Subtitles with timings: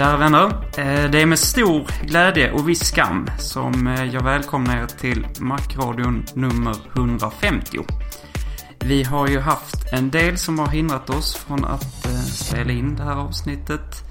[0.00, 0.46] Kära vänner,
[0.78, 5.26] eh, det är med stor glädje och viss skam som eh, jag välkomnar er till
[5.40, 7.78] Macradion nummer 150.
[8.78, 12.96] Vi har ju haft en del som har hindrat oss från att eh, spela in
[12.96, 14.04] det här avsnittet.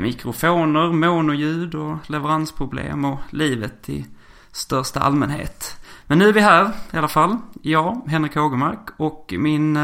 [0.00, 4.06] Mikrofoner, monoljud och leveransproblem och livet i
[4.52, 5.76] största allmänhet.
[6.06, 7.36] Men nu är vi här i alla fall.
[7.62, 9.78] Jag, Henrik Hågemark och min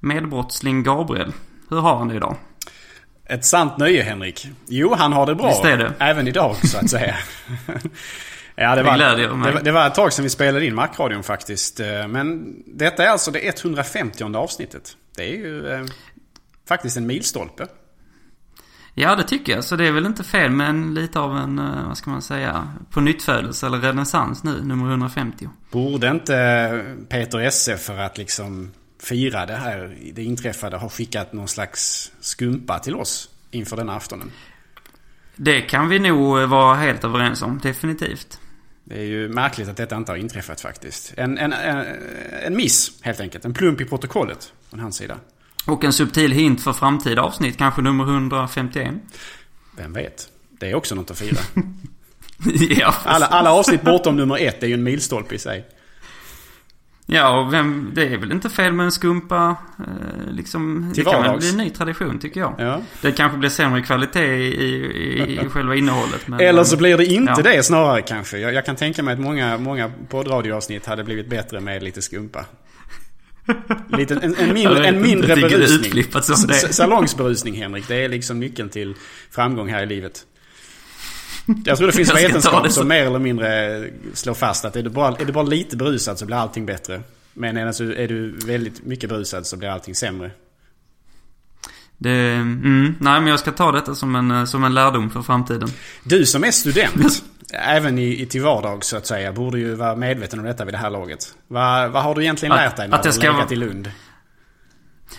[0.00, 1.32] medbrottsling Gabriel.
[1.68, 2.36] Hur har han det idag?
[3.26, 4.48] Ett sant nöje Henrik.
[4.66, 5.48] Jo, han har det bra.
[5.48, 5.92] Visst är det.
[5.98, 7.16] Även idag så att säga.
[8.54, 11.80] ja, det, var, det, det var ett tag sedan vi spelade in Macradion faktiskt.
[11.80, 14.96] Eh, men detta är alltså det 150 avsnittet.
[15.16, 15.84] Det är ju eh,
[16.68, 17.66] faktiskt en milstolpe.
[18.94, 19.64] Ja, det tycker jag.
[19.64, 22.68] Så det är väl inte fel men lite av en, eh, vad ska man säga,
[22.90, 25.48] på nyttfödelse eller renässans nu, nummer 150.
[25.70, 28.72] Borde inte Peter Esse för att liksom
[29.04, 34.32] fira det här, det inträffade, har skickat någon slags skumpa till oss inför den aftonen.
[35.36, 38.38] Det kan vi nog vara helt överens om, definitivt.
[38.84, 41.14] Det är ju märkligt att detta inte har inträffat faktiskt.
[41.16, 41.86] En, en, en,
[42.42, 43.44] en miss, helt enkelt.
[43.44, 45.16] En plump i protokollet från hans sida.
[45.66, 48.94] Och en subtil hint för framtida avsnitt, kanske nummer 151.
[49.76, 50.28] Vem vet?
[50.50, 51.40] Det är också något att fira.
[52.78, 55.64] ja, alla, alla avsnitt bortom nummer ett är ju en milstolpe i sig.
[57.06, 59.56] Ja, och vem, det är väl inte fel med en skumpa.
[59.78, 62.54] Eh, liksom, Till det kan väl bli en ny tradition tycker jag.
[62.58, 62.80] Ja.
[63.02, 66.28] Det kanske blir sämre kvalitet i, i, i själva innehållet.
[66.28, 67.42] Men, Eller så blir det inte ja.
[67.42, 68.38] det snarare kanske.
[68.38, 72.44] Jag, jag kan tänka mig att många, många poddradioavsnitt hade blivit bättre med lite skumpa.
[73.88, 76.04] Lite, en, en mindre, en mindre berusning.
[76.70, 77.88] Salongsberusning Henrik.
[77.88, 78.94] Det är liksom nyckeln till
[79.30, 80.26] framgång här i livet.
[81.64, 83.84] Jag tror det finns vetenskap som mer eller mindre
[84.14, 87.02] slår fast att är du, bara, är du bara lite berusad så blir allting bättre.
[87.32, 90.30] Men är du, är du väldigt mycket berusad så blir allting sämre.
[91.98, 95.68] Det, mm, nej men jag ska ta detta som en, som en lärdom för framtiden.
[96.04, 97.22] Du som är student,
[97.52, 100.74] även i, i till vardags så att säga, borde ju vara medveten om detta vid
[100.74, 101.34] det här laget.
[101.48, 103.90] Vad, vad har du egentligen Att- lärt dig när att du legat i Lund?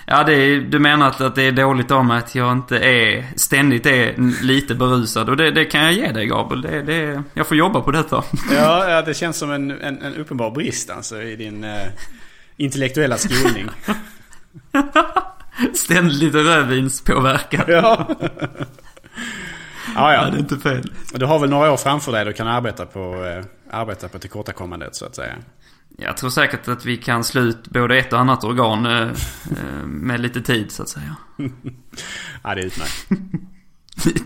[0.05, 3.25] Ja, det är, du menar att, att det är dåligt mig att jag inte är,
[3.35, 5.29] ständigt är lite berusad.
[5.29, 6.61] Och det, det kan jag ge dig Gabriel.
[6.61, 8.23] Det, det, jag får jobba på detta.
[8.51, 11.87] Ja, ja, det känns som en, en, en uppenbar brist alltså i din eh,
[12.57, 13.69] intellektuella skolning.
[15.73, 17.63] Ständigt rödvinspåverkad.
[17.67, 18.07] ja.
[18.19, 18.29] ja,
[19.95, 20.29] Ja, ja.
[20.29, 20.91] det är inte fel.
[21.13, 24.95] Du har väl några år framför dig du kan arbeta på, eh, arbeta på tillkortakommandet
[24.95, 25.33] så att säga.
[25.97, 29.09] Jag tror säkert att vi kan slå ut både ett och annat organ eh,
[29.51, 31.15] eh, med lite tid så att säga.
[32.43, 33.07] Ja, det är utmärkt.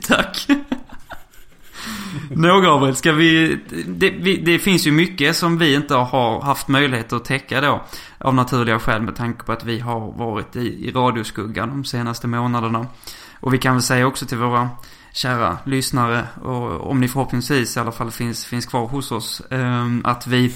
[0.07, 0.47] Tack.
[2.29, 4.37] Nå Gabriel, ska vi det, vi...
[4.37, 7.83] det finns ju mycket som vi inte har haft möjlighet att täcka då.
[8.17, 12.27] Av naturliga skäl med tanke på att vi har varit i, i radioskuggan de senaste
[12.27, 12.87] månaderna.
[13.39, 14.69] Och vi kan väl säga också till våra
[15.13, 19.87] kära lyssnare, och om ni förhoppningsvis i alla fall finns, finns kvar hos oss, eh,
[20.03, 20.53] att vi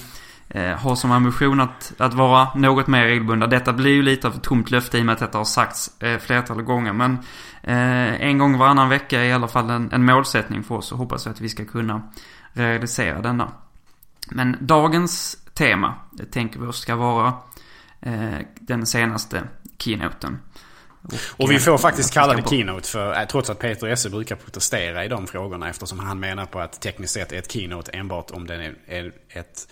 [0.53, 3.47] eh, har som ambition att, att vara något mer regelbundna.
[3.47, 6.01] Detta blir ju lite av ett tomt löfte i och med att detta har sagts
[6.01, 6.93] eh, flertal gånger.
[6.93, 7.17] Men
[7.63, 10.97] eh, en gång varannan vecka är i alla fall en, en målsättning för oss och
[10.97, 12.01] hoppas att vi ska kunna
[12.53, 13.51] realisera denna.
[14.31, 17.33] Men dagens tema, det tänker vi oss ska vara
[18.01, 19.43] eh, den senaste
[19.77, 20.39] keynoten.
[21.01, 24.35] Och, och vi får faktiskt kalla det keynote för, eh, trots att Peter Esse brukar
[24.35, 28.31] protestera i de frågorna eftersom han menar på att tekniskt sett är ett keynote enbart
[28.31, 29.67] om den är ett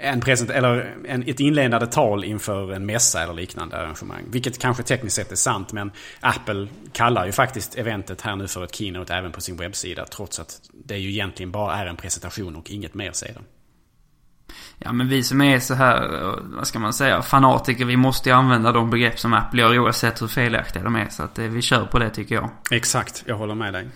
[0.00, 4.24] en present, eller en, ett inledande tal inför en mässa eller liknande arrangemang.
[4.30, 8.64] Vilket kanske tekniskt sett är sant men Apple kallar ju faktiskt eventet här nu för
[8.64, 10.06] ett keynote även på sin webbsida.
[10.06, 13.42] Trots att det ju egentligen bara är en presentation och inget mer sedan.
[14.78, 16.08] Ja men vi som är så här,
[16.56, 20.22] vad ska man säga, fanatiker, vi måste ju använda de begrepp som Apple gör oavsett
[20.22, 21.08] hur felaktiga de är.
[21.08, 22.50] Så att eh, vi kör på det tycker jag.
[22.70, 23.88] Exakt, jag håller med dig.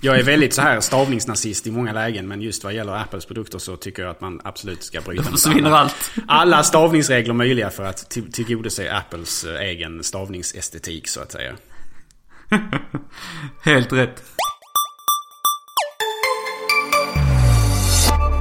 [0.00, 3.58] Jag är väldigt så här stavningsnazist i många lägen men just vad gäller Apples produkter
[3.58, 5.94] så tycker jag att man absolut ska bryta Då försvinner alla, allt.
[6.26, 11.52] Alla stavningsregler möjliga för att tillgodose Apples eh, egen stavningsestetik så att säga.
[13.62, 14.22] Helt rätt.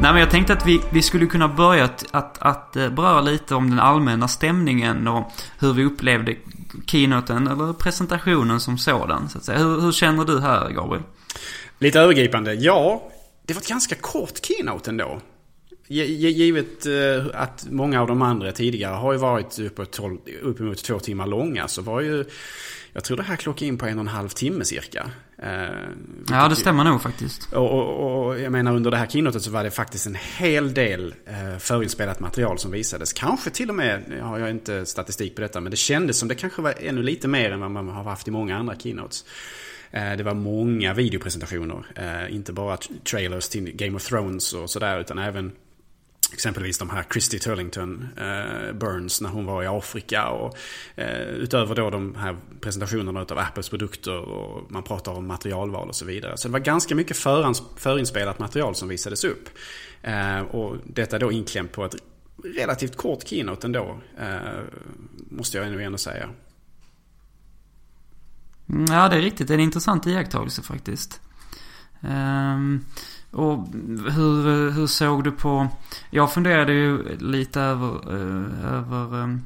[0.01, 3.21] Nej men jag tänkte att vi, vi skulle kunna börja att, att, att eh, beröra
[3.21, 6.35] lite om den allmänna stämningen och hur vi upplevde
[6.85, 9.29] keynoten eller presentationen som sådan.
[9.29, 9.57] Så att säga.
[9.57, 11.03] Hur, hur känner du här Gabriel?
[11.79, 12.53] Lite övergripande.
[12.53, 13.11] Ja,
[13.45, 15.21] det var ett ganska kort keynote ändå.
[15.87, 19.59] Givet eh, att många av de andra tidigare har ju varit
[20.41, 22.25] uppemot två timmar långa så var ju
[22.95, 25.11] jag tror det här klockade in på en och en halv timme cirka.
[25.37, 25.49] Eh,
[26.29, 27.53] ja, det stämmer nog faktiskt.
[27.53, 30.73] Och, och, och, jag menar under det här keynotet så var det faktiskt en hel
[30.73, 33.13] del eh, förinspelat material som visades.
[33.13, 36.27] Kanske till och med, jag har jag inte statistik på detta, men det kändes som
[36.27, 39.25] det kanske var ännu lite mer än vad man har haft i många andra keynotes.
[39.95, 41.85] Eh, det var många videopresentationer.
[41.95, 42.77] Eh, inte bara
[43.11, 45.51] trailers till Game of Thrones och sådär utan även
[46.33, 50.27] Exempelvis de här Christy Turlington eh, Burns när hon var i Afrika.
[50.27, 50.57] Och,
[50.95, 55.95] eh, utöver då de här presentationerna av Apples produkter och man pratar om materialval och
[55.95, 56.37] så vidare.
[56.37, 59.49] Så det var ganska mycket förans, förinspelat material som visades upp.
[60.01, 61.95] Eh, och detta då inklämt på ett
[62.43, 63.99] relativt kort keynote ändå.
[64.19, 64.59] Eh,
[65.29, 66.29] måste jag ändå säga.
[68.69, 69.47] Mm, ja, det är riktigt.
[69.47, 71.21] Det är en intressant iakttagelse faktiskt.
[72.01, 72.85] Um,
[73.31, 73.67] och
[74.11, 75.67] hur, hur såg du på...
[76.09, 79.41] Jag funderade ju lite över, uh, över um,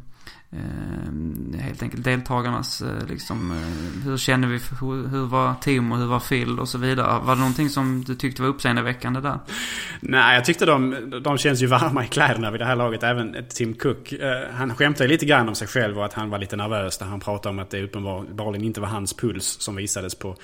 [0.51, 3.51] Eh, helt enkelt deltagarnas eh, liksom...
[3.51, 4.60] Eh, hur känner vi?
[4.81, 7.19] Hur, hur var Tim och hur var Phil och så vidare?
[7.24, 9.40] Var det någonting som du tyckte var uppseendeväckande där?
[10.00, 13.04] Nej, jag tyckte de, de känns ju varma i kläderna vid det här laget.
[13.04, 14.12] Även Tim Cook.
[14.12, 17.07] Eh, han skämtade lite grann om sig själv och att han var lite nervös när
[17.07, 20.36] han pratade om att det uppenbarligen inte var hans puls som visades på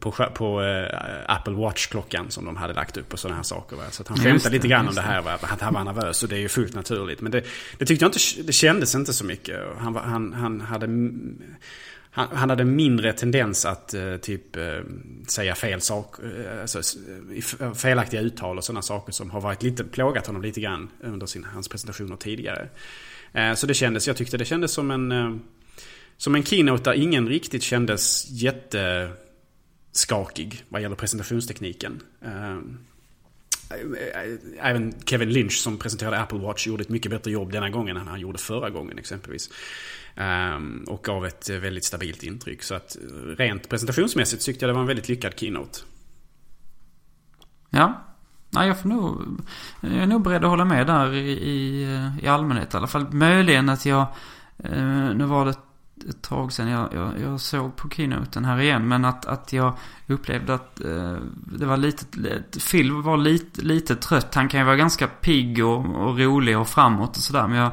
[0.00, 0.86] på, på äh,
[1.26, 3.76] Apple Watch-klockan som de hade lagt upp och sådana här saker.
[3.76, 3.82] Va?
[3.90, 5.38] Så han skämtade lite grann om det här, va?
[5.40, 7.20] att han var nervös och det är ju fullt naturligt.
[7.20, 7.44] Men det,
[7.78, 9.60] det tyckte jag inte, det kändes inte så mycket.
[9.78, 10.86] Han, han, han hade...
[12.14, 14.80] Han, han, hade mindre tendens att uh, typ uh,
[15.28, 16.80] säga fel saker, uh, alltså,
[17.74, 21.44] felaktiga uttal och sådana saker som har varit lite, plågat honom lite grann under sin,
[21.44, 22.68] hans presentationer tidigare.
[23.56, 25.40] så det kändes, jag tyckte det kändes som en,
[26.16, 29.10] som en keynote där ingen riktigt kändes jätte
[29.92, 32.02] skakig vad gäller presentationstekniken.
[32.20, 32.58] Eh,
[34.60, 38.08] även Kevin Lynch som presenterade Apple Watch gjorde ett mycket bättre jobb denna gången än
[38.08, 39.50] han gjorde förra gången exempelvis.
[40.14, 42.62] Eh, och gav ett väldigt stabilt intryck.
[42.62, 45.78] Så att eh, rent presentationsmässigt tyckte jag det var en väldigt lyckad keynote.
[47.70, 48.02] Ja.
[48.50, 49.40] Nej, jag, får nog,
[49.80, 51.82] jag är nog beredd att hålla med där i,
[52.22, 53.12] i, allmänhet i alla fall.
[53.12, 54.06] Möjligen att jag...
[55.14, 55.54] Nu var det
[56.08, 58.88] ett tag sedan jag, jag, jag, såg på keynoten här igen.
[58.88, 62.04] Men att, att jag upplevde att eh, det var lite,
[62.70, 64.34] Phil var lite, lite trött.
[64.34, 67.48] Han kan ju vara ganska pigg och, och rolig och framåt och sådär.
[67.48, 67.72] Men jag,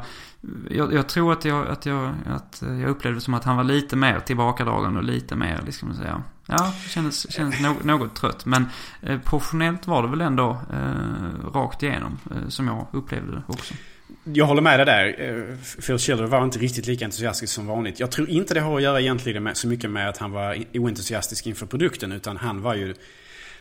[0.70, 3.96] jag, jag, tror att jag, att, jag, att jag upplevde som att han var lite
[3.96, 6.24] mer tillbakadragen och lite mer, liksom säga.
[6.46, 8.46] Ja, kändes, kändes något, något trött.
[8.46, 8.66] Men
[9.02, 12.18] eh, professionellt var det väl ändå eh, rakt igenom.
[12.32, 13.74] Eh, som jag upplevde det också.
[14.24, 15.16] Jag håller med dig där.
[15.20, 18.00] Eh, Phil Schiller var inte riktigt lika entusiastisk som vanligt.
[18.00, 20.64] Jag tror inte det har att göra egentligen med, så mycket med att han var
[20.74, 22.12] oentusiastisk inför produkten.
[22.12, 22.94] Utan han var ju...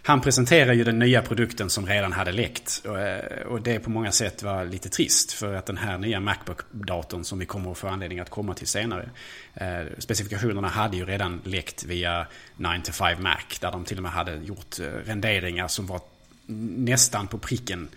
[0.02, 2.82] Han presenterade ju den nya produkten som redan hade läckt.
[2.84, 5.32] Eh, och det på många sätt var lite trist.
[5.32, 8.66] För att den här nya Macbook-datorn som vi kommer att få anledning att komma till
[8.66, 9.10] senare.
[9.54, 9.66] Eh,
[9.98, 13.36] specifikationerna hade ju redan läckt via 9 to 5 Mac.
[13.60, 16.00] Där de till och med hade gjort eh, renderingar som var
[16.76, 17.88] nästan på pricken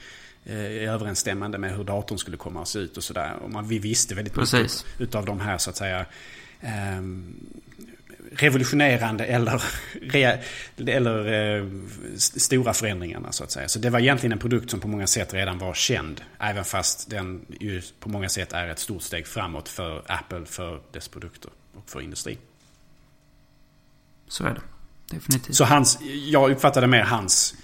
[0.45, 3.33] eh, överensstämmande med hur datorn skulle komma att se ut och sådär.
[3.41, 4.85] Och man, vi visste väldigt Precis.
[4.85, 6.05] mycket utav de här så att säga
[6.61, 7.01] eh,
[8.31, 9.63] revolutionerande eller,
[10.01, 10.39] re,
[10.77, 11.65] eller eh,
[12.17, 13.67] stora förändringarna så att säga.
[13.67, 16.21] Så det var egentligen en produkt som på många sätt redan var känd.
[16.39, 20.81] Även fast den ju på många sätt är ett stort steg framåt för Apple, för
[20.91, 22.37] dess produkter och för industrin.
[24.27, 24.61] Så är det.
[25.15, 25.55] Definitivt.
[25.55, 27.55] Så hans, jag uppfattade mer hans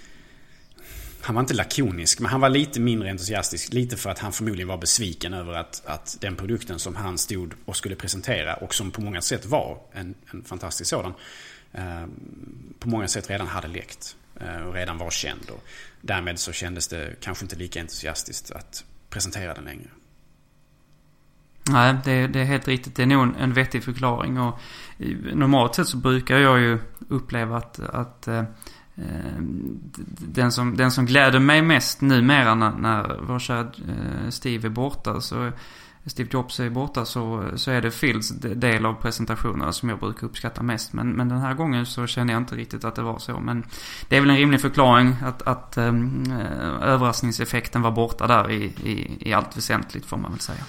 [1.28, 3.72] han var inte lakonisk, men han var lite mindre entusiastisk.
[3.72, 7.54] Lite för att han förmodligen var besviken över att, att den produkten som han stod
[7.64, 11.12] och skulle presentera och som på många sätt var en, en fantastisk sådan.
[11.72, 12.04] Eh,
[12.78, 15.50] på många sätt redan hade läckt eh, och redan var känd.
[15.50, 15.64] Och
[16.00, 19.90] därmed så kändes det kanske inte lika entusiastiskt att presentera den längre.
[21.70, 22.96] Nej, det, det, är helt riktigt.
[22.96, 24.40] Det är nog en vettig förklaring.
[24.40, 24.58] Och
[24.98, 28.44] eh, normalt sett så brukar jag ju uppleva att, att eh,
[28.98, 29.78] Ehm,
[30.18, 34.70] den, som, den som gläder mig mest numera när, när vår kära eh, Steve är
[34.70, 35.52] borta så
[36.08, 40.26] Steve Jobs är borta så, så är det Phils del av presentationerna som jag brukar
[40.26, 40.92] uppskatta mest.
[40.92, 43.40] Men, men den här gången så känner jag inte riktigt att det var så.
[43.40, 43.64] Men
[44.08, 46.32] det är väl en rimlig förklaring att, att um,
[46.82, 50.64] överraskningseffekten var borta där i, i, i allt väsentligt får man väl säga.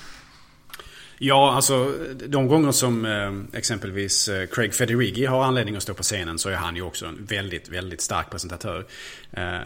[1.21, 1.93] Ja, alltså
[2.27, 6.49] de gånger som eh, exempelvis eh, Craig Federighi har anledning att stå på scenen så
[6.49, 8.85] är han ju också en väldigt, väldigt stark presentatör.
[9.31, 9.59] Eh,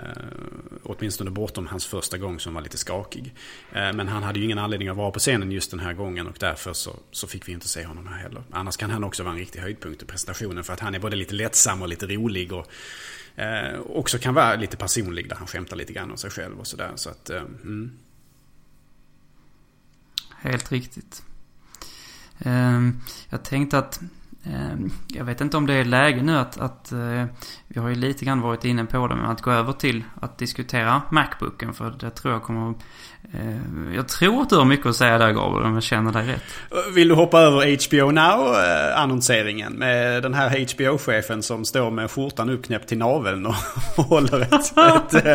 [0.84, 3.34] åtminstone bortom hans första gång som var lite skakig.
[3.72, 6.28] Eh, men han hade ju ingen anledning att vara på scenen just den här gången
[6.28, 8.44] och därför så, så fick vi inte se honom här heller.
[8.52, 11.16] Annars kan han också vara en riktig höjdpunkt i presentationen för att han är både
[11.16, 12.68] lite lättsam och lite rolig och
[13.36, 16.68] eh, också kan vara lite personlig där han skämtar lite grann om sig själv och
[16.68, 16.92] sådär.
[16.96, 17.92] Så att, eh, mm.
[20.42, 21.24] Helt riktigt.
[22.40, 24.00] Ehm, jag tänkte att
[24.46, 27.26] ehm, jag vet inte om det är läge nu att, att eh,
[27.68, 30.38] vi har ju lite grann varit inne på det, men att gå över till att
[30.38, 31.74] diskutera Macbooken.
[31.74, 32.74] För det tror jag kommer
[33.34, 36.28] eh, jag tror att du har mycket att säga där Gabriel, om jag känner dig
[36.28, 36.44] rätt.
[36.94, 39.74] Vill du hoppa över HBO Now-annonseringen?
[39.74, 43.56] Med den här HBO-chefen som står med skjortan uppknäppt till naveln och
[44.04, 45.26] håller ett, ett,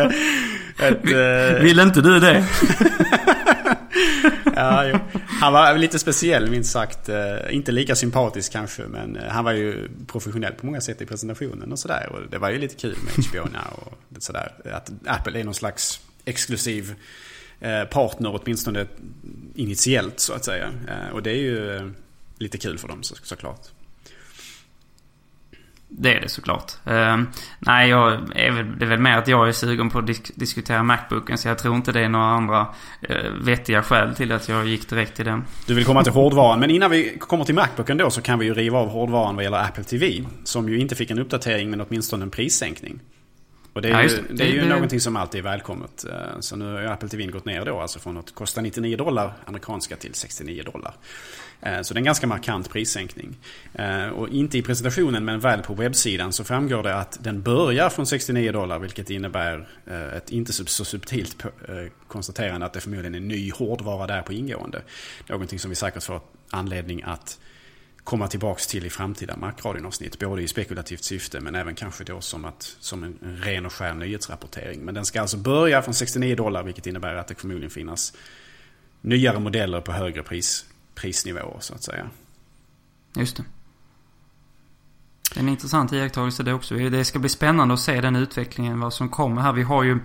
[0.79, 2.47] ett Vill inte du det?
[4.55, 4.99] ja, jo.
[5.25, 7.09] Han var lite speciell minst sagt.
[7.09, 11.05] Eh, inte lika sympatisk kanske men eh, han var ju professionell på många sätt i
[11.05, 12.09] presentationen och sådär.
[12.11, 14.53] Och det var ju lite kul med HBO Now och sådär.
[14.73, 16.95] Att Apple är någon slags exklusiv
[17.59, 18.87] eh, partner åtminstone
[19.55, 20.71] initiellt så att säga.
[21.13, 21.91] Och det är ju
[22.37, 23.67] lite kul för dem såklart.
[25.91, 26.71] Det är det såklart.
[26.87, 27.23] Uh,
[27.59, 30.31] nej, jag är väl, det är väl mer att jag är sugen på att disk
[30.35, 31.37] diskutera Macbooken.
[31.37, 32.67] Så jag tror inte det är några andra
[33.09, 35.43] uh, vettiga skäl till att jag gick direkt till den.
[35.67, 36.59] Du vill komma till hårdvaran.
[36.59, 39.43] Men innan vi kommer till Macbooken då så kan vi ju riva av hårdvaran vad
[39.43, 40.25] gäller Apple TV.
[40.43, 42.99] Som ju inte fick en uppdatering men åtminstone en prissänkning.
[43.73, 46.05] Och det är, ja, ju, det, det är ju det, någonting som alltid är välkommet.
[46.05, 49.33] Eh, så nu har Apple TV gått ner då, alltså från att kosta 99 dollar
[49.45, 50.93] amerikanska till 69 dollar.
[51.61, 53.37] Eh, så det är en ganska markant prissänkning.
[53.73, 57.89] Eh, och inte i presentationen men väl på webbsidan så framgår det att den börjar
[57.89, 61.43] från 69 dollar vilket innebär eh, ett inte så subtilt
[62.07, 64.81] konstaterande att det förmodligen är ny hårdvara där på ingående.
[65.27, 67.39] Någonting som vi säkert får anledning att
[68.03, 70.19] komma tillbaks till i framtida Macradion-avsnitt.
[70.19, 73.93] Både i spekulativt syfte men även kanske då som, att, som en ren och skär
[73.93, 74.79] nyhetsrapportering.
[74.81, 78.13] Men den ska alltså börja från 69 dollar vilket innebär att det förmodligen finnas
[79.01, 80.65] nyare modeller på högre pris,
[81.01, 82.09] prisnivåer så att säga.
[83.15, 83.43] Just det.
[85.33, 86.75] Det är en intressant iakttagelse det också.
[86.75, 89.53] Det ska bli spännande att se den utvecklingen, vad som kommer här.
[89.53, 89.99] Vi har ju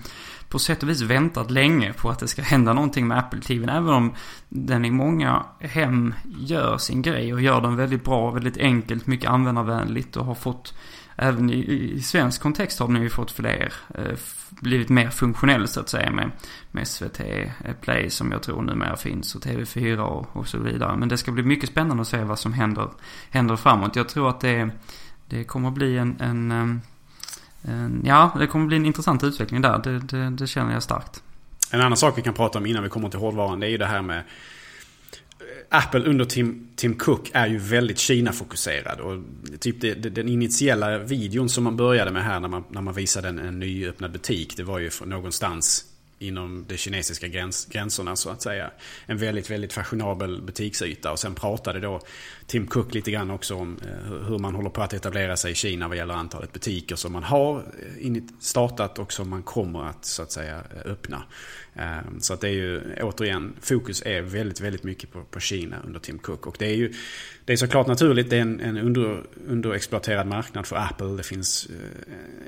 [0.49, 3.73] på sätt och vis väntat länge på att det ska hända någonting med Apple TV.
[3.73, 4.15] Även om
[4.49, 9.31] den i många hem gör sin grej och gör den väldigt bra, väldigt enkelt, mycket
[9.31, 10.75] användarvänligt och har fått
[11.16, 14.18] Även i, i svensk kontext har den ju fått fler, eh,
[14.50, 16.30] blivit mer funktionell så att säga med,
[16.71, 20.97] med SVT eh, Play som jag tror numera finns och TV4 och, och så vidare.
[20.97, 22.88] Men det ska bli mycket spännande att se vad som händer,
[23.30, 23.97] händer framåt.
[23.97, 24.71] Jag tror att det,
[25.28, 29.78] det kommer att bli en, eh, en Ja, det kommer bli en intressant utveckling där.
[29.78, 31.23] Det, det, det, känner jag starkt.
[31.71, 33.78] En annan sak vi kan prata om innan vi kommer till hårdvaran det är ju
[33.78, 34.23] det här med
[35.69, 39.01] Apple under Tim, Tim Cook är ju väldigt Kina-fokuserad.
[39.01, 39.23] Och
[39.61, 42.95] typ det, det, den initiella videon som man började med här när man, när man
[42.95, 44.57] visade en, en nyöppnad butik.
[44.57, 45.85] Det var ju från någonstans
[46.19, 48.71] inom de kinesiska gräns, gränserna så att säga.
[49.07, 51.13] En väldigt, väldigt fashionabel butiksyta.
[51.13, 52.01] Och sen pratade då
[52.47, 55.55] Tim Cook lite grann också om eh, hur man håller på att etablera sig i
[55.55, 57.57] Kina vad gäller antalet butiker som man har
[58.01, 61.23] eh, startat och som man kommer att så att säga eh, öppna.
[61.75, 65.77] Ehm, så att det är ju återigen, fokus är väldigt, väldigt mycket på, på Kina
[65.85, 66.47] under Tim Cook.
[66.47, 66.93] Och det är ju
[67.45, 71.07] det är såklart naturligt, det är en, en under, underexploaterad marknad för Apple.
[71.07, 71.69] Det finns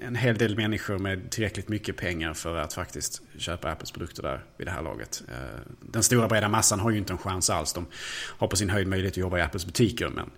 [0.03, 4.45] en hel del människor med tillräckligt mycket pengar för att faktiskt köpa Apples produkter där
[4.57, 5.23] vid det här laget.
[5.29, 7.73] Ehm, den stora breda massan har ju inte en chans alls.
[7.73, 7.87] De
[8.39, 10.09] har på sin höjd möjlighet att jobba i Apples butik butiker.
[10.09, 10.31] Men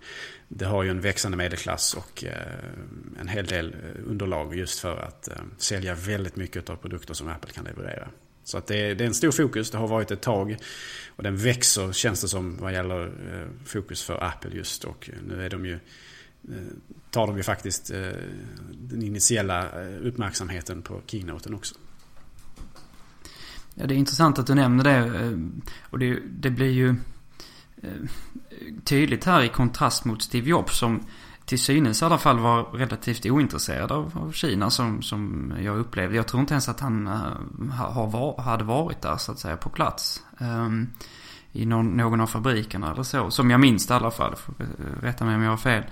[0.47, 4.97] det har ju en växande medelklass och eh, en hel del eh, underlag just för
[4.97, 8.09] att eh, sälja väldigt mycket av produkter som Apple kan leverera.
[8.43, 10.57] Så att det är, det är en stor fokus, det har varit ett tag.
[11.15, 13.11] Och den växer känns det som vad gäller
[13.65, 14.85] fokus för Apple just.
[14.85, 15.79] Och nu är de ju,
[17.11, 17.87] tar de ju faktiskt
[18.71, 19.69] den initiella
[20.01, 21.75] uppmärksamheten på keynoten också.
[23.75, 25.37] Ja, det är intressant att du nämner det.
[25.81, 26.95] Och det, det blir ju
[27.83, 27.89] Eh,
[28.83, 31.03] tydligt här i kontrast mot Steve Jobs som
[31.49, 36.15] till synes i alla fall var relativt ointresserad av, av Kina som, som jag upplevde.
[36.15, 39.69] Jag tror inte ens att han eh, har, hade varit där så att säga på
[39.69, 40.23] plats.
[40.39, 40.89] Um,
[41.51, 43.31] I någon, någon av fabrikerna eller så.
[43.31, 44.35] Som jag minns det i alla fall.
[44.59, 44.65] Eh,
[45.01, 45.83] rätta mig om jag har fel.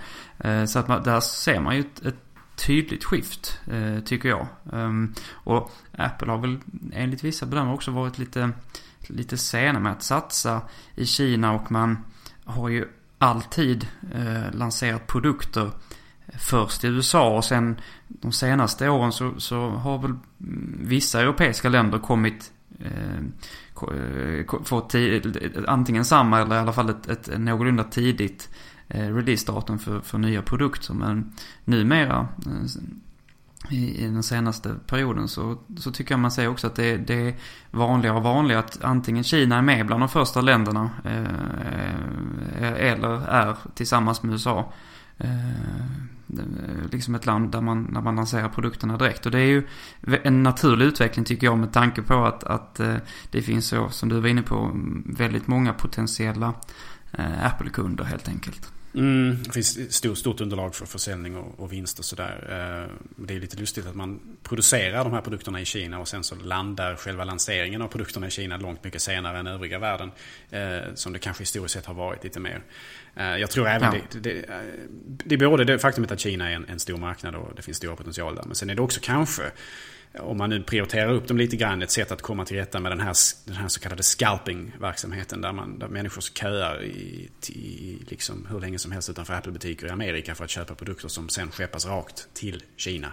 [0.44, 2.18] Uh, så att man, där ser man ju ett, ett
[2.56, 4.46] tydligt skift, uh, tycker jag.
[4.72, 6.58] Um, och Apple har väl
[6.92, 8.50] enligt vissa bedömare också varit lite,
[9.08, 10.60] lite sena med att satsa
[10.94, 11.98] i Kina och man
[12.44, 12.88] har ju
[13.18, 15.70] alltid eh, lanserat produkter
[16.38, 20.14] först i USA och sen de senaste åren så, så har väl
[20.80, 24.94] vissa europeiska länder kommit eh, eh fått
[25.66, 28.48] antingen samma eller i alla fall ett, ett någorlunda tidigt
[28.88, 30.94] eh, releasedatum för, för nya produkter.
[30.94, 31.32] Men
[31.64, 32.82] numera eh,
[33.70, 37.28] i, i den senaste perioden så, så tycker jag man ser också att det, det
[37.28, 37.34] är
[37.70, 43.56] vanligare och vanligare att antingen Kina är med bland de första länderna eh, eller är
[43.74, 44.72] tillsammans med USA.
[45.18, 45.28] Eh,
[46.92, 49.26] liksom ett land där man, där man lanserar produkterna direkt.
[49.26, 49.66] Och det är ju
[50.22, 52.96] en naturlig utveckling tycker jag med tanke på att, att eh,
[53.30, 54.70] det finns så, som du var inne på,
[55.06, 56.54] väldigt många potentiella
[57.12, 58.72] eh, Apple-kunder helt enkelt.
[58.94, 62.46] Mm, det finns stort, stort underlag för försäljning och, och vinst och sådär.
[62.48, 66.24] Eh, det är lite lustigt att man producerar de här produkterna i Kina och sen
[66.24, 70.10] så landar själva lanseringen av produkterna i Kina långt mycket senare än övriga världen.
[70.50, 72.62] Eh, som det kanske historiskt sett har varit lite mer.
[73.16, 74.00] Eh, jag tror även ja.
[74.12, 74.44] det, det,
[75.24, 77.76] det är både det faktumet att Kina är en, en stor marknad och det finns
[77.76, 78.42] stora potential där.
[78.46, 79.42] Men sen är det också kanske
[80.14, 82.92] om man nu prioriterar upp dem lite grann, ett sätt att komma till rätta med
[82.92, 85.40] den här, den här så kallade scalping-verksamheten.
[85.40, 89.90] Där, man, där människor köar i, i liksom hur länge som helst utanför Apple-butiker i
[89.90, 93.12] Amerika för att köpa produkter som sen skeppas rakt till Kina.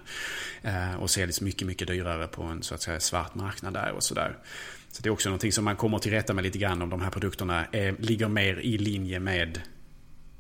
[0.62, 4.04] Eh, och säljs mycket, mycket dyrare på en så att säga svart marknad där och
[4.04, 4.38] sådär.
[4.92, 7.02] Så det är också någonting som man kommer till rätta med lite grann om de
[7.02, 9.62] här produkterna är, ligger mer i linje med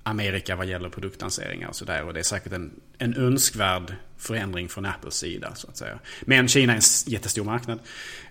[0.08, 2.04] Amerika vad gäller produktlanseringar och sådär.
[2.04, 5.56] Och det är säkert en, en önskvärd förändring från Apples sida.
[5.56, 6.00] så att säga.
[6.22, 7.80] Men Kina är en jättestor marknad.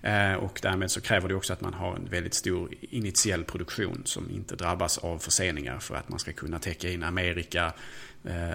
[0.03, 4.03] Eh, och därmed så kräver det också att man har en väldigt stor initiell produktion
[4.05, 7.73] som inte drabbas av förseningar för att man ska kunna täcka in Amerika,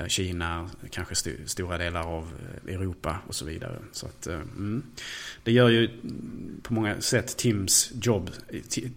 [0.07, 2.31] Kina, kanske st stora delar av
[2.65, 3.79] eh, Europa och så vidare.
[3.91, 4.83] Så att, eh, mm.
[5.43, 5.89] Det gör ju
[6.63, 8.29] på många sätt Tims jobb,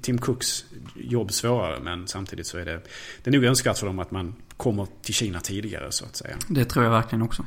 [0.00, 1.80] Tim Cooks jobb svårare.
[1.80, 2.80] Men samtidigt så är det,
[3.22, 6.36] det är nog önskvärt för dem att man kommer till Kina tidigare så att säga.
[6.48, 7.44] Det tror jag verkligen också.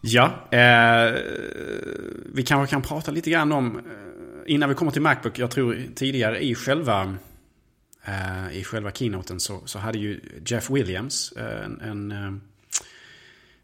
[0.00, 1.14] Ja, eh,
[2.32, 3.80] vi kanske kan prata lite grann om,
[4.46, 7.14] innan vi kommer till Macbook, jag tror tidigare i själva
[8.04, 12.32] Eh, I själva keynoten så, så hade ju Jeff Williams eh, en, en, eh,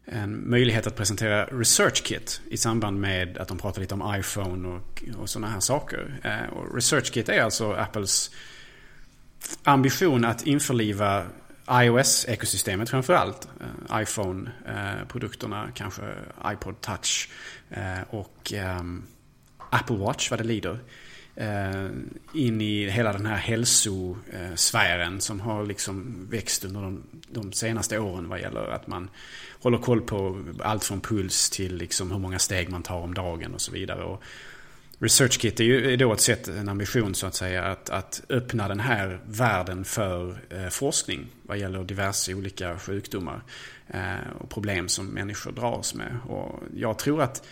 [0.05, 4.67] en, möjlighet att presentera Research Kit i samband med att de pratade lite om iPhone
[4.67, 6.19] och, och sådana här saker.
[6.51, 8.31] och Research Kit är alltså Apples
[9.63, 11.25] ambition att införliva
[11.69, 13.47] iOS-ekosystemet framförallt.
[13.93, 16.01] iPhone-produkterna, kanske
[16.45, 17.29] iPod Touch
[18.09, 19.03] och ehm,
[19.69, 20.79] Apple Watch vad det lider.
[21.35, 21.85] Eh,
[22.33, 28.29] in i hela den här hälsosfären som har liksom växt under de, de, senaste åren
[28.29, 29.09] vad gäller att man
[29.59, 33.53] håller koll på allt från puls till liksom hur många steg man tar om dagen
[33.53, 34.03] och så vidare.
[34.03, 34.23] Och
[34.99, 38.79] ResearchKit är ju då ett sätt, en ambition så att säga, att, att öppna den
[38.79, 43.41] här världen för eh, forskning vad gäller diverse olika sjukdomar
[43.87, 46.17] eh, och problem som människor dras med.
[46.27, 47.47] Och jag tror att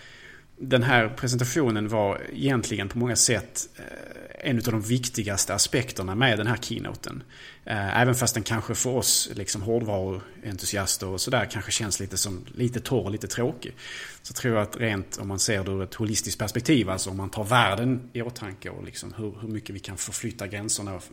[0.62, 6.38] den här presentationen var egentligen på många sätt eh, en av de viktigaste aspekterna med
[6.38, 7.24] den här keynoten.
[7.66, 12.46] Eh, även fast den kanske för oss liksom hårdvaruentusiaster och sådär kanske känns lite som
[12.56, 13.76] lite torr och lite tråkig.
[14.22, 17.18] Så tror jag att rent om man ser det ur ett holistiskt perspektiv, alltså om
[17.18, 21.04] man tar världen i åtanke och liksom hur, hur mycket vi kan förflytta gränserna och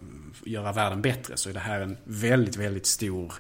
[0.44, 3.32] göra världen bättre så är det här en väldigt, väldigt stor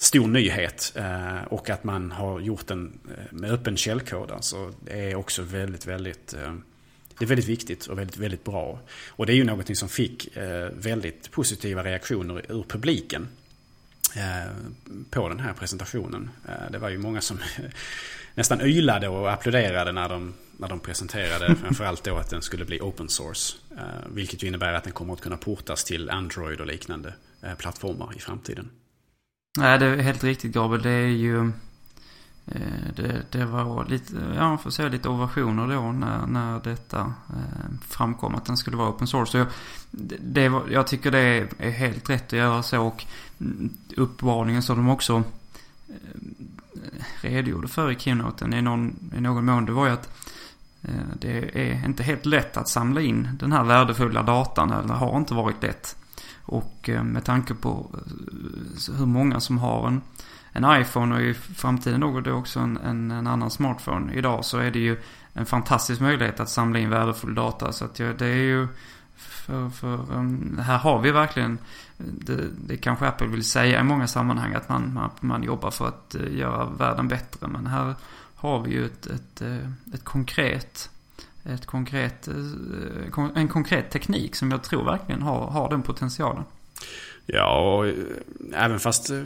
[0.00, 0.92] stor nyhet.
[0.96, 4.30] Eh, och att man har gjort den eh, med öppen källkod.
[4.30, 6.54] Alltså, det är också väldigt, väldigt eh,
[7.18, 8.80] det är väldigt viktigt och väldigt, väldigt bra.
[9.08, 10.28] Och det är ju någonting som fick
[10.72, 13.28] väldigt positiva reaktioner ur publiken
[15.10, 16.30] på den här presentationen.
[16.70, 17.38] Det var ju många som
[18.34, 22.80] nästan ylade och applåderade när de, när de presenterade framförallt då att den skulle bli
[22.80, 23.56] open source.
[24.12, 27.14] Vilket ju innebär att den kommer att kunna portas till Android och liknande
[27.58, 28.70] plattformar i framtiden.
[29.58, 30.82] Nej, det är helt riktigt Gabriel.
[30.82, 31.52] Det är ju...
[32.46, 37.70] Eh, det, det var lite, ja, får säga lite ovationer då när, när detta eh,
[37.88, 39.32] framkom att den skulle vara open source.
[39.32, 39.46] Så jag,
[40.20, 43.04] det, jag tycker det är helt rätt att göra så och
[43.40, 45.22] mm, uppvarningen som de också
[45.88, 46.20] eh,
[47.20, 50.08] redogjorde för i keynoten i någon, i någon mån det var ju att
[51.20, 55.34] Det är inte helt lätt att samla in den här värdefulla datan, eller har inte
[55.34, 55.96] varit lätt.
[56.50, 60.00] Och eh, med tanke på eh, hur många som har en,
[60.52, 64.70] en iPhone och i framtiden då också en, en, en, annan smartphone idag så är
[64.70, 64.96] det ju
[65.34, 67.72] en fantastisk möjlighet att samla in värdefull data.
[67.72, 68.68] Så att det är ju
[69.16, 71.58] för, för ehm, här har vi verkligen,
[71.96, 75.88] det, det kanske Apple vill säga i många sammanhang att man, man, man jobbar för
[75.88, 77.48] att eh, göra världen bättre.
[77.48, 77.94] Men här
[78.34, 79.42] har vi ju ett, ett,
[79.94, 80.90] ett konkret,
[81.44, 86.44] ett konkret, eh, en konkret teknik som jag tror verkligen har, har den potentialen.
[87.26, 87.94] Ja, och eh,
[88.54, 89.16] även fast eh,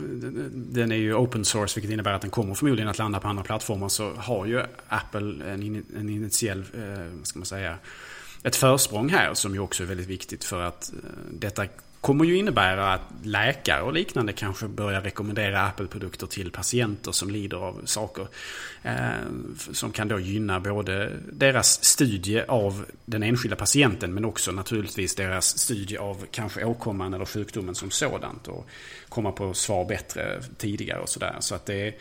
[0.53, 3.43] den är ju open source, vilket innebär att den kommer förmodligen att landa på andra
[3.43, 6.63] plattformar, så har ju Apple en, en initiell,
[7.17, 7.77] vad ska man säga,
[8.43, 10.93] ett försprång här som ju också är väldigt viktigt för att
[11.31, 11.65] detta
[12.05, 17.57] kommer ju innebära att läkare och liknande kanske börjar rekommendera Apple-produkter till patienter som lider
[17.57, 18.27] av saker.
[18.83, 18.93] Eh,
[19.71, 25.57] som kan då gynna både deras studie av den enskilda patienten men också naturligtvis deras
[25.57, 28.47] studie av kanske åkomman eller sjukdomen som sådant.
[28.47, 28.67] Och
[29.09, 31.35] komma på svar bättre tidigare och sådär.
[31.39, 31.93] Så att det är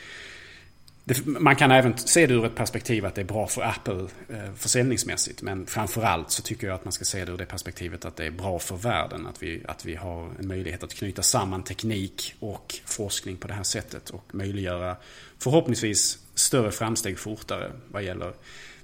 [1.04, 4.06] det, man kan även se det ur ett perspektiv att det är bra för Apple
[4.28, 5.42] eh, försäljningsmässigt.
[5.42, 8.26] Men framförallt så tycker jag att man ska se det ur det perspektivet att det
[8.26, 9.26] är bra för världen.
[9.26, 13.54] Att vi, att vi har en möjlighet att knyta samman teknik och forskning på det
[13.54, 14.10] här sättet.
[14.10, 14.96] Och möjliggöra
[15.38, 18.32] förhoppningsvis större framsteg fortare vad gäller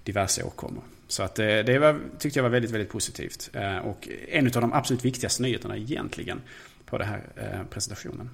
[0.05, 0.83] diverse åkommor.
[1.09, 3.51] Så att det, det var, tyckte jag var väldigt, väldigt positivt.
[3.53, 6.41] Eh, och en av de absolut viktigaste nyheterna egentligen
[6.87, 8.31] på den här eh, presentationen.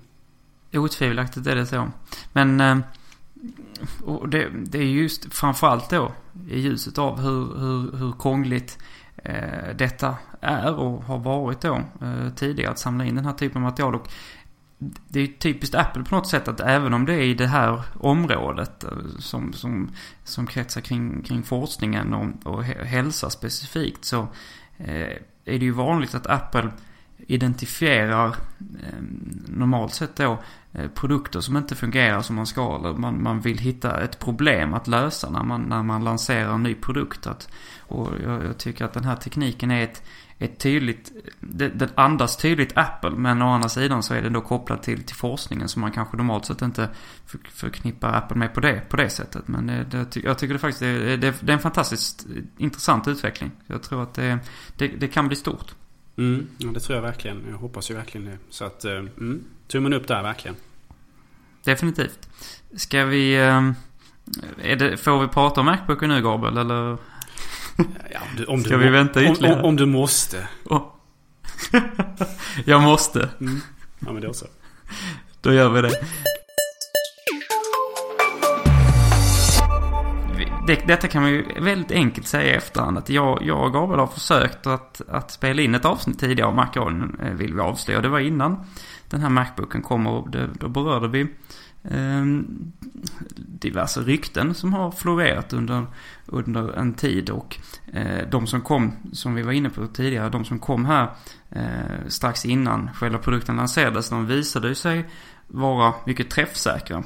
[0.72, 1.90] Otvivelaktigt är det så.
[2.32, 2.78] Men eh,
[4.04, 6.12] och det, det är just framförallt då
[6.48, 8.78] i ljuset av hur, hur, hur krångligt
[9.16, 13.56] eh, detta är och har varit då eh, tidigare att samla in den här typen
[13.56, 13.94] av material.
[13.94, 14.08] Och
[15.08, 17.82] det är typiskt Apple på något sätt att även om det är i det här
[18.00, 19.90] området eh, som, som,
[20.24, 24.28] som kretsar kring, kring forskningen och, och hälsa specifikt så
[24.76, 26.70] eh, är det ju vanligt att Apple
[27.18, 29.02] identifierar eh,
[29.46, 30.38] normalt sett då
[30.78, 32.76] Eh, produkter som inte fungerar som man ska.
[32.76, 36.62] Eller man, man vill hitta ett problem att lösa när man, när man lanserar en
[36.62, 37.26] ny produkt.
[37.26, 37.48] Att,
[37.80, 40.02] och jag, jag tycker att den här tekniken är ett,
[40.38, 44.40] ett tydligt, det, det andas tydligt Apple men å andra sidan så är den då
[44.40, 46.88] kopplad till, till forskningen som man kanske normalt sett inte
[47.26, 49.48] för, förknippar Apple med på det, på det sättet.
[49.48, 52.26] Men det, det, jag tycker det faktiskt är, det, det är en fantastiskt
[52.58, 53.50] intressant utveckling.
[53.66, 54.38] Jag tror att det,
[54.76, 55.74] det, det kan bli stort.
[56.16, 57.44] Mm, ja, det tror jag verkligen.
[57.50, 58.38] Jag hoppas ju verkligen det.
[58.50, 60.56] Så att, eh, mm, tummen upp där verkligen.
[61.66, 62.28] Definitivt.
[62.76, 63.36] Ska vi...
[63.36, 63.70] Eh,
[64.76, 66.96] det, får vi prata om Macbooken nu, Gabriel, eller?
[68.12, 69.58] Ja, om du, om Ska du, vi vänta ytterligare?
[69.58, 70.48] Om, om, du måste.
[70.64, 70.82] Oh.
[72.64, 73.28] jag måste.
[73.40, 73.60] Mm.
[73.98, 74.46] Ja, men då så.
[75.40, 76.00] Då gör vi det.
[80.66, 82.98] det, detta kan man ju väldigt enkelt säga i efterhand.
[82.98, 86.54] Att jag, jag och Gabriel har försökt att, att spela in ett avsnitt tidigare av
[86.54, 88.00] Macradion, eh, vill vi avslöja.
[88.00, 88.66] Det var innan
[89.08, 91.20] den här Macbooken kom och det, då berörde vi
[91.84, 92.24] eh,
[93.36, 95.86] diverse rykten som har florerat under,
[96.26, 97.30] under en tid.
[97.30, 97.58] Och
[97.92, 101.10] eh, de som kom, som vi var inne på tidigare, de som kom här
[101.50, 105.08] eh, strax innan själva produkten lanserades, de visade ju sig
[105.46, 107.04] vara mycket träffsäkra.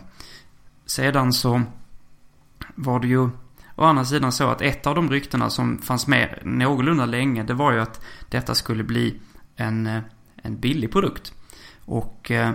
[0.86, 1.62] Sedan så
[2.74, 3.28] var det ju
[3.80, 7.54] Å andra sidan så att ett av de ryktena som fanns med någorlunda länge, det
[7.54, 9.20] var ju att detta skulle bli
[9.56, 10.00] en, eh,
[10.36, 11.32] en billig produkt.
[11.90, 12.52] Och eh,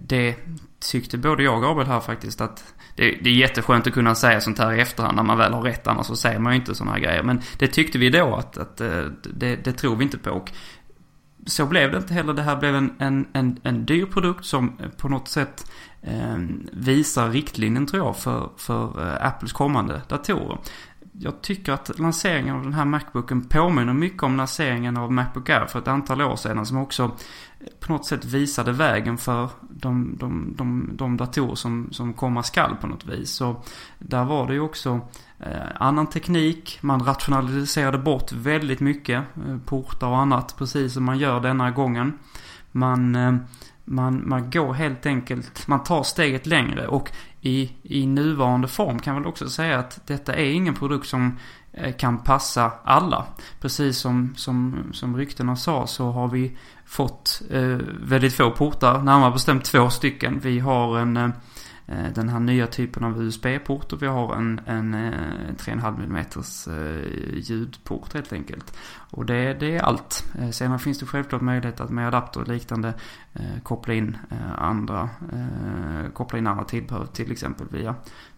[0.00, 0.36] det
[0.78, 4.40] tyckte både jag och Gabriel här faktiskt att det, det, är jätteskönt att kunna säga
[4.40, 6.74] sånt här i efterhand när man väl har rätt, annars så säger man ju inte
[6.74, 7.22] såna här grejer.
[7.22, 10.30] Men det tyckte vi då att, att eh, det, det tror vi inte på.
[10.30, 10.52] Och
[11.46, 12.32] så blev det inte heller.
[12.32, 15.70] Det här blev en, en, en, en dyr produkt som på något sätt
[16.02, 16.38] eh,
[16.72, 20.58] visar riktlinjen tror jag för, för eh, Apples kommande datorer.
[21.18, 25.66] Jag tycker att lanseringen av den här Macbooken påminner mycket om lanseringen av Macbook Air
[25.66, 27.10] för ett antal år sedan som också
[27.80, 32.76] på något sätt visade vägen för de, de, de, de datorer som, som komma skall
[32.80, 33.30] på något vis.
[33.30, 33.56] Så
[33.98, 35.00] där var det ju också
[35.38, 36.78] eh, annan teknik.
[36.80, 42.18] Man rationaliserade bort väldigt mycket eh, portar och annat precis som man gör denna gången.
[42.72, 43.34] Man, eh,
[43.84, 49.14] man, man går helt enkelt, man tar steget längre och i, i nuvarande form kan
[49.14, 51.38] väl också säga att detta är ingen produkt som
[51.78, 53.26] Eh, kan passa alla.
[53.60, 59.32] Precis som, som, som ryktena sa så har vi fått eh, väldigt få portar, närmare
[59.32, 60.40] bestämt två stycken.
[60.42, 61.30] Vi har en eh,
[61.86, 65.10] eh den här nya typen av USB-port och vi har en, en eh,
[65.58, 68.78] 3,5 mm eh, ljudport helt enkelt.
[69.10, 70.24] Och det, det är allt.
[70.60, 72.94] Eh, finns det självklart möjlighet att med adapter och liknande
[73.32, 77.94] eh, koppla in eh, andra eh, koppla in andra tillbehör till exempel via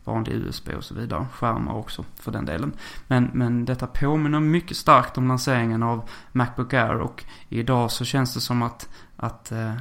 [0.08, 1.26] vanlig USB och så vidare.
[1.32, 2.72] Skärmar också för den delen.
[3.06, 8.34] Men, men detta påminner mycket starkt om lanseringen av Macbook Air och idag så känns
[8.34, 9.72] det som att, att eh,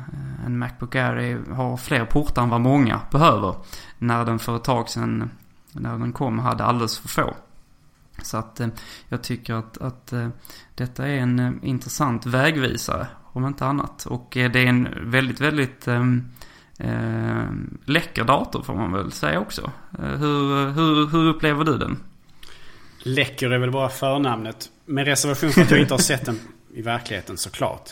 [0.46, 3.56] en Macbook Air är, har fler portar än vad många behöver.
[3.98, 5.32] När den för ett tag sedan,
[5.72, 7.34] när den kom, hade alldeles för få.
[8.22, 8.68] Så att eh,
[9.08, 10.30] jag tycker att, att eh,
[10.76, 14.06] detta är en eh, intressant vägvisare, om inte annat.
[14.06, 16.26] Och eh, det är en väldigt, väldigt ehm,
[16.80, 17.50] eh,
[17.86, 19.72] läcker dator får man väl säga också.
[20.00, 21.98] hur, hur, hur upplever du den?
[23.00, 24.70] Läcker är väl bara förnamnet.
[24.86, 26.40] Med reservation för att jag inte har sett den
[26.74, 27.90] i verkligheten såklart.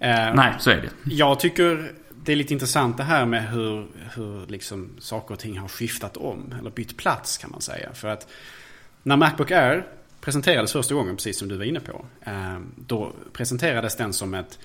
[0.00, 1.14] Eh, Nej, så är det.
[1.14, 1.92] Jag tycker
[2.24, 6.16] det är lite intressant det här med hur, hur liksom saker och ting har skiftat
[6.16, 6.54] om.
[6.58, 7.92] Eller bytt plats kan man säga.
[7.94, 8.28] För att
[9.02, 9.86] när Macbook Air
[10.20, 12.04] presenterades första gången, precis som du var inne på.
[12.22, 14.58] Eh, då presenterades den som ett,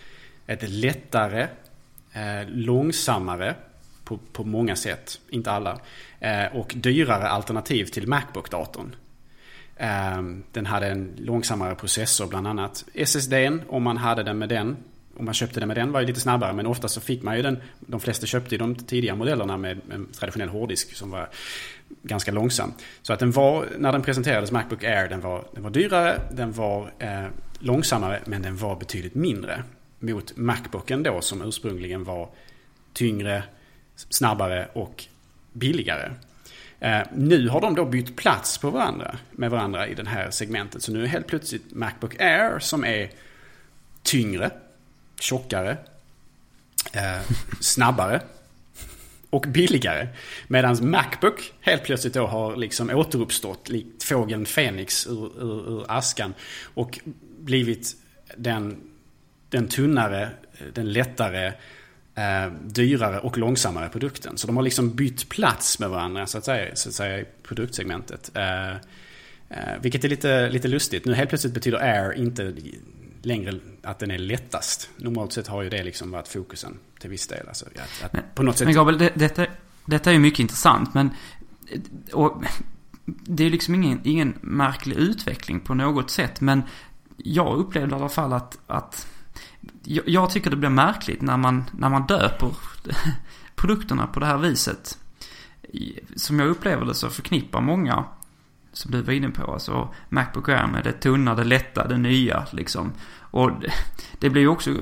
[0.48, 1.48] ett lättare,
[2.16, 3.56] eh, långsammare
[4.04, 5.80] på, på många sätt, inte alla,
[6.20, 8.96] eh, och dyrare alternativ till Macbook-datorn.
[9.78, 12.86] Ehm, den hade en långsammare processor bland annat.
[12.94, 14.78] SSDn, om man hade den med den,
[15.18, 17.36] om man köpte den med den var ju lite snabbare men ofta så fick man
[17.36, 17.58] ju den.
[17.80, 21.30] De flesta köpte ju de tidiga modellerna med en traditionell hårddisk som var
[22.02, 22.74] ganska långsam.
[23.02, 26.52] Så att den var, när den presenterades, Macbook Air, den var, den var dyrare, den
[26.52, 27.26] var eh,
[27.60, 29.64] långsammare men den var betydligt mindre.
[30.06, 32.30] Mot Macbooken då som ursprungligen var
[32.94, 33.44] tyngre,
[33.96, 35.06] snabbare och
[35.54, 36.12] billigare.
[36.80, 40.84] Eh, nu har de då bytt plats på varandra, med varandra i det här segmentet.
[40.84, 43.12] Så nu är helt plötsligt Macbook Air som är
[44.04, 44.52] tyngre,
[45.20, 45.78] tjockare,
[46.94, 47.22] eh,
[47.60, 48.22] snabbare
[49.30, 50.08] och billigare.
[50.48, 56.34] Medan Macbook helt plötsligt då har liksom återuppstått likt fågeln Fenix ur, ur, ur askan.
[56.74, 57.00] Och
[57.40, 57.96] blivit
[58.38, 58.82] den,
[59.56, 60.30] den tunnare,
[60.74, 61.54] den lättare,
[62.16, 64.38] eh, dyrare och långsammare produkten.
[64.38, 67.26] Så de har liksom bytt plats med varandra så att säga, så att säga i
[67.44, 68.32] produktsegmentet.
[68.34, 68.76] Eh, eh,
[69.82, 71.06] vilket är lite, lite lustigt.
[71.06, 72.54] Nu helt plötsligt betyder Air inte
[73.22, 74.90] längre att den är lättast.
[74.98, 77.48] Normalt sett har ju det liksom varit fokusen till viss del.
[77.48, 78.68] Alltså, att, att men, på något sätt...
[78.68, 79.46] men Gabriel, det, detta,
[79.86, 80.94] detta är ju mycket intressant.
[80.94, 81.10] Men
[82.14, 82.44] och,
[83.06, 86.42] det är liksom ingen, ingen märklig utveckling på något sätt.
[86.42, 86.62] Men
[87.18, 89.08] jag upplevde i alla fall att, att
[89.86, 92.52] jag, jag tycker det blir märkligt när man, när man döper
[93.56, 94.98] produkterna på det här viset.
[96.16, 98.06] Som jag upplever det så förknippar många
[98.74, 102.46] som du var inne på, alltså Macbook Air med det tunna, det lätta, det nya
[102.52, 102.92] liksom.
[103.20, 103.52] Och
[104.20, 104.76] det blir ju också,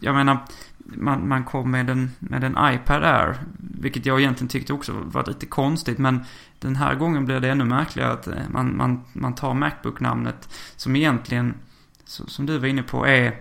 [0.00, 0.38] jag menar,
[0.78, 5.24] man, man kom med en, med en iPad Air, vilket jag egentligen tyckte också var
[5.26, 6.24] lite konstigt, men
[6.58, 10.96] den här gången blir det ännu märkligare att eh, man, man, man tar Macbook-namnet som
[10.96, 11.54] egentligen,
[12.04, 13.40] som du var inne på, är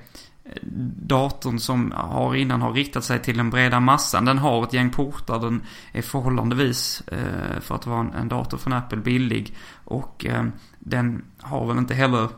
[1.08, 4.26] datorn som har innan har riktat sig till den breda massan.
[4.26, 8.58] Den har ett gäng portar, den är förhållandevis, eh, för att vara en, en dator
[8.58, 9.56] från Apple, billig.
[9.84, 10.46] Och eh,
[10.80, 12.30] den har väl inte heller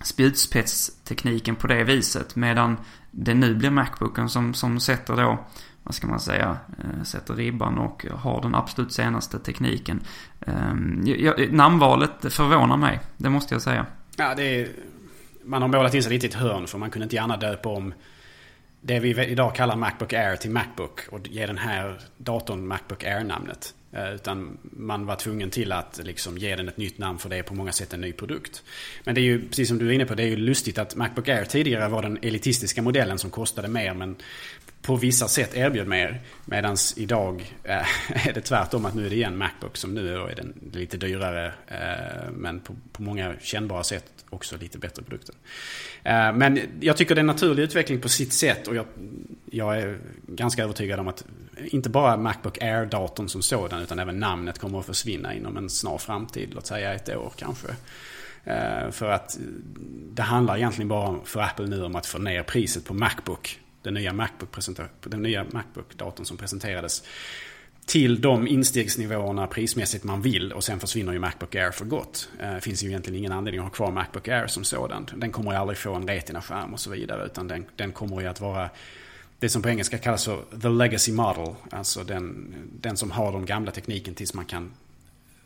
[0.00, 2.36] spjutspetstekniken på det viset.
[2.36, 2.76] Medan
[3.10, 5.38] det nu blir Macbooken som, som sätter då,
[5.82, 10.00] vad ska man säga, eh, sätter ribban och har den absolut senaste tekniken.
[10.40, 11.04] Ehm,
[11.50, 13.86] namnvalet förvånar mig, det måste jag säga.
[14.16, 14.68] Ja, det är
[15.48, 17.68] man har målat in sig lite i ett hörn för man kunde inte gärna döpa
[17.68, 17.94] om
[18.80, 23.74] det vi idag kallar Macbook Air till Macbook och ge den här datorn Macbook Air-namnet.
[23.92, 27.36] Eh, utan man var tvungen till att liksom ge den ett nytt namn för det
[27.36, 28.62] är på många sätt en ny produkt.
[29.04, 30.96] Men det är ju, precis som du är inne på, det är ju lustigt att
[30.96, 34.16] Macbook Air tidigare var den elitistiska modellen som kostade mer men
[34.82, 36.20] på vissa sätt erbjöd mer.
[36.44, 40.34] Medan idag eh, är det tvärtom att nu är det igen Macbook som nu är
[40.34, 45.34] den lite dyrare eh, men på, på många kännbara sätt också lite bättre produkter.
[46.02, 48.86] Eh, men jag tycker det är en naturlig utveckling på sitt sätt och jag,
[49.50, 51.24] jag är ganska övertygad om att
[51.64, 55.98] inte bara Macbook Air-datorn som sådan utan även namnet kommer att försvinna inom en snar
[55.98, 57.68] framtid, låt säga ett år kanske.
[58.44, 59.38] Eh, för att
[60.12, 63.94] det handlar egentligen bara för Apple nu om att få ner priset på Macbook den
[63.94, 67.02] nya Macbook-datorn Macbook som presenterades
[67.88, 72.28] till de instegsnivåerna prismässigt man vill och sen försvinner ju Macbook Air för gott.
[72.38, 75.06] Det finns ju egentligen ingen anledning att ha kvar Macbook Air som sådan.
[75.16, 78.26] Den kommer ju aldrig få en Retina-skärm och så vidare utan den, den kommer ju
[78.26, 78.70] att vara
[79.38, 81.54] det som på engelska kallas för the legacy model.
[81.70, 84.70] Alltså den, den som har de gamla tekniken tills man kan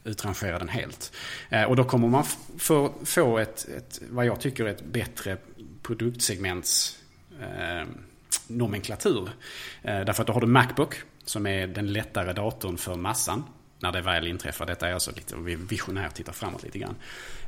[0.04, 1.12] utrangera den helt.
[1.48, 2.24] Eh, och då kommer man
[2.58, 5.36] få, få ett, ett, vad jag tycker ett bättre
[5.82, 6.98] produktsegments
[7.40, 7.88] eh,
[8.46, 9.30] nomenklatur.
[9.82, 13.44] Eh, därför att då har du Macbook som är den lättare datorn för massan.
[13.78, 14.66] när det väl inträffar.
[14.66, 16.94] Detta är alltså lite visionärt, tittar framåt lite grann.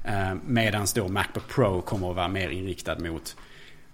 [0.05, 3.37] Eh, Medan då Macbook Pro kommer att vara mer inriktad mot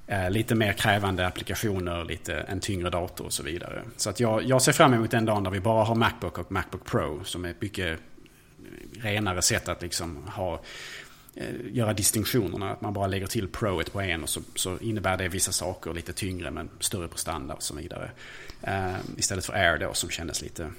[0.06, 3.82] eh, lite mer krävande applikationer, lite en tyngre dator och så vidare.
[3.96, 6.52] Så att jag, jag ser fram emot den dagen där vi bara har Macbook och
[6.52, 8.00] Macbook Pro som är ett mycket
[9.00, 10.60] renare sätt att liksom ha
[11.72, 12.70] göra distinktionerna.
[12.70, 15.94] Att man bara lägger till Proet på en och så, så innebär det vissa saker
[15.94, 18.10] lite tyngre men större prestanda och så vidare.
[18.68, 20.70] Uh, istället för Air då som kändes lite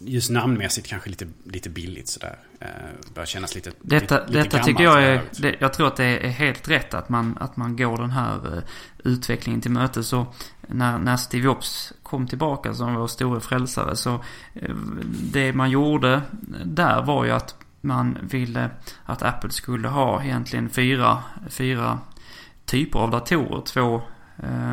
[0.00, 2.38] just namnmässigt kanske lite, lite billigt sådär.
[2.62, 2.68] Uh,
[3.14, 6.28] börjar kännas lite Detta, lite, detta tycker jag är, det, jag tror att det är
[6.28, 8.62] helt rätt att man, att man går den här uh,
[9.04, 10.08] utvecklingen till mötes.
[10.08, 10.26] Så
[10.60, 14.24] när, när Steve Jobs kom tillbaka som vår store frälsare så
[15.32, 16.22] det man gjorde
[16.64, 18.70] där var ju att man ville
[19.04, 21.18] att Apple skulle ha egentligen fyra,
[21.48, 21.98] fyra
[22.64, 23.62] typer av datorer.
[23.66, 24.02] Två,
[24.42, 24.70] eh,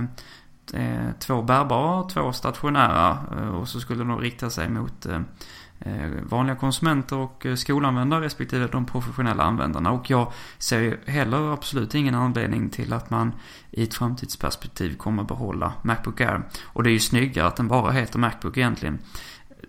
[0.74, 3.18] eh två bärbara och två stationära.
[3.32, 5.22] Eh, och så skulle de rikta sig mot eh,
[5.80, 9.92] eh vanliga konsumenter och skolanvändare respektive de professionella användarna.
[9.92, 13.34] Och jag ser heller absolut ingen anledning till att man
[13.72, 16.42] i ett framtidsperspektiv kommer behålla Macbook Air.
[16.64, 19.00] Och det är ju snyggare att den bara heter Macbook egentligen.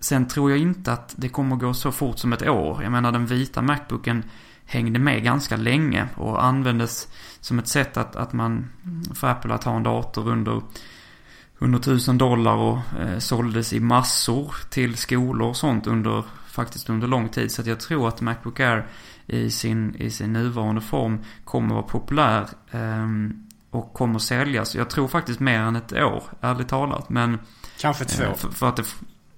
[0.02, 2.82] Sen tror jag inte att det kommer gå så fort som ett år.
[2.82, 4.24] Jag menar den vita Macbooken
[4.64, 7.08] hängde med ganska länge och användes
[7.40, 8.68] som ett sätt att, att man
[9.14, 10.62] för Apple att ha en dator under
[11.58, 17.08] 100 000 dollar och eh, såldes i massor till skolor och sånt under faktiskt under
[17.08, 17.52] lång tid.
[17.52, 18.86] Så att jag tror att Macbook Air
[19.26, 23.06] i sin, i sin nuvarande form kommer vara populär eh,
[23.70, 24.74] och kommer säljas.
[24.74, 27.08] Jag tror faktiskt mer än ett år, ärligt talat.
[27.08, 27.38] Men,
[27.80, 28.24] Kanske två.
[28.24, 28.84] Eh, för, för, att det,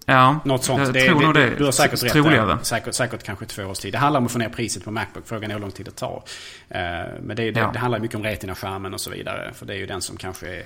[0.07, 0.81] Ja, Något sånt.
[0.81, 1.55] Jag det, tror nog det.
[1.59, 2.59] Du har säkert rätt troligare.
[2.63, 3.93] Säkert, säkert kanske två års tid.
[3.93, 5.27] Det handlar om att få ner priset på Macbook.
[5.27, 6.17] Frågan är hur lång tid det tar.
[6.17, 6.21] Uh,
[7.23, 7.71] men det, det, ja.
[7.73, 9.53] det handlar mycket om retina-skärmen och så vidare.
[9.55, 10.61] För det är ju den som kanske är,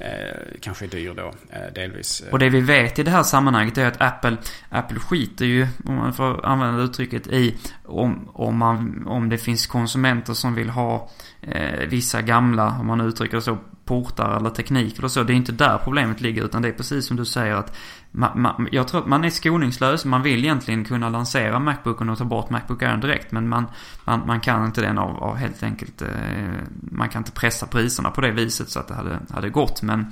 [0.00, 2.22] uh, kanske är dyr då, uh, delvis.
[2.32, 4.36] Och det vi vet i det här sammanhanget är att Apple,
[4.68, 9.66] Apple skiter ju, om man får använda uttrycket, i om, om, man, om det finns
[9.66, 11.10] konsumenter som vill ha
[11.88, 15.22] vissa gamla, om man uttrycker det så, portar eller teknik eller så.
[15.22, 17.76] Det är inte där problemet ligger utan det är precis som du säger att
[18.16, 20.04] man, man, jag tror att man är skoningslös.
[20.04, 23.66] Man vill egentligen kunna lansera Macbooken och ta bort Macbook Air direkt men man,
[24.04, 26.08] man, man kan inte den av, av helt enkelt eh,
[26.80, 30.06] man kan inte pressa priserna på det viset så att det hade, hade gått men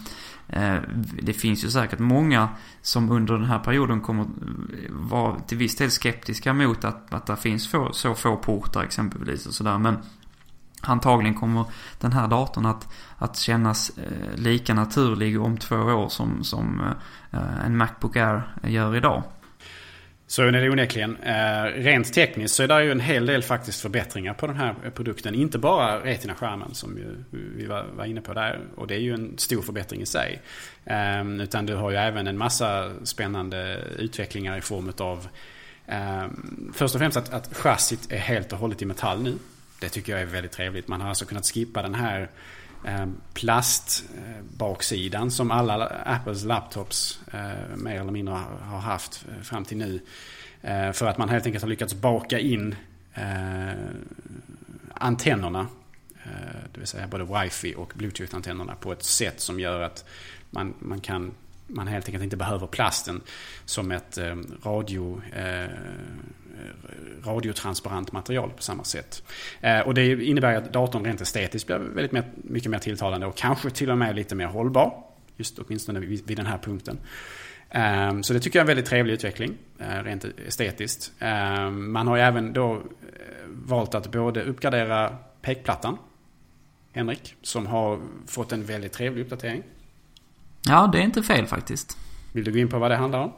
[0.49, 0.77] eh,
[1.23, 2.49] det finns ju säkert många
[2.81, 4.27] som under den här perioden kommer
[4.91, 9.47] vara till viss del skeptiska mot att, att det finns få, så få portar exempelvis
[9.47, 9.97] och sådär men
[10.83, 11.65] Antagligen kommer
[12.01, 16.81] den här datorn att, att kännas eh, lika naturlig om två år som, som
[17.33, 19.23] eh, en Macbook Air gör idag.
[20.33, 21.17] Så är det onekligen.
[21.17, 24.75] Eh, rent tekniskt så är det ju en hel del faktiskt förbättringar på den här
[24.95, 25.35] produkten.
[25.35, 26.99] Inte bara Retina-skärmen som
[27.31, 28.61] vi var, var, inne på där.
[28.77, 30.43] Och det är ju en stor förbättring i sig.
[30.85, 35.29] Eh, utan du har ju även en massa spännande utvecklingar i form av
[35.87, 36.27] eh,
[36.73, 39.39] Först och främst att, att chassit är helt och hållet i metall nu.
[39.83, 40.89] Det tycker jag är väldigt trevligt.
[40.89, 42.31] Man har alltså kunnat skippa den här
[42.85, 49.77] eh, plastbaksidan som alla Apples laptops eh, mer eller mindre har haft eh, fram till
[49.77, 50.01] nu.
[50.93, 52.75] För att man helt enkelt har lyckats baka in
[54.95, 55.67] antennerna.
[56.73, 60.05] Det vill säga både wifi och bluetooth-antennerna på ett sätt som gör att
[60.51, 61.35] man, man kan
[61.67, 63.21] man helt enkelt inte behöver plasten
[63.65, 64.19] som ett
[64.63, 65.23] radio
[67.25, 69.23] radiotransparent material på samma sätt.
[69.61, 73.37] Eh, och det innebär att datorn rent estetiskt blir väldigt mer, mycket mer tilltalande och
[73.37, 75.05] kanske till och med lite mer hållbar.
[75.37, 76.99] Just åtminstone vid, vid den här punkten.
[77.75, 81.13] Um, så det tycker jag är en väldigt trevlig utveckling, uh, rent estetiskt.
[81.21, 82.83] Um, man har ju även då
[83.49, 85.99] valt att både uppgradera pekplattan,
[86.93, 89.63] Henrik, som har fått en väldigt trevlig uppdatering.
[90.69, 91.99] Ja, det är inte fel faktiskt.
[92.33, 93.33] Vill du gå in på vad det handlar om?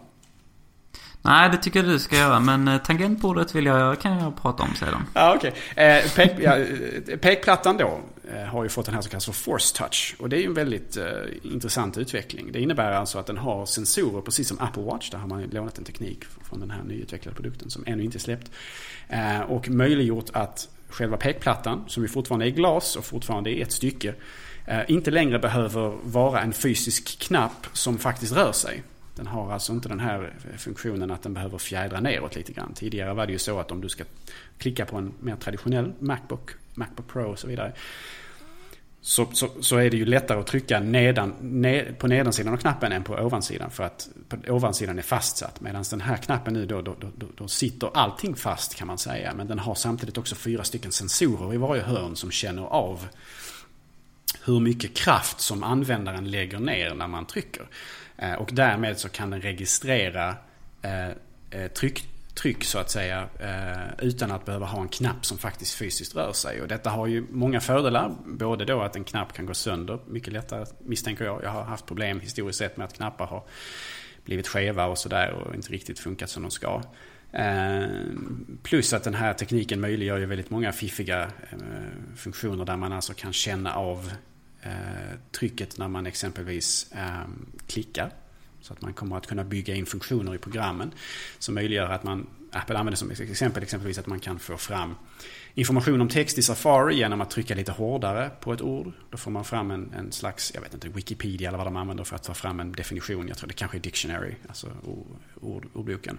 [1.27, 2.41] Nej, det tycker jag du ska göra.
[2.41, 5.07] Men eh, tangentbordet vill jag, kan jag prata om sedan.
[5.15, 5.55] Ja, okej.
[5.73, 5.85] Okay.
[5.85, 8.01] Eh, pek, ja, eh, pekplattan då
[8.35, 10.17] eh, har ju fått den här som kallas för Force Touch.
[10.19, 11.05] Och det är ju en väldigt eh,
[11.43, 12.53] intressant utveckling.
[12.53, 15.11] Det innebär alltså att den har sensorer precis som Apple Watch.
[15.11, 18.21] Där har man lånat en teknik från den här nyutvecklade produkten som ännu inte är
[18.21, 18.51] släppt.
[19.09, 23.63] Eh, och möjliggjort att själva pekplattan, som ju fortfarande är i glas och fortfarande är
[23.63, 24.15] ett stycke,
[24.67, 28.83] eh, inte längre behöver vara en fysisk knapp som faktiskt rör sig.
[29.17, 32.75] Den har alltså inte den här funktionen att den behöver fjädra neråt lite grann.
[32.75, 34.05] Tidigare var det ju så att om du ska
[34.59, 37.73] klicka på en mer traditionell Macbook, Macbook Pro och så vidare.
[39.01, 42.93] Så, så, så är det ju lättare att trycka nedan, ned, på nedansidan av knappen
[42.93, 43.71] än på ovansidan.
[43.71, 45.61] För att på ovansidan är fastsatt.
[45.61, 49.35] Medan den här knappen nu då, då, då, då sitter allting fast kan man säga.
[49.35, 53.07] Men den har samtidigt också fyra stycken sensorer i varje hörn som känner av
[54.45, 57.67] hur mycket kraft som användaren lägger ner när man trycker.
[58.17, 60.37] Eh, och därmed så kan den registrera
[60.83, 61.09] eh,
[61.51, 63.29] eh, tryck, tryck så att säga.
[63.99, 66.63] Utan att behöva ha en knapp som faktiskt fysiskt rör sig.
[66.63, 68.15] Och detta har ju många fördelar.
[68.27, 71.43] Både då att en knapp kan gå sönder mycket lättare misstänker jag.
[71.43, 73.43] Jag har haft problem historiskt sett med att knappar har
[74.25, 76.83] blivit skeva och sådär och inte riktigt funkat som de ska.
[78.63, 81.31] Plus att den här tekniken möjliggör ju väldigt många fiffiga
[82.17, 84.13] funktioner där man alltså kan känna av
[84.65, 88.11] Eh, trycket när man exempelvis ehm, klickar.
[88.61, 90.93] Så att man kommer att kunna bygga in funktioner i programmen
[91.39, 94.95] som möjliggör att man, Apple använder som exempel exempelvis att man kan få fram
[95.55, 98.93] information om text i Safari genom att trycka lite hårdare på ett ord.
[99.11, 102.05] Då får man fram en, en slags, jag vet inte, Wikipedia eller vad de använder
[102.05, 103.29] för att ta fram en definition.
[103.29, 104.69] Jag tror det kanske är Dictionary, alltså
[105.41, 106.19] ord, ordboken.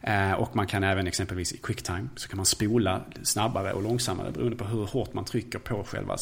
[0.00, 4.30] Eh, och man kan även exempelvis i Quicktime så kan man spola snabbare och långsammare
[4.30, 6.16] beroende på hur hårt man trycker på själva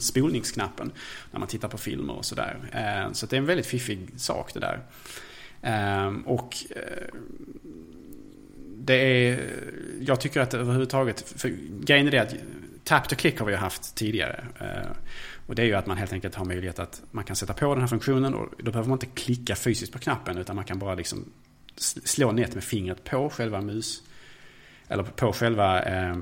[0.00, 0.92] spolningsknappen
[1.30, 2.56] när man tittar på filmer och sådär.
[2.72, 4.80] Eh, så det är en väldigt fiffig sak det där.
[5.62, 7.08] Eh, och eh,
[8.84, 9.40] det är,
[10.00, 12.34] jag tycker att överhuvudtaget, för grejen är det att
[12.84, 14.44] tap to click har vi haft tidigare.
[14.60, 14.90] Eh,
[15.46, 17.74] och det är ju att man helt enkelt har möjlighet att man kan sätta på
[17.74, 20.78] den här funktionen och då behöver man inte klicka fysiskt på knappen utan man kan
[20.78, 21.24] bara liksom
[22.04, 24.02] slå ner med fingret på själva mus
[24.92, 26.16] eller på själva eh,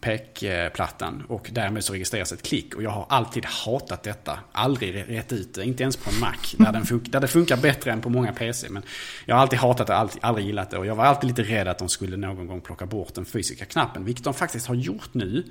[0.00, 2.74] pekplattan och därmed så registreras ett klick.
[2.74, 4.38] Och jag har alltid hatat detta.
[4.52, 6.36] Aldrig rätt ut det, inte ens på en Mac.
[6.58, 8.68] Där, den fun- där det funkar bättre än på många PC.
[8.70, 8.82] Men
[9.26, 10.78] jag har alltid hatat det, alltid, aldrig gillat det.
[10.78, 13.64] Och jag var alltid lite rädd att de skulle någon gång plocka bort den fysiska
[13.64, 14.04] knappen.
[14.04, 15.44] Vilket de faktiskt har gjort nu.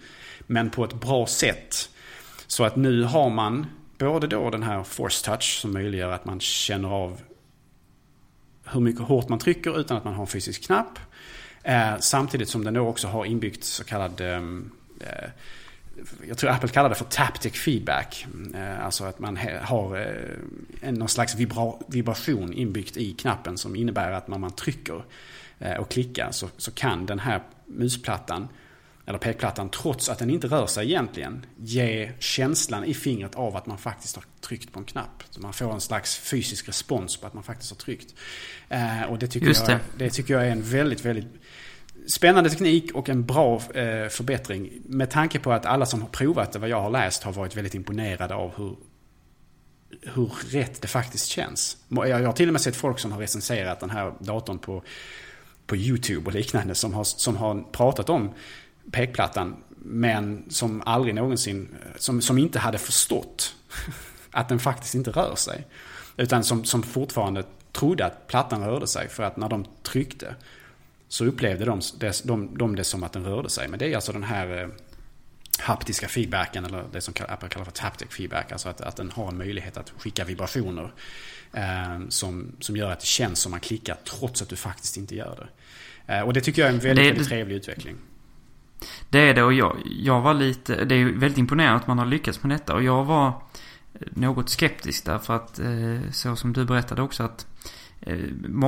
[0.47, 1.89] Men på ett bra sätt.
[2.47, 3.65] Så att nu har man
[3.97, 7.22] både då den här force touch som möjliggör att man känner av
[8.65, 10.99] hur mycket hårt man trycker utan att man har en fysisk knapp.
[11.64, 15.30] Eh, samtidigt som den då också har inbyggt så kallad ehm, eh,
[16.28, 18.28] jag tror Apple kallar det för taptic feedback.
[18.55, 20.18] Eh, alltså att man har
[20.91, 25.03] någon slags vibra vibration inbyggt i knappen som innebär att när man trycker
[25.80, 28.47] och klickar så, så kan den här musplattan
[29.05, 33.66] eller pekplattan trots att den inte rör sig egentligen ge känslan i fingret av att
[33.66, 35.24] man faktiskt har tryckt på en knapp.
[35.30, 38.16] Så man får en slags fysisk respons på att man faktiskt har tryckt.
[39.10, 39.72] Och det tycker, det.
[39.72, 41.28] Jag, det tycker jag är en väldigt, väldigt
[42.10, 44.70] spännande teknik och en bra eh, förbättring.
[44.86, 47.57] Med tanke på att alla som har provat det, vad jag har läst, har varit
[47.57, 48.76] väldigt imponerade av hur
[50.01, 51.78] hur rätt det faktiskt känns.
[51.89, 54.84] Jag har till och med sett folk som har recenserat den här datorn på,
[55.68, 58.34] på YouTube och liknande som har, som har pratat om
[58.91, 59.55] pekplattan.
[59.82, 63.55] Men som aldrig någonsin, som, som inte hade förstått
[64.32, 65.68] att den faktiskt inte rör sig.
[66.18, 69.10] Utan som, som fortfarande trodde att plattan rörde sig.
[69.10, 70.36] För att när de tryckte
[71.10, 73.68] så upplevde de, det, de, de det som att den rörde sig.
[73.68, 74.68] Men det är alltså den här eh,
[75.60, 78.51] haptiska feedbacken eller det som Apple kallar för taptic feedback.
[78.51, 80.93] Alltså att, att den har en möjlighet att skicka vibrationer.
[81.53, 85.16] Eh, som, som gör att det känns som man klickar trots att du faktiskt inte
[85.16, 85.47] gör
[86.05, 86.14] det.
[86.14, 87.95] Eh, och det tycker jag är en väldigt, det, väldigt trevlig utveckling.
[89.10, 92.05] Det är det och jag, jag var lite, det är väldigt imponerande att man har
[92.05, 93.34] lyckats med detta och jag var
[93.99, 97.47] något skeptisk därför att eh, så som du berättade också att
[98.02, 98.18] Eh,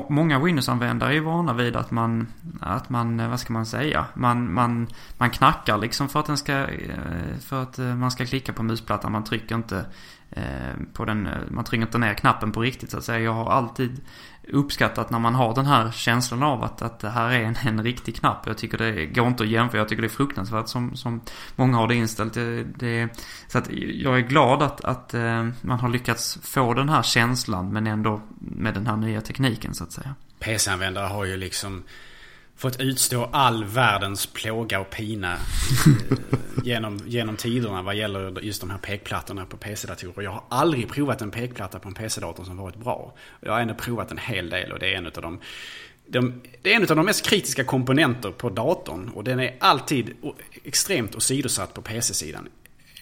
[0.10, 2.28] många Windows-användare är ju vana vid att man,
[2.62, 6.38] att man, eh, vad ska man säga, man, man, man knackar liksom för att den
[6.38, 9.12] ska, eh, för att man ska klicka på musplattan.
[9.12, 9.86] Man trycker inte
[10.32, 10.44] Eh,
[10.94, 13.20] på den, eh, man trycker inte ner knappen på riktigt så att säga.
[13.20, 14.02] Jag har alltid
[14.48, 17.84] uppskattat när man har den här känslan av att, att det här är en, en
[17.84, 18.48] riktig knapp.
[18.48, 19.82] Jag tycker det går inte att jämföra.
[19.82, 21.22] Jag tycker det är fruktansvärt som, som
[21.56, 22.34] många har det inställt.
[22.34, 23.10] Det, det,
[23.48, 27.74] så att jag är glad att, att eh, man har lyckats få den här känslan
[27.74, 30.16] men ändå med den här nya tekniken så att säga.
[30.40, 31.84] PC-användare har ju liksom
[32.62, 35.38] fått utstå all världens plåga och pina
[36.64, 40.24] genom, genom tiderna vad gäller just de här pekplattorna på PC-datorer.
[40.24, 43.14] Jag har aldrig provat en pekplatta på en PC-dator som varit bra.
[43.40, 45.40] Jag har ändå provat en hel del och det är en av de
[46.08, 50.14] de, det är en av de mest kritiska komponenter på datorn och den är alltid
[50.64, 52.48] extremt åsidosatt på PC-sidan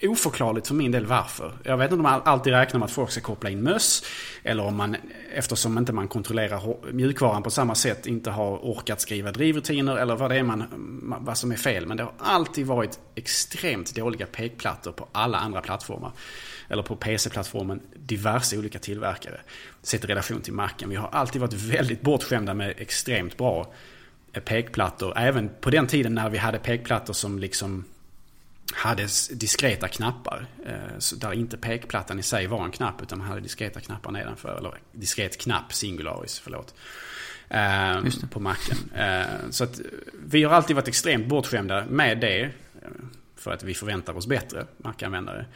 [0.02, 1.52] oförklarligt för min del varför.
[1.64, 4.04] Jag vet inte om man alltid räknar med att folk ska koppla in möss.
[4.42, 4.96] Eller om man,
[5.34, 9.96] eftersom inte man kontrollerar mjukvaran på samma sätt, inte har orkat skriva drivrutiner.
[9.96, 10.64] Eller vad det är man,
[11.20, 11.86] vad som är fel.
[11.86, 16.12] Men det har alltid varit extremt dåliga pekplattor på alla andra plattformar.
[16.68, 19.40] Eller på PC-plattformen, diverse olika tillverkare.
[19.82, 20.88] Sett i relation till Macen.
[20.88, 23.72] Vi har alltid varit väldigt bortskämda med extremt bra
[24.32, 25.18] eh, pekplattor.
[25.18, 27.84] Även på den tiden när vi hade pekplattor som liksom
[28.72, 30.46] hade diskreta knappar.
[30.66, 34.58] Eh, där inte pekplattan i sig var en knapp utan man hade diskreta knappar nedanför.
[34.58, 36.74] Eller diskret knapp, singularis, förlåt.
[37.48, 38.78] Eh, på macken.
[38.94, 39.80] Eh, så att
[40.24, 42.50] vi har alltid varit extremt bortskämda med det.
[43.36, 45.46] För att vi förväntar oss bättre Mac-användare.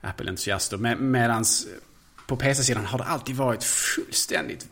[0.00, 0.76] Apple-entusiaster.
[0.76, 1.66] Med, medans
[2.26, 4.68] på PC-sidan har det alltid varit fullständigt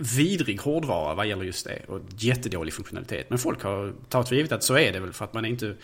[0.00, 1.82] vidrig hårdvara vad gäller just det.
[1.88, 3.30] Och jättedålig funktionalitet.
[3.30, 5.48] Men folk har tagit för givet att så är det väl för att man är,
[5.48, 5.74] inte,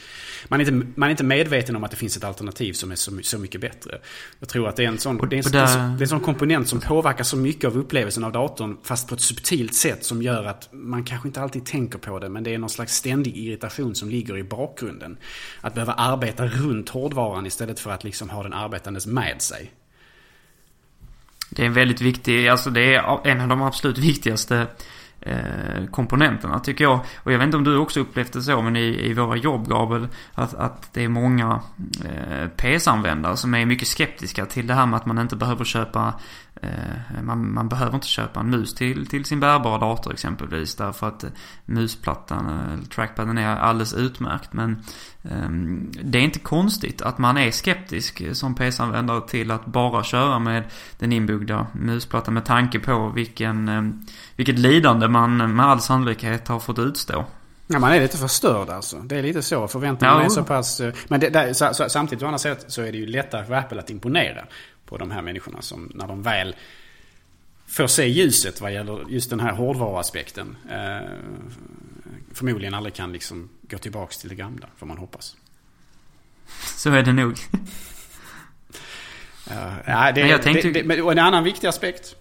[0.48, 2.94] man, är inte, man är inte medveten om att det finns ett alternativ som är
[2.94, 3.98] så, så mycket bättre.
[4.40, 6.68] Jag tror att det är en sån, det är en, det är en sån komponent
[6.68, 10.44] som påverkar så mycket av upplevelsen av datorn fast på ett subtilt sätt som gör
[10.44, 13.94] att man kanske inte alltid tänker på det men det är någon slags ständig irritation
[13.94, 15.16] som ligger i bakgrunden.
[15.60, 19.72] Att behöva arbeta runt hårdvaran istället för att liksom ha den arbetandes med sig.
[21.56, 24.66] Det är en väldigt viktig, alltså det är en av de absolut viktigaste
[25.20, 27.00] eh, komponenterna tycker jag.
[27.16, 29.68] Och jag vet inte om du också upplevt det så, men i, i våra jobb
[29.68, 31.60] Gabriel, att, att det är många
[32.04, 36.14] eh, PS-användare som är mycket skeptiska till det här med att man inte behöver köpa
[37.22, 41.24] man, man, behöver inte köpa en mus till, till sin bärbara dator exempelvis därför att
[41.64, 44.52] musplattan, eller trackpaden är alldeles utmärkt.
[44.52, 44.82] Men
[45.22, 50.38] um, det är inte konstigt att man är skeptisk som PC-användare till att bara köra
[50.38, 50.64] med
[50.98, 56.60] den inbyggda musplattan med tanke på vilken, um, vilket lidande man med all sannolikhet har
[56.60, 57.24] fått utstå.
[57.68, 58.96] Ja, man är lite förstörd alltså.
[58.96, 59.68] Det är lite så.
[59.68, 60.80] Förväntningarna ja, är så pass...
[60.80, 63.46] Eh, men det, det, så, så, samtidigt å andra sätt så är det ju lättare
[63.46, 64.44] för Apple att imponera
[64.86, 66.56] på de här människorna som när de väl
[67.66, 70.56] får se ljuset vad gäller just den här hårdvaruaspekten.
[70.70, 71.00] Eh,
[72.32, 75.36] förmodligen aldrig kan liksom gå tillbaks till det gamla, får man hoppas.
[76.76, 77.32] Så är det nog.
[79.50, 80.70] uh, ja, det, jag tänkte...
[80.70, 82.16] det, det, och en annan viktig aspekt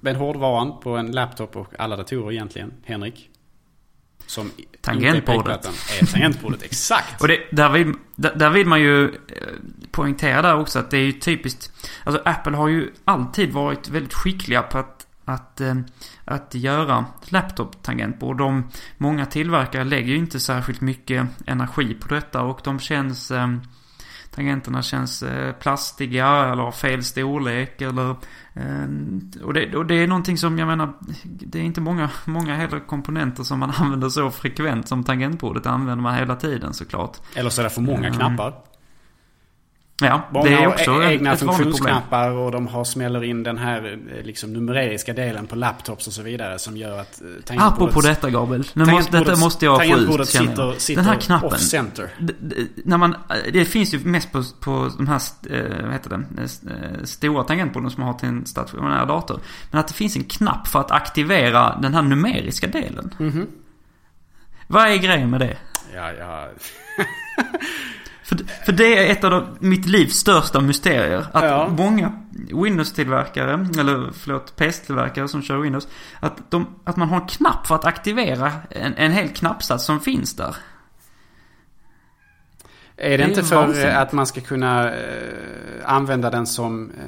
[0.00, 3.30] med hårdvaran på en laptop och alla datorer egentligen, Henrik.
[4.26, 4.50] Som
[4.80, 5.70] tangentbordet.
[6.00, 7.22] Är tangentbordet, exakt.
[7.22, 9.10] och det, där, vill, där, där vill man ju eh,
[9.90, 11.72] poängtera där också att det är ju typiskt.
[12.04, 15.74] Alltså Apple har ju alltid varit väldigt skickliga på att, att, eh,
[16.24, 18.38] att göra laptop-tangentbord.
[18.38, 23.48] De, många tillverkare lägger ju inte särskilt mycket energi på detta och de känns eh,
[24.34, 25.24] tangenterna känns
[25.60, 28.16] plastiga eller har fel storlek eller...
[28.60, 30.92] Eh, och, det, och det är någonting som jag menar,
[31.22, 36.02] det är inte många, många heller komponenter som man använder så frekvent som tangentbordet använder
[36.02, 37.16] man hela tiden såklart.
[37.34, 38.69] Eller så är det för många knappar.
[40.00, 43.98] Ja, Många det är också har egna funktionsknappar och de har smäller in den här
[44.16, 48.30] eh, liksom, numeriska delen på laptops och så vidare som gör att eh, Apropå detta
[48.30, 48.64] Gabriel.
[48.72, 51.48] Nu måste, detta måste jag få ut sitter, sitter Den här knappen.
[51.48, 52.08] Off-center.
[52.84, 53.16] När man,
[53.52, 55.20] det finns ju mest på, på de här,
[55.50, 59.40] eh, vad heter det, eh, stora tangentborden som man har till en stationär dator.
[59.70, 63.14] Men att det finns en knapp för att aktivera den här numeriska delen.
[63.18, 63.46] Mm -hmm.
[64.66, 65.56] Vad är grejen med det?
[65.94, 66.48] Ja, ja.
[68.30, 71.26] För, för det är ett av de, mitt livs största mysterier.
[71.32, 71.68] Att ja.
[71.78, 72.12] många
[72.52, 75.88] Windows-tillverkare, eller förlåt, PS-tillverkare som kör Windows.
[76.20, 80.00] Att, de, att man har en knapp för att aktivera en, en hel knappsats som
[80.00, 80.56] finns där.
[82.96, 83.96] Är det, det inte för vansinnigt.
[83.96, 84.96] att man ska kunna eh,
[85.84, 87.00] använda den som eh,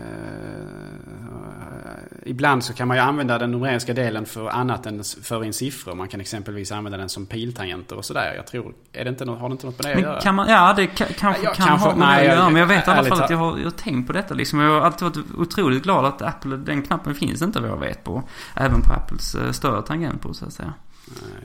[2.25, 5.95] ibland så kan man ju använda den numeriska delen för annat än för in siffror.
[5.95, 8.33] Man kan exempelvis använda den som piltangenter och sådär.
[8.37, 10.21] Jag tror, är det inte har det inte något med det att göra?
[10.21, 12.51] Kan man, ja, det kan, kanske ja, kan kanske, ha med nej, det att göra.
[12.51, 14.59] Men jag vet i alla fall att jag har, jag har tänkt på detta liksom.
[14.59, 18.05] Jag har alltid varit otroligt glad att Apple, den knappen finns inte vad jag vet
[18.05, 18.23] på.
[18.55, 20.73] Även på Apples eh, större tangentbord så att säga.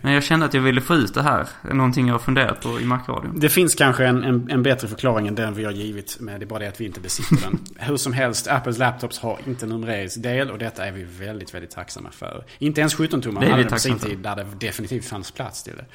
[0.01, 1.47] Men jag kände att jag ville få ut det här.
[1.73, 3.39] Någonting jag har funderat på i Macradion.
[3.39, 6.17] Det finns kanske en, en, en, bättre förklaring än den vi har givit.
[6.19, 7.59] Men det är bara det att vi inte besitter den.
[7.87, 10.51] Hur som helst, Apples laptops har inte numerisk del.
[10.51, 12.45] Och detta är vi väldigt, väldigt tacksamma för.
[12.57, 14.19] Inte ens 17-tummar hade det på sin tid.
[14.19, 15.85] Där det definitivt fanns plats till det.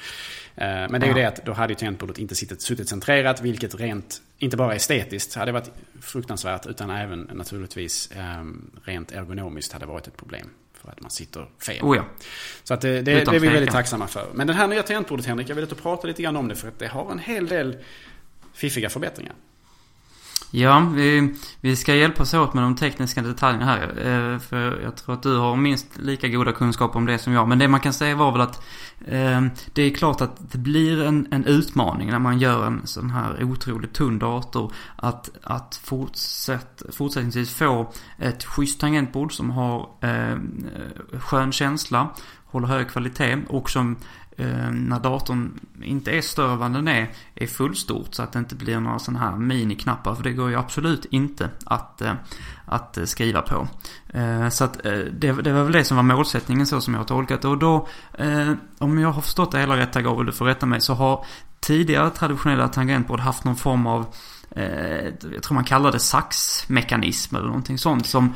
[0.65, 3.41] Eh, men det är ju det att då hade ju tangentbordet inte suttit, suttit centrerat.
[3.41, 5.71] Vilket rent, inte bara estetiskt hade varit
[6.01, 6.65] fruktansvärt.
[6.65, 10.49] Utan även naturligtvis ehm, rent ergonomiskt hade varit ett problem
[10.83, 11.83] för att man sitter fel.
[11.83, 12.05] Oh ja.
[12.63, 14.27] Så att det, det, det är vi väldigt tacksamma för.
[14.33, 16.55] Men det här nya tangentbordet Henrik, jag vill att du pratar lite grann om det
[16.55, 17.77] för att det har en hel del
[18.53, 19.33] fiffiga förbättringar.
[20.55, 23.87] Ja, vi, vi ska hjälpas åt med de tekniska detaljerna här.
[23.87, 27.47] Eh, för jag tror att du har minst lika goda kunskaper om det som jag.
[27.47, 28.63] Men det man kan säga var väl att
[29.05, 29.41] eh,
[29.73, 33.43] det är klart att det blir en, en utmaning när man gör en sån här
[33.43, 34.73] otroligt tunn dator.
[34.95, 40.37] Att, att fortsätt, fortsättningsvis få ett schysst tangentbord som har eh,
[41.19, 42.09] skön känsla,
[42.45, 43.95] håller hög kvalitet och som
[44.37, 48.39] Eh, när datorn inte är större än vad den är, är fullstort så att det
[48.39, 50.15] inte blir några sådana här miniknappar.
[50.15, 52.13] För det går ju absolut inte att, eh,
[52.65, 53.67] att eh, skriva på.
[54.13, 57.01] Eh, så att eh, det, det var väl det som var målsättningen så som jag
[57.01, 57.47] har tolkat det.
[57.47, 57.87] Och då,
[58.77, 61.25] om jag har förstått det hela rätt, Gabriel, du får rätta mig, så har
[61.59, 64.05] tidigare traditionella tangentbord haft någon form av
[65.33, 68.33] jag tror man kallar det saxmekanism eller någonting sånt som,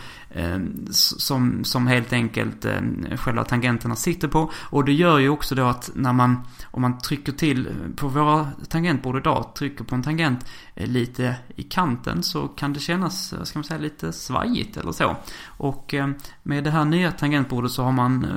[0.92, 2.82] som, som helt enkelt eh,
[3.18, 4.52] själva tangenterna sitter på.
[4.56, 8.48] Och det gör ju också då att när man, om man trycker till på våra
[8.70, 13.64] tangentbord idag, trycker på en tangent lite i kanten så kan det kännas, ska man
[13.64, 15.16] säga, lite svajigt eller så.
[15.46, 15.96] Och
[16.44, 18.28] med det här nya tangentbordet så har man,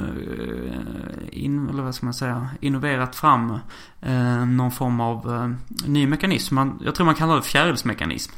[1.30, 3.58] in, eller vad ska man säga, innoverat fram
[4.46, 5.54] någon form av
[5.86, 6.54] ny mekanism.
[6.54, 8.32] Man, jag tror man kallar det fjärilsmekanism.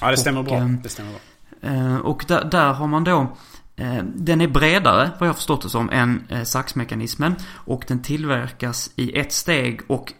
[0.00, 0.68] Ja, det stämmer och, bra.
[0.82, 1.20] Det stämmer bra.
[1.62, 3.36] Eh, och där, där har man då
[3.76, 7.34] eh, den är bredare, vad jag förstått det som, än eh, saxmekanismen.
[7.54, 10.12] Och den tillverkas i ett steg och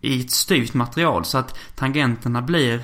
[0.00, 1.24] i ett styvt material.
[1.24, 2.82] Så att tangenterna blir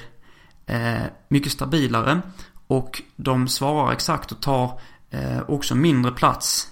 [1.28, 2.20] mycket stabilare.
[2.66, 4.80] Och de svarar exakt och tar
[5.46, 6.68] också mindre plats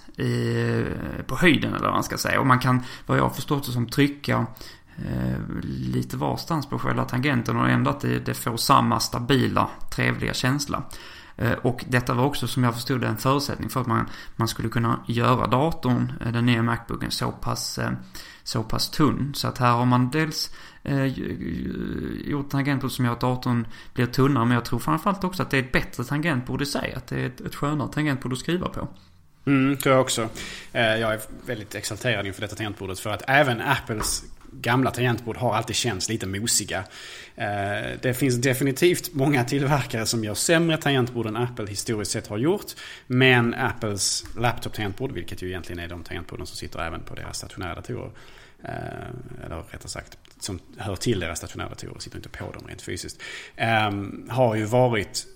[1.27, 2.39] på höjden eller vad man ska säga.
[2.39, 4.45] Och man kan, vad jag har förstått det som, trycka
[5.63, 10.83] lite varstans på själva tangenten och ändå att det, det får samma stabila, trevliga känsla.
[11.41, 14.69] Eh, och detta var också som jag förstod en förutsättning för att man, man skulle
[14.69, 17.91] kunna göra datorn, eh, den nya Macbooken, så pass, eh,
[18.43, 19.31] så pass tunn.
[19.35, 21.05] Så att här har man dels eh,
[22.29, 24.45] gjort tangentbord som gör att datorn blir tunnare.
[24.45, 26.93] Men jag tror framförallt också att det är ett bättre tangentbord i sig.
[26.93, 28.87] Att det är ett, ett skönare tangentbord att skriva på.
[29.45, 30.29] Mm, tror jag också.
[30.71, 32.99] Jag är väldigt exalterad inför detta tangentbordet.
[32.99, 36.83] För att även Apples gamla tangentbord har alltid känts lite mosiga.
[37.35, 42.37] Eh, det finns definitivt många tillverkare som gör sämre tangentbord än Apple historiskt sett har
[42.37, 42.65] gjort.
[43.07, 47.75] Men Apples laptop-tangentbord, vilket ju egentligen är de tangentborden som sitter även på deras stationära
[47.75, 48.11] datorer.
[48.63, 52.81] Eh, eller rättare sagt, som hör till deras stationära datorer, sitter inte på dem rent
[52.81, 53.21] fysiskt.
[53.55, 55.27] Ehm, har ju varit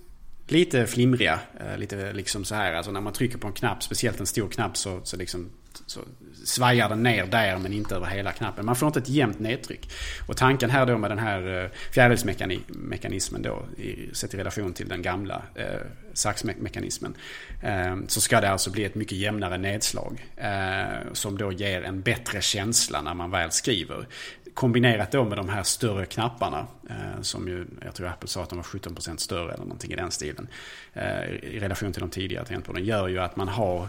[0.47, 1.39] lite flimriga.
[1.59, 4.49] Eh, lite liksom så här, alltså när man trycker på en knapp, speciellt en stor
[4.49, 5.49] knapp så, så liksom
[5.85, 5.99] så
[6.43, 8.65] svajar den ner där men inte över hela knappen.
[8.65, 9.91] Man får inte ett jämnt nedtryck.
[10.27, 13.65] Och tanken här då med den här eh, fjärilsmekanismen då,
[14.13, 15.65] sett i relation till den gamla eh,
[16.13, 17.15] saxmekanismen.
[17.61, 20.27] Eh, så ska det alltså bli ett mycket jämnare nedslag.
[20.37, 24.07] Eh, som då ger en bättre känsla när man väl skriver.
[24.53, 26.67] Kombinerat då med de här större knapparna.
[26.89, 29.95] Eh, som ju, jag tror Apple sa att de var 17% större eller någonting i
[29.95, 30.47] den stilen.
[30.93, 32.85] Eh, I relation till de tidigare tangentborden.
[32.85, 33.87] Gör ju att man har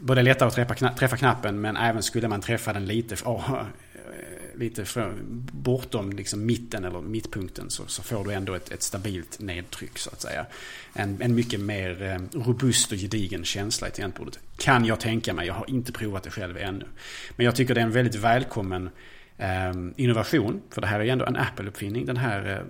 [0.00, 3.62] både lättare att träffa, träffa knappen men även skulle man träffa den lite, oh,
[4.54, 5.14] lite för,
[5.52, 10.10] bortom liksom mitten eller mittpunkten så, så får du ändå ett, ett, stabilt nedtryck så
[10.10, 10.46] att säga.
[10.92, 14.38] En, en mycket mer eh, robust och gedigen känsla i tangentbordet.
[14.56, 16.86] Kan jag tänka mig, jag har inte provat det själv ännu.
[17.36, 18.90] Men jag tycker det är en väldigt välkommen
[19.40, 22.64] Ehm, innovation, för det här är ju ändå en Apple-uppfinning, den här eh,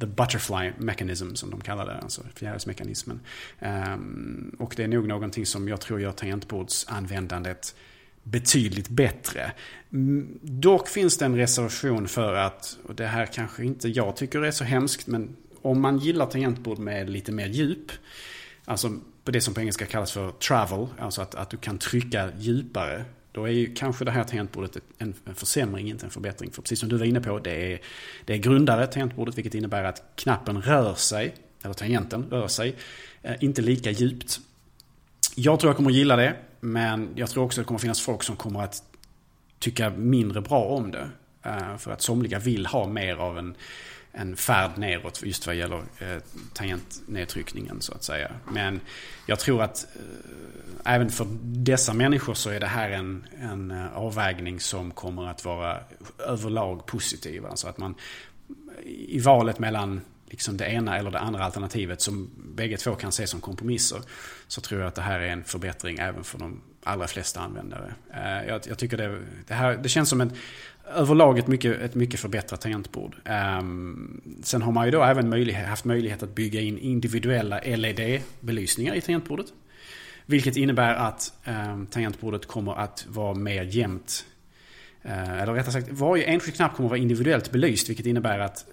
[0.00, 3.20] the butterfly mechanism som de kallar det, alltså fjärilsmekanismen.
[3.60, 7.74] Ehm, och det är nog någonting som jag tror gör tangentbordsanvändandet
[8.22, 9.52] betydligt bättre.
[9.92, 14.44] Mm, dock finns det en reservation för att, och det här kanske inte jag tycker
[14.44, 17.92] är så hemskt, men om man gillar tangentbord med lite mer djup,
[18.64, 22.28] alltså på det som på engelska kallas för travel, alltså att, att du kan trycka
[22.38, 23.04] djupare
[23.34, 26.50] då är ju kanske det här tangentbordet en försämring, inte en förbättring.
[26.50, 27.80] För precis som du var inne på, det är,
[28.24, 32.74] det är grundare tangentbordet, vilket innebär att knappen rör sig, eller tangenten rör sig,
[33.22, 34.40] eh, inte lika djupt.
[35.34, 37.82] Jag tror jag kommer att gilla det, men jag tror också att det kommer att
[37.82, 38.82] finnas folk som kommer att
[39.58, 41.08] tycka mindre bra om det.
[41.42, 43.54] Eh, för att somliga vill ha mer av en
[44.14, 48.30] en färd neråt just vad gäller eh, tangentnedtryckningen så att säga.
[48.52, 48.80] Men
[49.26, 53.96] jag tror att eh, även för dessa människor så är det här en, en eh,
[53.96, 55.80] avvägning som kommer att vara
[56.18, 57.46] överlag positiv.
[57.46, 57.94] Alltså att man
[58.84, 63.30] i valet mellan liksom det ena eller det andra alternativet som bägge två kan ses
[63.30, 64.00] som kompromisser.
[64.46, 67.94] Så tror jag att det här är en förbättring även för de allra flesta användare.
[68.14, 70.32] Eh, jag, jag tycker det, det, här, det känns som en
[70.86, 73.16] överlag ett mycket, ett mycket förbättrat tangentbord.
[73.58, 78.94] Um, sen har man ju då även möjlighet, haft möjlighet att bygga in individuella LED-belysningar
[78.94, 79.46] i tangentbordet.
[80.26, 84.26] Vilket innebär att um, tangentbordet kommer att vara mer jämnt.
[85.04, 87.88] Uh, eller rättare sagt, varje enskild knapp kommer att vara individuellt belyst.
[87.88, 88.66] Vilket innebär att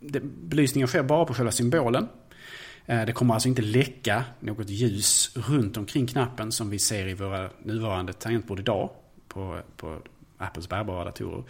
[0.00, 2.08] det, belysningen sker bara på själva symbolen.
[2.90, 7.14] Uh, det kommer alltså inte läcka något ljus runt omkring knappen som vi ser i
[7.14, 8.90] våra nuvarande tangentbord idag.
[9.28, 9.98] På, på
[10.38, 11.44] Apples bärbara datorer.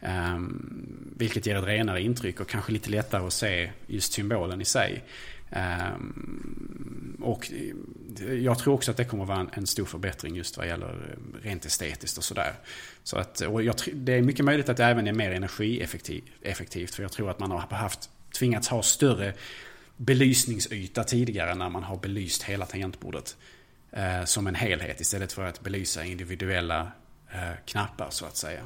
[0.00, 4.64] Um, vilket ger ett renare intryck och kanske lite lättare att se just symbolen i
[4.64, 5.04] sig.
[5.50, 7.52] Um, och
[8.40, 10.88] jag tror också att det kommer att vara en, en, stor förbättring just vad gäller
[10.88, 12.54] eh, rent estetiskt och sådär.
[13.02, 16.94] Så att, och jag, det är mycket möjligt att det även är mer energieffektivt.
[16.94, 19.34] För jag tror att man har haft, tvingats ha större
[19.96, 23.36] belysningsyta tidigare när man har belyst hela tangentbordet.
[23.92, 26.92] Eh, som en helhet istället för att belysa individuella
[27.32, 28.60] Eh, knappar så att säga.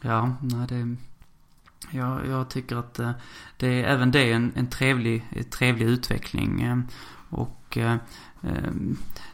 [0.00, 0.96] Ja, nej det...
[1.98, 3.12] jag, jag tycker att eh,
[3.56, 6.62] det är även det är en, en trevlig, trevlig utveckling.
[6.62, 6.78] Eh,
[7.30, 7.96] och eh,
[8.42, 8.72] eh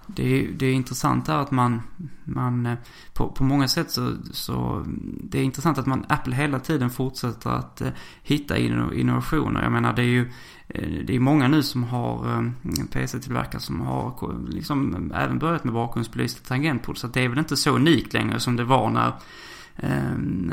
[0.07, 1.83] det är, det är intressant här att man,
[2.25, 2.79] man eh,
[3.13, 4.85] på, på många sätt så, så
[5.23, 7.89] det är intressant att man, Apple hela tiden fortsätter att eh,
[8.23, 9.63] hitta innovationer.
[9.63, 10.33] Jag menar det är ju,
[10.69, 12.53] eh, det är många nu som har
[12.91, 16.99] PC-tillverkare som har liksom även börjat med bakgrundsbelysta tangentbord.
[16.99, 19.13] Så det är väl inte så unikt längre som det var när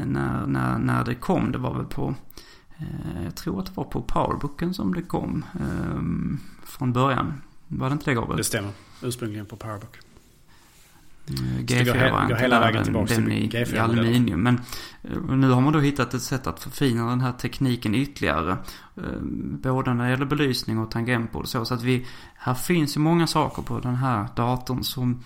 [0.06, 1.52] när, när, när det kom.
[1.52, 2.16] Det var väl på,
[3.24, 5.46] jag tror att det var på Powerbooken som det kom
[6.64, 7.34] från början.
[7.68, 8.38] Var det inte det Gabriel?
[8.38, 8.72] Det stämmer.
[9.04, 9.98] Ursprungligen på Powerbook.
[11.26, 14.44] G4 var hela vägen tillbaka den i, i aluminium.
[14.44, 14.62] Men
[15.04, 18.58] eh, nu har man då hittat ett sätt att förfina den här tekniken ytterligare.
[18.98, 19.20] Eh,
[19.62, 21.48] både när det gäller belysning och tangentbord.
[21.48, 25.24] Så, så att vi, här finns ju många saker på den här datorn som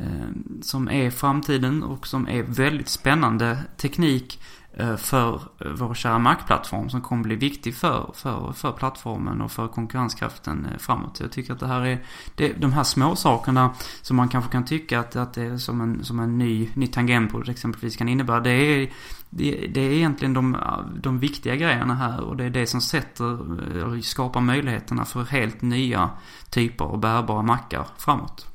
[0.00, 0.28] Eh,
[0.62, 5.40] som är framtiden och som är väldigt spännande teknik eh, Eh, för
[5.76, 10.78] vår kära Mac-plattform som kommer bli viktig för, för, för plattformen och för konkurrenskraften eh,
[10.78, 11.20] framåt.
[11.20, 12.04] Jag tycker att det här är,
[12.34, 15.80] det, de här små sakerna som man kanske kan tycka att, att det är som
[15.80, 18.40] en, som en ny, ny tangentbord exempelvis kan innebära.
[18.40, 18.90] Det är,
[19.30, 20.56] det, det är egentligen de,
[21.02, 23.32] de viktiga grejerna här och det är det som sätter,
[23.70, 26.10] eller skapar möjligheterna för helt nya
[26.50, 28.49] typer av bärbara mackar framåt.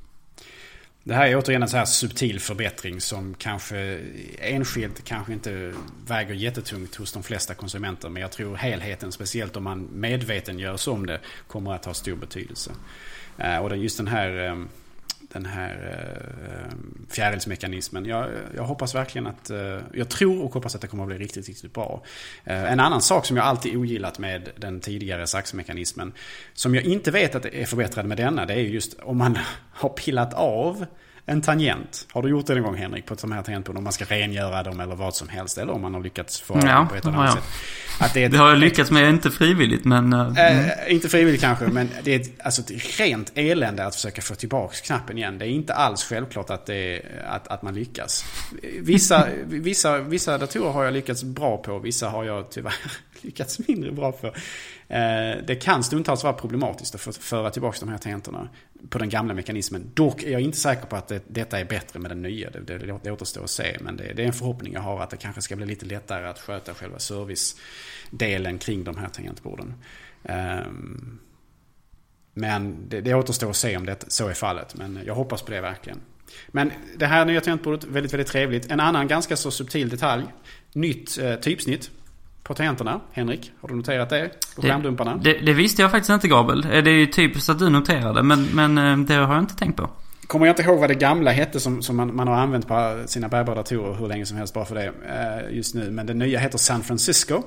[1.08, 4.00] Det här är återigen en så här subtil förbättring som kanske
[4.40, 5.74] enskilt kanske inte
[6.08, 8.10] väger jättetungt hos de flesta konsumenter.
[8.10, 12.16] Men jag tror helheten, speciellt om man medveten görs om det, kommer att ha stor
[12.16, 12.72] betydelse.
[13.38, 14.70] Eh, och just den här ehm,
[15.36, 16.72] den här eh, eh,
[17.10, 18.06] fjärilsmekanismen.
[18.06, 21.18] Jag, jag hoppas verkligen att, eh, jag tror och hoppas att det kommer att bli
[21.18, 22.04] riktigt, riktigt bra.
[22.44, 26.14] Eh, en annan sak som jag alltid ogillat med den tidigare saxmekanismen,
[26.54, 29.38] som jag inte vet att det är förbättrad med denna, det är just om man
[29.72, 30.86] har pillat av
[31.28, 32.08] en tangent.
[32.12, 33.78] Har du gjort det en gång Henrik på ett sånt här tangentbord?
[33.78, 35.58] Om man ska rengöra dem eller vad som helst.
[35.58, 37.42] Eller om man har lyckats få ja, dem på ett eller annat ja.
[37.42, 37.44] sätt.
[38.00, 40.14] Att det, det har jag lyckats med, inte frivilligt men...
[40.14, 40.70] Mm.
[40.88, 44.76] Inte frivilligt kanske, men det är ett, alltså ett rent elände att försöka få tillbaka
[44.76, 45.38] knappen igen.
[45.38, 48.26] Det är inte alls självklart att, det, att, att man lyckas.
[48.80, 52.74] Vissa, vissa, vissa datorer har jag lyckats bra på, vissa har jag tyvärr
[53.22, 54.28] lyckats mindre bra på.
[54.88, 58.50] Eh, det kan stundtals vara problematiskt att föra tillbaka de här tangenterna
[58.90, 59.92] på den gamla mekanismen.
[59.94, 62.50] Dock är jag inte säker på att det, detta är bättre med den nya.
[62.50, 63.78] Det, det, det återstår att se.
[63.82, 66.28] Men det, det, är en förhoppning jag har att det kanske ska bli lite lättare
[66.28, 69.74] att sköta själva servicedelen kring de här tangentborden.
[70.24, 71.20] Um,
[72.34, 74.76] men det, det återstår att se om det så är fallet.
[74.76, 76.00] Men jag hoppas på det verkligen.
[76.48, 78.72] Men det här nya tangentbordet, väldigt, väldigt trevligt.
[78.72, 80.24] En annan ganska så subtil detalj.
[80.74, 81.92] Nytt eh, typsnitt
[82.48, 83.02] på tangenterna.
[83.12, 84.30] Henrik, har du noterat det?
[84.56, 85.16] På det, skärmdumparna?
[85.16, 86.62] Det, det, visste jag faktiskt inte Gabriel.
[86.62, 89.78] Det är ju typiskt att du noterade men, men eh, det har jag inte tänkt
[89.78, 89.90] på.
[90.28, 93.04] Kommer jag inte ihåg vad det gamla hette som, som man, man har använt på
[93.06, 95.92] sina bärbara datorer hur länge som helst bara för det eh, just nu.
[95.92, 97.44] Men det nya heter San Francisco.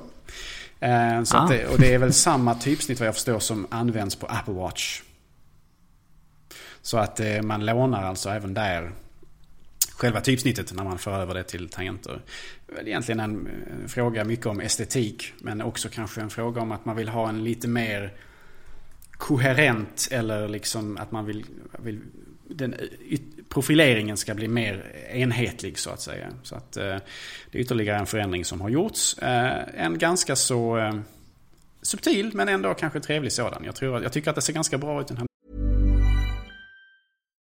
[0.79, 1.47] Eh, så ah.
[1.47, 5.01] det, och det är väl samma typsnitt vad jag förstår som används på Apple Watch.
[6.81, 8.91] Så att man lånar alltså även där
[9.99, 12.21] själva typsnittet när man för över det till tangenter.
[12.65, 15.33] Det är väl egentligen en eh, fråga mycket om estetik.
[15.39, 18.13] Men också kanske en fråga om att man vill ha en lite mer
[19.11, 21.45] koherent eller liksom att man vill,
[21.79, 21.99] vill
[22.47, 23.19] den, eh,
[23.49, 26.27] profileringen ska bli mer enhetlig så att säga.
[26.43, 26.83] Så att eh,
[27.51, 29.17] det är ytterligare en förändring som har gjorts.
[29.17, 30.95] Eh, en ganska så eh,
[31.81, 33.63] subtil men ändå kanske trevlig sådan.
[33.63, 35.28] Jag, tror, jag tycker att det ser ganska bra ut den här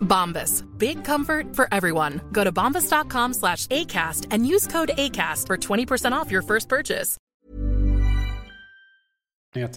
[0.00, 0.64] Bombas.
[0.78, 2.20] Big comfort for everyone.
[2.32, 7.18] Go to bombas.com slash ACAST and use code ACAST for 20% off your first purchase.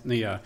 [0.04, 0.40] Nya,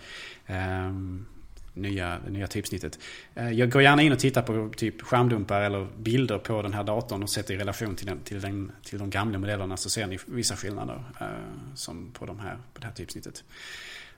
[0.48, 1.26] um,
[1.74, 2.98] nya, nya typsnittet.
[3.36, 6.72] Uh, eh, jag går gärna in och tittar på typ skärmdumpar eller bilder på den
[6.72, 9.90] här datorn och sätter i relation till, den, till, den, till de gamla modellerna så
[9.90, 11.26] ser ni vissa skillnader uh,
[11.74, 13.44] som på, de här, på det här typsnittet.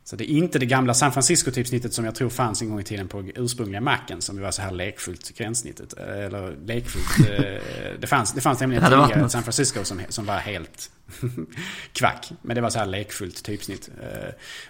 [0.07, 2.85] Så det är inte det gamla San Francisco-typsnittet som jag tror fanns en gång i
[2.85, 5.81] tiden på ursprungliga Macen som var så här lekfullt gränssnitt.
[5.99, 7.29] Eh, eller lekfullt.
[8.01, 10.91] det fanns, det fanns nämligen tidigare San Francisco som, som var helt
[11.93, 12.33] kvack.
[12.43, 13.91] Men det var så här lekfullt typsnitt.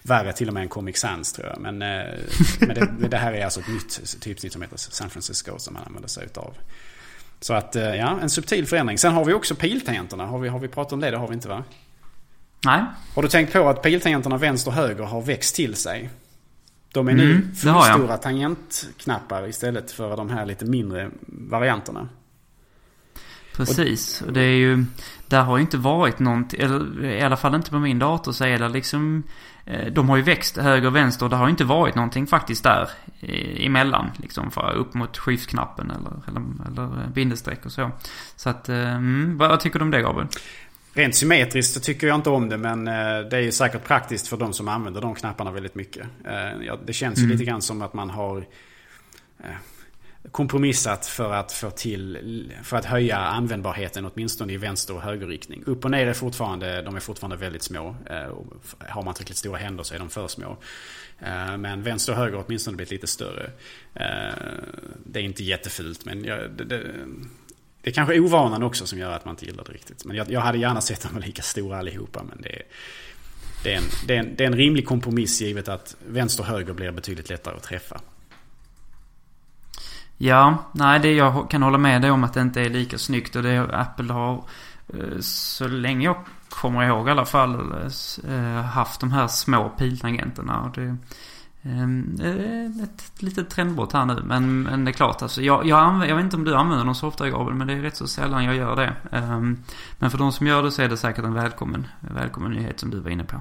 [0.03, 1.61] värre till och med än Comic Sans tror jag.
[1.61, 5.74] Men, men det, det, här är alltså ett nytt typsnitt som heter San Francisco som
[5.74, 6.55] man använder sig utav.
[7.41, 8.99] Så att ja, en subtil förändring.
[8.99, 10.26] Sen har vi också piltangenterna.
[10.26, 11.11] Har vi, har vi pratat om det?
[11.11, 11.64] Det har vi inte va?
[12.65, 12.83] Nej.
[13.15, 16.11] Har du tänkt på att piltangenterna vänster och höger har växt till sig?
[16.93, 22.09] De är nu mm, fullstora tangentknappar istället för de här lite mindre varianterna.
[23.57, 24.23] Precis.
[24.23, 24.85] Och det är ju...
[25.27, 28.45] Där har ju inte varit någonting, eller i alla fall inte på min dator så
[28.45, 29.23] är det liksom...
[29.65, 32.27] Eh, de har ju växt höger och vänster och det har ju inte varit någonting
[32.27, 32.91] faktiskt där
[33.57, 34.11] emellan.
[34.17, 37.91] Liksom för upp mot skiftsknappen eller, eller, eller bindestreck och så.
[38.37, 40.29] Så att, mm, vad tycker du om det Gabriel?
[40.97, 44.28] Rent symmetriskt så tycker jag inte om det men eh, det är ju säkert praktiskt
[44.28, 46.07] för de som använder de knapparna väldigt mycket.
[46.24, 47.32] Eh, det känns ju mm.
[47.32, 48.47] lite grann som att man har
[49.38, 49.57] eh,
[50.30, 55.62] kompromissat för att få till, för att höja användbarheten åtminstone i vänster och högerriktning.
[55.66, 57.97] Upp och ner är fortfarande, de är fortfarande väldigt små.
[58.78, 60.57] Har man tillräckligt stora händer så är de för små.
[61.59, 63.51] Men vänster och höger har åtminstone blivit lite större.
[65.05, 66.82] Det är inte jättefult men det, det,
[67.85, 70.05] det är kanske ovanan också som gör att man inte gillar det riktigt.
[70.05, 72.22] Men jag, jag hade gärna sett dem lika stora allihopa.
[72.28, 72.62] Men det är,
[73.62, 76.49] det, är en, det, är en, det är en rimlig kompromiss givet att vänster och
[76.49, 78.01] höger blir betydligt lättare att träffa.
[80.16, 83.37] Ja, nej det jag kan hålla med dig om att det inte är lika snyggt.
[83.37, 84.45] Och det Apple har,
[84.89, 89.68] eh, så länge jag kommer ihåg i alla fall, eh, eh, haft de här små
[89.68, 90.61] piltangenterna.
[90.62, 90.97] Och det,
[91.67, 92.21] Ehm,
[92.83, 94.23] ett litet trendbrott här nu.
[94.25, 95.43] Men, men det är klart alltså.
[95.43, 97.55] Jag, jag, använder, jag vet inte om du använder dem så ofta Gabriel.
[97.55, 98.93] Men det är rätt så sällan jag gör det.
[99.11, 99.59] Ehm,
[99.99, 102.91] men för de som gör det så är det säkert en välkommen, välkommen nyhet som
[102.91, 103.41] du var inne på.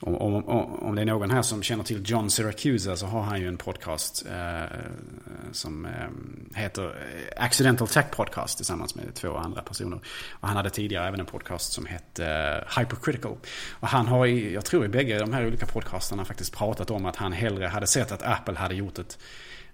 [0.00, 0.44] Om, om,
[0.82, 3.56] om, det är någon här som känner till John Syracuse så har han ju en
[3.56, 4.78] podcast eh,
[5.52, 10.00] som eh, heter eh, Accidental Tech Podcast tillsammans med två andra personer.
[10.30, 13.36] Och han hade tidigare även en podcast som hette eh, Hypercritical.
[13.70, 17.06] Och han har i, jag tror i bägge de här olika podcasterna faktiskt pratat om
[17.06, 19.18] att han hellre hade sett att Apple hade gjort ett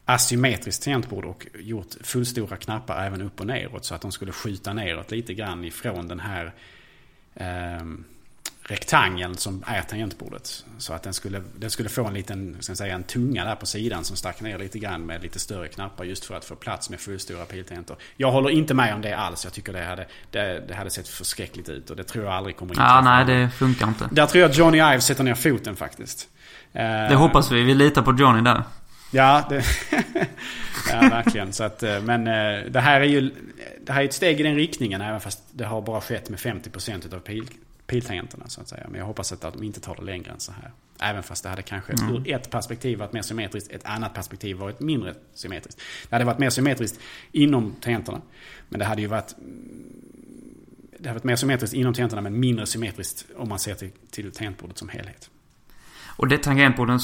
[0.04, 3.84] asymmetriskt tangentbord och gjort fullstora knappar även upp och neråt.
[3.84, 6.54] Så att de skulle skjuta neråt lite grann ifrån den här
[7.34, 7.84] eh,
[8.66, 10.64] rektangeln som är tangentbordet.
[10.78, 13.66] Så att den skulle, den skulle få en liten, ska säga, en tunga där på
[13.66, 16.90] sidan som stack ner lite grann med lite större knappar just för att få plats
[16.90, 17.96] med fullstora piltangenter.
[18.16, 19.44] Jag håller inte med om det alls.
[19.44, 22.56] Jag tycker det hade, det, det hade sett förskräckligt ut och det tror jag aldrig
[22.56, 24.08] kommer att Ja, nej det funkar inte.
[24.10, 26.28] Där tror jag Johnny Ive sätter ner foten faktiskt.
[26.72, 27.62] Det hoppas vi.
[27.62, 28.62] Vi litar på Johnny där.
[29.10, 29.64] Ja, det,
[30.90, 31.52] ja verkligen.
[31.52, 33.30] Så att, eh, men eh, det här är ju
[33.86, 36.38] det här är ett steg i den riktningen även fast det har bara skett med
[36.38, 37.48] 50% av pil,
[37.86, 38.86] piltangenterna så att säga.
[38.90, 40.72] Men jag hoppas att de inte tar det längre än så här.
[41.00, 42.14] Även fast det hade kanske mm.
[42.14, 45.80] ur ett perspektiv varit mer symmetriskt, ett annat perspektiv varit mindre symmetriskt.
[46.08, 47.00] Det hade varit mer symmetriskt
[47.32, 48.20] inom tangenterna.
[48.68, 49.34] Men det hade ju varit
[50.98, 54.32] det hade varit mer symmetriskt inom tangenterna men mindre symmetriskt om man ser till, till
[54.32, 55.30] tangentbordet som helhet.
[56.16, 57.00] Och det tangentbordet,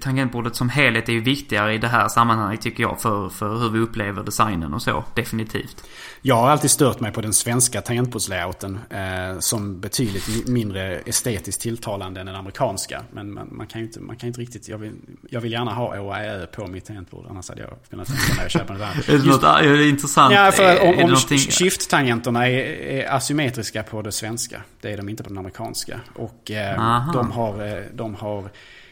[0.00, 3.68] tangentbordet som helhet är ju viktigare i det här sammanhanget tycker jag för, för hur
[3.68, 5.04] vi upplever designen och så.
[5.14, 5.84] Definitivt.
[6.22, 12.20] Jag har alltid stört mig på den svenska tangentbordslayouten eh, som betydligt mindre estetiskt tilltalande
[12.20, 13.02] än den amerikanska.
[13.12, 14.68] Men man, man, kan ju inte, man kan inte riktigt...
[14.68, 14.92] Jag vill,
[15.30, 16.14] jag vill gärna ha Å
[16.52, 17.26] på mitt tangentbord.
[17.30, 19.24] Annars hade jag kunnat tänka mig att köpa något annat.
[19.26, 20.34] något är det intressant?
[20.34, 24.62] Ja, för om, om shift-tangenterna är, är asymmetriska på det svenska.
[24.80, 26.00] Det är de inte på den amerikanska.
[26.14, 28.37] Och eh, de har, eh, de har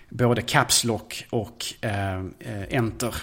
[0.08, 2.24] både Caps Lock och eh,
[2.68, 3.14] Enter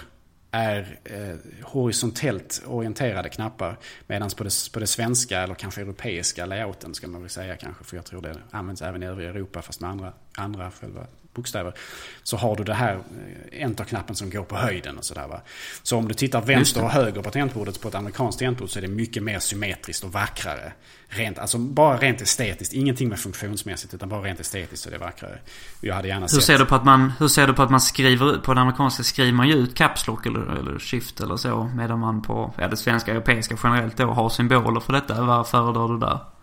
[0.50, 3.78] är eh, horisontellt orienterade knappar.
[4.06, 7.84] Medan på det, på det svenska, eller kanske europeiska layouten ska man väl säga kanske.
[7.84, 11.74] För jag tror det används även i övriga Europa fast med andra, andra själva bokstäver.
[12.22, 15.40] Så har du det här eh, enter-knappen som går på höjden och sådär.
[15.82, 18.82] Så om du tittar vänster och höger på tangentbordet på ett amerikanskt tangentbord så är
[18.82, 20.72] det mycket mer symmetriskt och vackrare.
[21.08, 24.98] Rent, alltså bara rent estetiskt, ingenting med funktionsmässigt utan bara rent estetiskt så är det
[24.98, 25.38] vackrare.
[25.80, 26.44] Jag hade gärna hur sett...
[26.44, 28.60] Ser du på att man, hur ser du på att man skriver ut, på det
[28.60, 31.70] amerikanska skriver man ju ut caps lock eller, eller shift eller så.
[31.76, 35.22] Medan man på, ja det svenska och europeiska generellt då har symboler för detta.
[35.22, 36.33] Vad föredrar du där?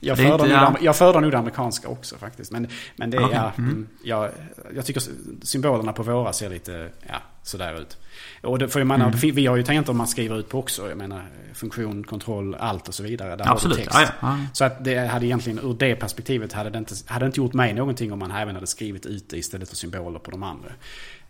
[0.00, 0.76] Jag föredrar, inte, ja.
[0.80, 2.52] jag föredrar nog det amerikanska också faktiskt.
[2.52, 3.36] Men, men det är, okay.
[3.36, 3.70] ja, mm.
[3.70, 3.88] mm.
[4.04, 4.30] jag,
[4.74, 5.02] jag tycker
[5.42, 7.98] symbolerna på våra ser lite ja, sådär ut.
[8.42, 9.34] Och det, för jag menar, mm.
[9.34, 10.88] vi har ju tangenter man skriver ut på också.
[10.88, 11.24] Jag menar
[11.54, 13.36] funktion, kontroll, allt och så vidare.
[13.36, 13.76] Där Absolut.
[13.76, 14.12] Har du text.
[14.20, 14.38] Ja.
[14.52, 17.52] Så att det hade egentligen, ur det perspektivet, hade det, inte, hade det inte gjort
[17.52, 20.68] mig någonting om man även hade skrivit ut det istället för symboler på de andra.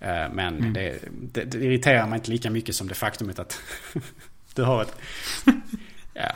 [0.01, 0.73] Eh, men mm.
[0.73, 0.99] det,
[1.33, 3.61] det, det irriterar mig inte lika mycket som det faktumet att
[4.55, 4.97] du har ett...
[6.15, 6.33] ja,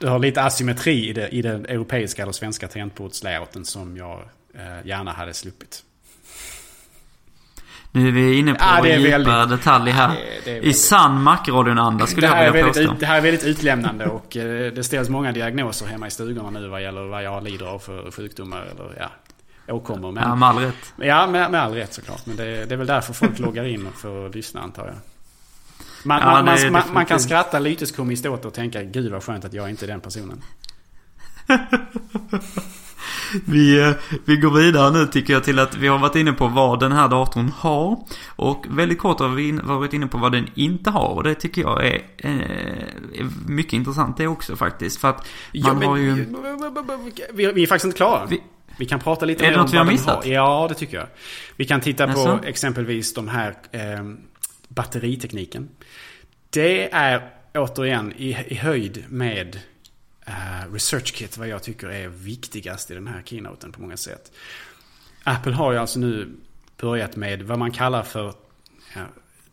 [0.00, 4.22] du har lite asymmetri i, det, i den europeiska eller svenska tangentbordslayouten som jag
[4.54, 5.82] eh, gärna hade sluppit.
[7.92, 10.08] Nu är vi inne på ja, djupa väldigt, detalj här.
[10.08, 10.14] Det,
[10.44, 12.82] det väldigt, I sann Macradion-anda skulle jag vilja påstå.
[12.82, 16.50] Ut, det här är väldigt utlämnande och eh, det ställs många diagnoser hemma i stugorna
[16.50, 19.08] nu vad gäller vad jag lider av för sjukdomar eller
[19.66, 20.12] ja, åkommor.
[20.12, 20.94] Men, ja, med all rätt.
[20.96, 22.26] Ja, med, med all rätt såklart.
[22.26, 24.96] Men det, det är väl därför folk loggar in för att lyssna antar jag.
[26.04, 29.22] Man, ja, man, man, man, man, kan skratta lite komiskt åt och tänka gud vad
[29.22, 30.42] skönt att jag inte är den personen.
[33.44, 33.90] vi, eh,
[34.24, 36.92] vi går vidare nu tycker jag till att vi har varit inne på vad den
[36.92, 37.98] här datorn har.
[38.26, 41.08] Och väldigt kort har vi varit inne på vad den inte har.
[41.08, 45.00] Och det tycker jag är, eh, mycket intressant det också faktiskt.
[45.00, 46.34] För att man ja, men, har ju...
[47.32, 48.26] Vi, vi är faktiskt inte klara.
[48.26, 48.42] Vi,
[48.76, 50.26] vi kan prata lite mer om vad vi har missat?
[50.26, 51.06] Ja, det tycker jag.
[51.56, 52.38] Vi kan titta alltså?
[52.38, 53.80] på exempelvis de här eh,
[54.68, 55.68] batteritekniken.
[56.54, 59.60] Det är återigen i, i höjd med
[60.26, 64.32] eh, uh, ResearchKit vad jag tycker är viktigast i den här keynoten på många sätt.
[65.24, 66.36] Apple har ju alltså nu
[66.76, 68.34] börjat med vad man kallar för
[68.94, 69.00] ja,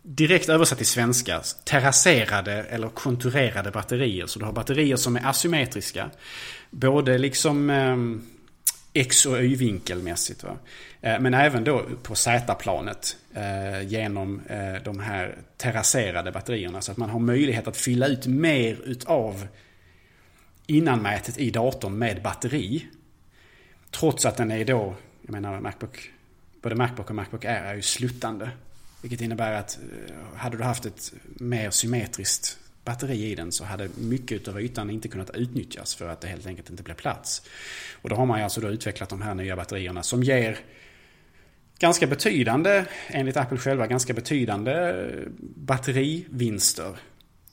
[0.01, 4.27] direkt översatt till svenska, terrasserade eller konturerade batterier.
[4.27, 6.09] Så du har batterier som är asymmetriska.
[6.69, 7.97] Både liksom eh,
[8.93, 10.43] X och Y-vinkelmässigt.
[10.43, 10.57] Va?
[11.01, 16.81] Eh, men även då på Z-planet eh, genom eh, de här terrasserade batterierna.
[16.81, 19.47] Så att man har möjlighet att fylla ut mer utav
[20.67, 22.87] innanmätet i datorn med batteri.
[23.91, 26.11] Trots att den är då, jag menar Macbook,
[26.61, 28.49] både Macbook och Macbook Air är ju sluttande.
[29.01, 29.79] Vilket innebär att
[30.35, 35.07] hade du haft ett mer symmetriskt batteri i den så hade mycket av ytan inte
[35.07, 37.41] kunnat utnyttjas för att det helt enkelt inte blev plats.
[38.01, 40.59] Och då har man alltså då utvecklat de här nya batterierna som ger
[41.79, 45.05] ganska betydande, enligt Apple själva, ganska betydande
[45.39, 46.97] batterivinster.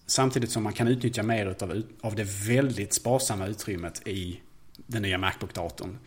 [0.07, 4.41] Samtidigt som man kan utnyttja mer utav, av det väldigt sparsamma utrymmet i
[4.87, 5.99] den nya Macbook-datorn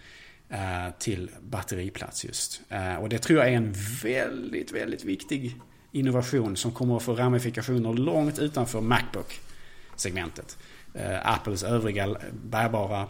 [0.49, 2.61] eh, till batteriplats just.
[2.69, 5.55] Eh, och det tror jag är en väldigt, väldigt viktig
[5.91, 10.57] innovation som kommer att få ramifikationer långt utanför Macbook-segmentet.
[10.93, 13.07] Eh, Apples övriga bärbara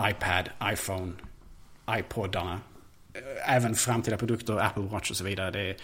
[0.00, 1.12] iPad, iPhone,
[1.90, 2.60] iPodarna,
[3.14, 5.50] eh, även framtida produkter, Apple Watch och så vidare.
[5.50, 5.76] Det är,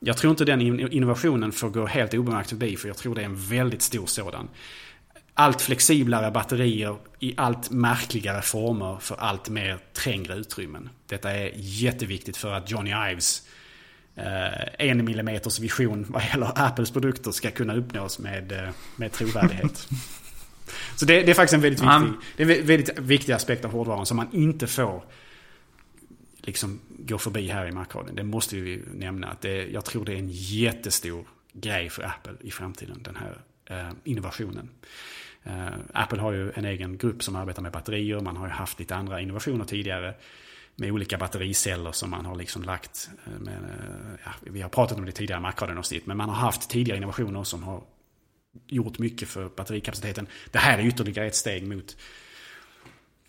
[0.00, 0.60] jag tror inte den
[0.92, 4.48] innovationen får gå helt obemärkt förbi för jag tror det är en väldigt stor sådan.
[5.34, 10.88] Allt flexiblare batterier i allt märkligare former för allt mer trängre utrymmen.
[11.06, 13.53] Detta är jätteviktigt för att Johnny Ives eh,
[14.16, 19.88] en millimeters vision vad gäller Apples produkter ska kunna uppnås med, eh, med trovärdighet.
[20.96, 23.70] Så det, det, är faktiskt en väldigt viktig, det är en väldigt viktig aspekt av
[23.70, 25.04] hårdvaran som man inte får
[26.36, 28.14] liksom gå förbi här i marknaden.
[28.14, 29.26] Det måste vi nämna.
[29.26, 33.38] Att det, jag tror det är en jättestor grej för Apple i framtiden, den här
[33.66, 34.70] eh, innovationen.
[35.42, 38.20] Eh, Apple har ju en egen grupp som arbetar med batterier.
[38.20, 40.14] Man har ju haft lite andra innovationer tidigare
[40.76, 43.10] med olika battericeller som man har liksom lagt.
[43.26, 46.36] Eh, med, eh, ja, vi har pratat om det tidigare i Macradion-avsnitt, men man har
[46.36, 47.82] haft tidigare innovationer som har
[48.66, 50.26] gjort mycket för batterikapaciteten.
[50.50, 51.96] Det här är ytterligare ett steg mot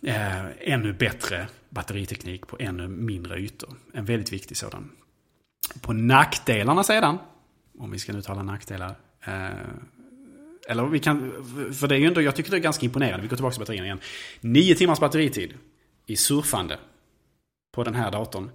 [0.04, 3.74] eh, ännu bättre batteriteknik på ännu mindre ytor.
[3.94, 4.92] En väldigt viktig sådan.
[5.82, 7.18] På nackdelarna sedan,
[7.80, 8.96] om vi ska nu tala nackdelar.
[9.22, 9.50] Eh,
[10.68, 11.32] eller vi kan,
[11.74, 13.22] för det är ju ändå, jag tycker det är ganska imponerande.
[13.22, 14.00] Vi går tillbaka till batterierna igen.
[14.42, 15.54] Nio timmars batteritid
[16.06, 16.80] i surfande
[17.76, 18.52] på den här datorn,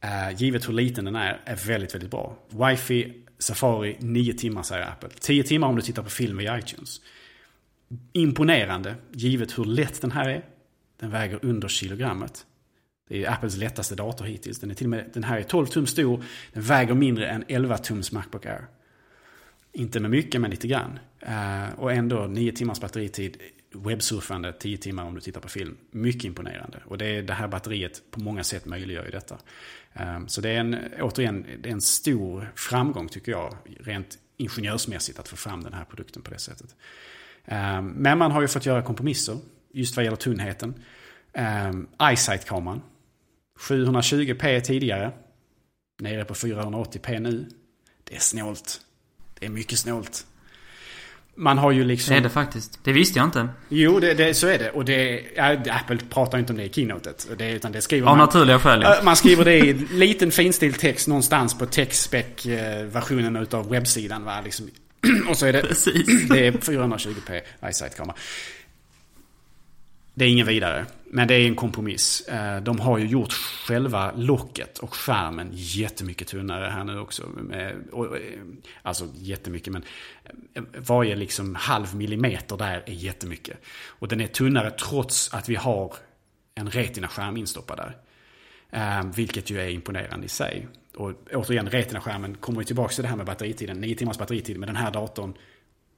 [0.00, 2.36] eh, givet hur liten den är, är väldigt, väldigt bra.
[2.48, 5.08] Wifi, Safari, 9 timmar säger Apple.
[5.20, 7.00] 10 timmar om du tittar på film via iTunes.
[8.12, 10.44] imponerande givet hur lätt den här är.
[11.00, 12.46] Den väger under kilogrammet.
[13.08, 14.60] Det är Apples lättaste dator hittills.
[14.60, 16.24] Den, är till och med, den här är 12 tum stor.
[16.52, 18.66] Den väger mindre än 11 tums Macbook Air.
[19.72, 20.98] Inte med mycket, men lite grann.
[21.20, 23.36] Eh, och ändå 9 timmars batteritid.
[23.74, 25.76] Webbsurfande 10 timmar om du tittar på film.
[25.90, 26.82] Mycket imponerande.
[26.84, 29.38] Och det, det här batteriet på många sätt möjliggör ju detta.
[29.92, 33.56] Ehm, så det är en, återigen, det är en stor framgång tycker jag.
[33.80, 36.76] Rent ingenjörsmässigt att få fram den här produkten på det sättet.
[37.44, 39.38] Ehm, men man har ju fått göra kompromisser.
[39.72, 40.74] Just vad gäller tunnheten.
[41.32, 42.80] Ehm, eyesight-kameran
[43.58, 45.12] 720p tidigare.
[46.00, 47.48] Nere på 480p nu.
[48.04, 48.80] Det är snålt.
[49.38, 50.26] Det är mycket snålt.
[51.34, 52.12] Man har ju liksom...
[52.12, 52.78] Det är det faktiskt.
[52.84, 53.48] Det visste jag inte.
[53.68, 54.70] Jo, det, det, så är det.
[54.70, 55.22] Och det,
[55.70, 57.28] Apple pratar inte om det i keynotet.
[57.38, 58.84] Det, utan det skriver Av man, naturliga skäl.
[59.04, 64.24] Man skriver det i liten finstilt text någonstans på TechSpec-versionen utav webbsidan.
[64.24, 64.40] Va?
[64.44, 64.70] Liksom.
[65.28, 65.62] Och så är det...
[65.62, 66.28] Precis.
[66.28, 68.16] Det är 420p Eyesight-kamera.
[70.14, 70.86] Det är ingen vidare.
[71.14, 72.20] Men det är en kompromiss.
[72.20, 77.22] Eh, de har ju gjort själva locket och skärmen jättemycket tunnare här nu också.
[77.52, 77.76] Eh,
[78.82, 79.84] alltså jättemycket men
[80.54, 83.58] eh, varje liksom halv millimeter där är jättemycket.
[83.86, 85.94] Och den är tunnare trots att vi har
[86.54, 87.96] en Retina-skärm instoppad där.
[89.16, 90.68] Vilket ju är imponerande i sig.
[90.94, 93.80] Och återigen, Retina-skärmen kommer ju tillbaka till det här med batteritiden.
[93.80, 95.34] 9 timmars batteritid med den här datorn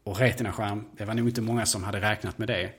[0.04, 0.84] och Retina-skärm.
[0.96, 2.72] Det var nog inte många som hade räknat med det.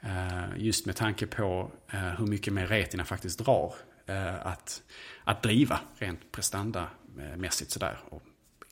[0.00, 3.74] Eh, just med tanke på eh, hur mycket mer retina faktiskt drar
[4.06, 4.82] eh, att,
[5.24, 7.98] att driva rent prestandamässigt sådär.
[8.08, 8.22] Och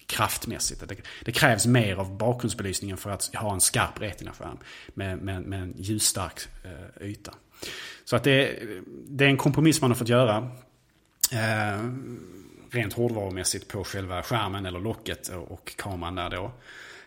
[0.06, 0.88] kraftmässigt.
[0.88, 4.58] Det, det, krävs mer av bakgrundsbelysningen för att ha en skarp retinaskärm
[4.88, 6.40] med, med, med en ljusstark
[7.00, 7.34] yta.
[8.04, 8.58] Så att det,
[9.08, 10.50] det är en kompromiss man har fått göra.
[11.32, 11.90] Eh,
[12.70, 16.52] rent hårdvarumässigt på själva skärmen eller locket och kameran där då.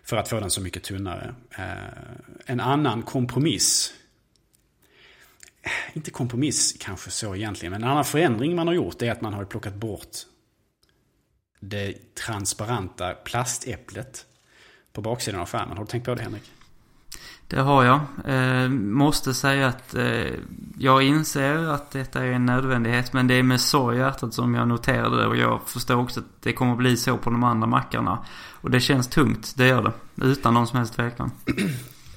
[0.03, 1.35] För att få den så mycket tunnare.
[1.57, 1.65] Eh,
[2.45, 3.93] en annan kompromiss
[5.93, 9.33] inte kompromiss kanske så egentligen, men en annan förändring man har gjort är att man
[9.33, 10.17] har plockat bort
[11.59, 14.25] det transparenta plastäpplet
[14.93, 15.77] på baksidan av skärmen.
[15.77, 16.51] Har du tänkt på det Henrik?
[17.47, 17.99] Det har jag.
[18.25, 20.33] Eh, måste säga att eh,
[20.77, 23.13] jag inser att detta är en nödvändighet.
[23.13, 25.27] Men det är med sorg i hjärtat som jag noterade det.
[25.27, 28.25] Och jag förstår också att det kommer bli så på de andra mackarna.
[28.61, 30.25] Och det känns tungt, det gör det.
[30.25, 31.31] Utan någon som helst tvekan.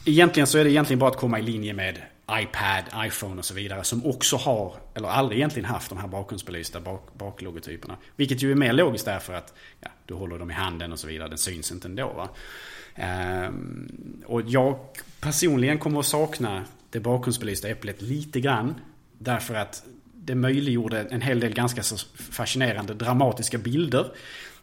[0.04, 2.02] Egentligen så är det egentligen bara att komma i linje med
[2.32, 6.80] iPad, iPhone och så vidare som också har, eller aldrig egentligen haft de här bakgrundsbelysta
[6.80, 7.96] bak, baklogotyperna.
[8.16, 11.06] Vilket ju är mer logiskt därför att ja, du håller dem i handen och så
[11.06, 11.28] vidare.
[11.28, 12.12] Den syns inte ändå.
[12.12, 12.28] Va?
[12.94, 14.78] Ehm, och jag
[15.20, 18.74] personligen kommer att sakna det bakgrundsbelysta äpplet lite grann.
[19.18, 19.82] Därför att
[20.14, 24.12] det möjliggjorde en hel del ganska så fascinerande dramatiska bilder.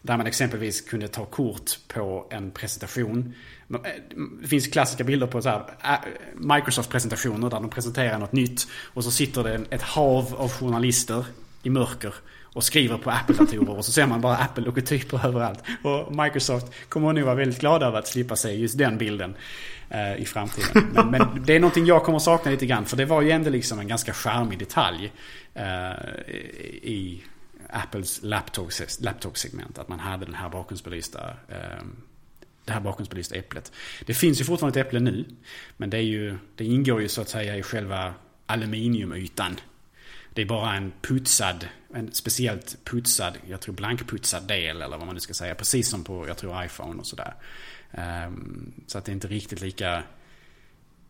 [0.02, 3.34] Där man exempelvis kunde ta kort på en presentation.
[3.74, 3.80] Eh,
[4.42, 5.98] det finns klassiska bilder på så här, eh,
[6.36, 8.68] Microsoft-presentationer där de presenterar något nytt.
[8.94, 11.26] Och så sitter det ett hav av journalister
[11.64, 12.14] i mörker
[12.58, 13.78] och skriver på Apple-datorer.
[13.78, 15.64] Och så ser man bara Apple-logotyper överallt.
[15.84, 19.36] Och Microsoft kommer nog vara väldigt glada över att slippa se just den bilden
[19.90, 20.88] eh, i framtiden.
[20.94, 22.86] Men, men, det är någonting jag kommer sakna lite grann.
[22.86, 25.12] För det var ju ändå liksom en ganska charmig detalj
[25.54, 25.92] eh,
[26.84, 27.24] i
[27.70, 29.78] Apples laptop-segment.
[29.78, 31.84] Att man hade den här bakgrundsbelysta eh,
[32.68, 33.72] det här bakgrundsbelysta äpplet.
[34.06, 35.26] Det finns ju fortfarande ett äpple nu.
[35.78, 38.14] Men det, är ju, det ingår ju så att säga i själva
[38.46, 39.60] aluminiumytan.
[40.34, 45.16] Det är bara en putsad, en speciellt putsad, jag tror blankputsad del eller vad man
[45.16, 45.56] nu ska säga.
[45.56, 47.34] Precis som på, jag tror iPhone och sådär.
[48.28, 50.04] Um, så att det är inte riktigt lika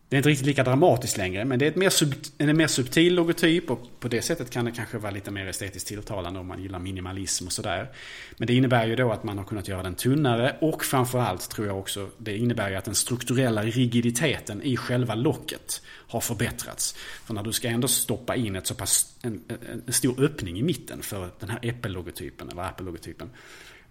[0.09, 2.67] det är inte riktigt lika dramatiskt längre, men det är ett mer sub, en mer
[2.67, 6.47] subtil logotyp och på det sättet kan det kanske vara lite mer estetiskt tilltalande om
[6.47, 7.91] man gillar minimalism och sådär.
[8.37, 11.67] Men det innebär ju då att man har kunnat göra den tunnare och framförallt tror
[11.67, 16.95] jag också det innebär ju att den strukturella rigiditeten i själva locket har förbättrats.
[17.25, 19.43] För när du ska ändå stoppa in ett så pass, en,
[19.87, 23.29] en stor öppning i mitten för den här Apple-logotypen eller Apple-logotypen.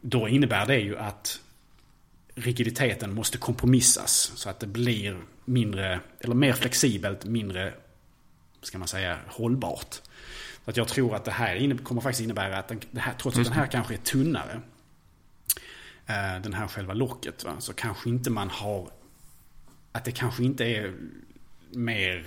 [0.00, 1.40] Då innebär det ju att
[2.36, 7.74] rigiditeten måste kompromissas så att det blir mindre, eller mer flexibelt, mindre,
[8.62, 9.94] ska man säga, hållbart.
[10.64, 13.38] Så att jag tror att det här kommer faktiskt innebära att den, det här, trots
[13.38, 14.60] att den här kanske är tunnare,
[16.06, 18.90] eh, den här själva locket, va, så kanske inte man har,
[19.92, 20.94] att det kanske inte är
[21.70, 22.26] mer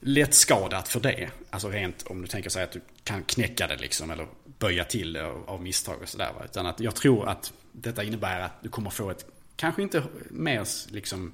[0.00, 1.30] lättskadat för det.
[1.50, 4.26] Alltså rent om du tänker sig att du kan knäcka det liksom eller
[4.58, 6.32] böja till det av misstag och sådär.
[6.44, 9.26] Utan att jag tror att detta innebär att du kommer få ett,
[9.56, 11.32] kanske inte mer liksom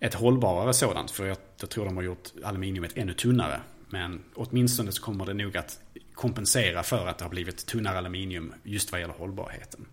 [0.00, 1.10] ett hållbarare sådant.
[1.10, 3.60] För jag, jag tror de har gjort aluminiumet ännu tunnare.
[3.88, 5.80] Men åtminstone så kommer det nog att
[6.14, 9.86] kompensera för att det har blivit tunnare aluminium just vad gäller hållbarheten.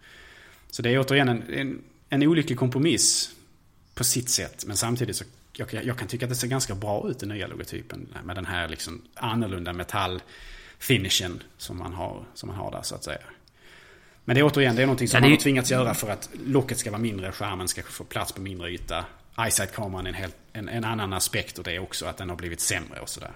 [0.69, 3.35] Så det är återigen en, en, en olycklig kompromiss
[3.93, 4.63] på sitt sätt.
[4.67, 5.23] Men samtidigt så
[5.53, 8.07] jag, jag kan tycka att det ser ganska bra ut den nya logotypen.
[8.23, 13.03] Med den här liksom annorlunda metallfinishen som man har, som man har där så att
[13.03, 13.21] säga.
[14.25, 15.27] Men det är återigen, det är någonting som ja, det...
[15.27, 18.41] man har tvingats göra för att locket ska vara mindre, skärmen ska få plats på
[18.41, 19.05] mindre yta.
[19.37, 22.35] Eyesight-kameran är en, helt, en, en annan aspekt och det är också att den har
[22.35, 23.31] blivit sämre och sådär.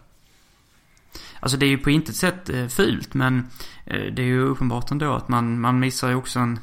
[1.39, 3.47] Alltså det är ju på intet sätt eh, fult men
[3.85, 6.59] eh, det är ju uppenbart ändå att man, man missar ju också en,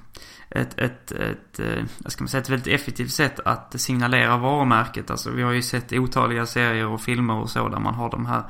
[0.51, 5.11] ett, ett, ett, eh, vad ska man säga, ett väldigt effektivt sätt att signalera varumärket.
[5.11, 8.27] Alltså vi har ju sett otaliga serier och filmer och så där man har de
[8.27, 8.43] här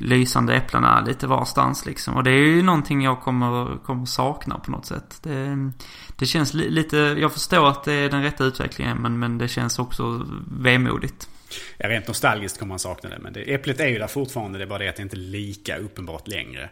[0.00, 2.16] lysande äpplena lite varstans liksom.
[2.16, 5.20] Och det är ju någonting jag kommer, kommer sakna på något sätt.
[5.22, 5.70] Det,
[6.16, 9.48] det känns li, lite, jag förstår att det är den rätta utvecklingen men, men det
[9.48, 11.28] känns också vemodigt.
[11.78, 13.18] Ja, rent nostalgiskt kommer man sakna det.
[13.18, 14.58] Men det, äpplet är ju där fortfarande.
[14.58, 16.62] Det är bara det att det inte är lika uppenbart längre.
[16.62, 16.70] Uh,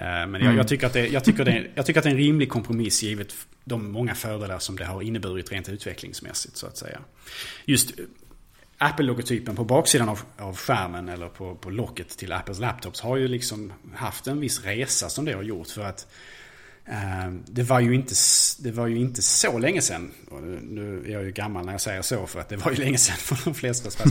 [0.00, 0.56] men jag, mm.
[0.56, 3.02] jag, tycker att det, jag, tycker det, jag tycker att det är en rimlig kompromiss
[3.02, 3.34] givet
[3.64, 6.98] de många fördelar som det har inneburit rent utvecklingsmässigt så att säga.
[7.64, 7.90] Just
[8.82, 13.28] Apple-logotypen på baksidan av, av skärmen eller på, på locket till Apples laptops har ju
[13.28, 15.68] liksom haft en viss resa som det har gjort.
[15.68, 16.06] För att
[16.84, 18.14] eh, det, var ju inte,
[18.58, 20.12] det var ju inte så länge sedan.
[20.62, 22.98] nu är jag ju gammal när jag säger så för att det var ju länge
[22.98, 24.04] sedan för de flesta.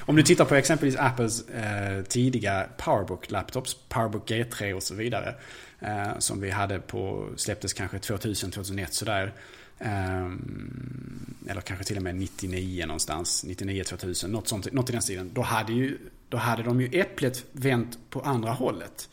[0.00, 5.34] Om du tittar på exempelvis Apples eh, tidiga Powerbook-laptops, Powerbook G3 och så vidare.
[5.80, 9.32] Eh, som vi hade på, släpptes kanske 2000, 2001 sådär.
[9.78, 13.44] Um, eller kanske till och med 99 någonstans.
[13.44, 14.32] 99, 2000.
[14.32, 15.30] Något, sånt, något i den stilen.
[15.34, 15.98] Då hade, ju,
[16.28, 19.08] då hade de ju äpplet vänt på andra hållet.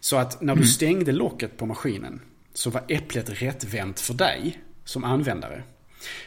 [0.00, 0.68] Så att när du mm.
[0.68, 2.20] stängde locket på maskinen
[2.54, 5.62] så var äpplet rättvänt för dig som användare.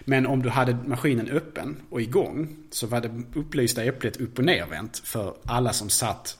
[0.02, 4.45] Men om du hade maskinen öppen och igång så var det upplysta äpplet upp och
[4.45, 6.38] nervänt för alla som satt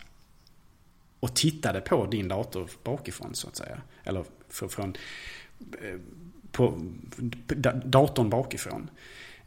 [1.20, 3.82] och tittade på din dator bakifrån så att säga.
[4.04, 4.96] Eller från
[5.82, 6.00] eh,
[6.56, 6.82] på
[7.86, 8.90] datorn bakifrån.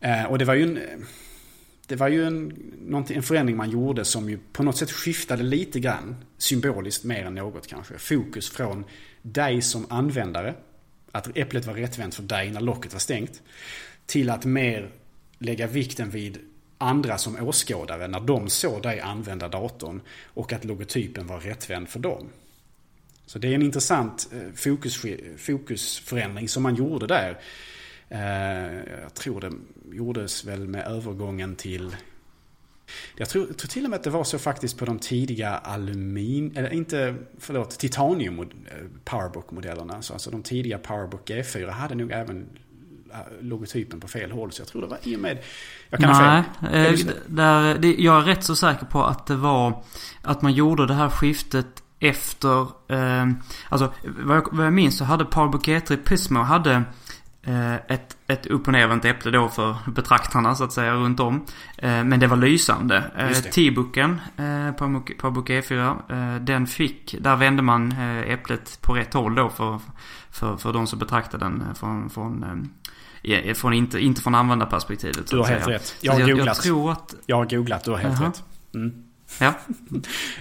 [0.01, 0.79] Eh, och det var ju en,
[1.87, 2.53] det var ju en,
[3.09, 7.35] en förändring man gjorde som ju på något sätt skiftade lite grann, symboliskt mer än
[7.35, 8.85] något kanske, fokus från
[9.23, 10.55] dig som användare,
[11.13, 13.43] att äpplet var rättvänt för dig när locket var stängt,
[14.07, 14.91] till att mer
[15.39, 16.39] lägga vikten vid
[16.79, 21.99] andra som åskådare när de såg dig använda datorn och att logotypen var rättvänd för
[21.99, 22.29] dem.
[23.29, 25.07] Så det är en intressant eh, fokus,
[25.37, 27.39] fokusförändring som man gjorde där.
[28.09, 29.53] Eh, jag tror det
[29.97, 31.97] gjordes väl med övergången till
[33.17, 36.57] jag tror, tror till och med att det var så faktiskt på de tidiga aluminium,
[36.57, 38.47] eller inte, förlåt, titanium eh,
[39.05, 39.95] Powerbook-modellerna.
[39.95, 42.47] alltså de tidiga Powerbook G4 hade nog även
[43.41, 44.53] logotypen på fel håll.
[44.53, 45.39] Så jag tror det var i och med...
[45.91, 47.11] Jag kan Nej, ha fel.
[47.27, 49.83] Där, det, jag är rätt så säker på att det var
[50.23, 53.27] att man gjorde det här skiftet efter, eh,
[53.69, 56.83] alltså vad jag, vad jag minns så hade Paul Buketri Pismo hade
[57.43, 61.47] eh, ett, ett upp och nervänt äpple då för betraktarna så att säga runt om.
[61.79, 63.05] Eh, men det var lysande.
[63.17, 68.79] Eh, T-booken eh, på, på Book E4, eh, den fick, där vände man eh, äpplet
[68.83, 69.81] på rätt håll då för,
[70.31, 72.69] för, för de som betraktade den från, från
[73.55, 75.31] från inte, inte från användarperspektivet.
[75.31, 75.77] Du har helt säga.
[75.77, 75.97] rätt.
[76.01, 76.47] Jag har jag, googlat.
[76.47, 77.15] Jag, tror att...
[77.27, 78.27] jag har googlat, du har helt uh -huh.
[78.27, 78.43] rätt.
[78.75, 79.08] Mm.
[79.41, 79.55] Ja.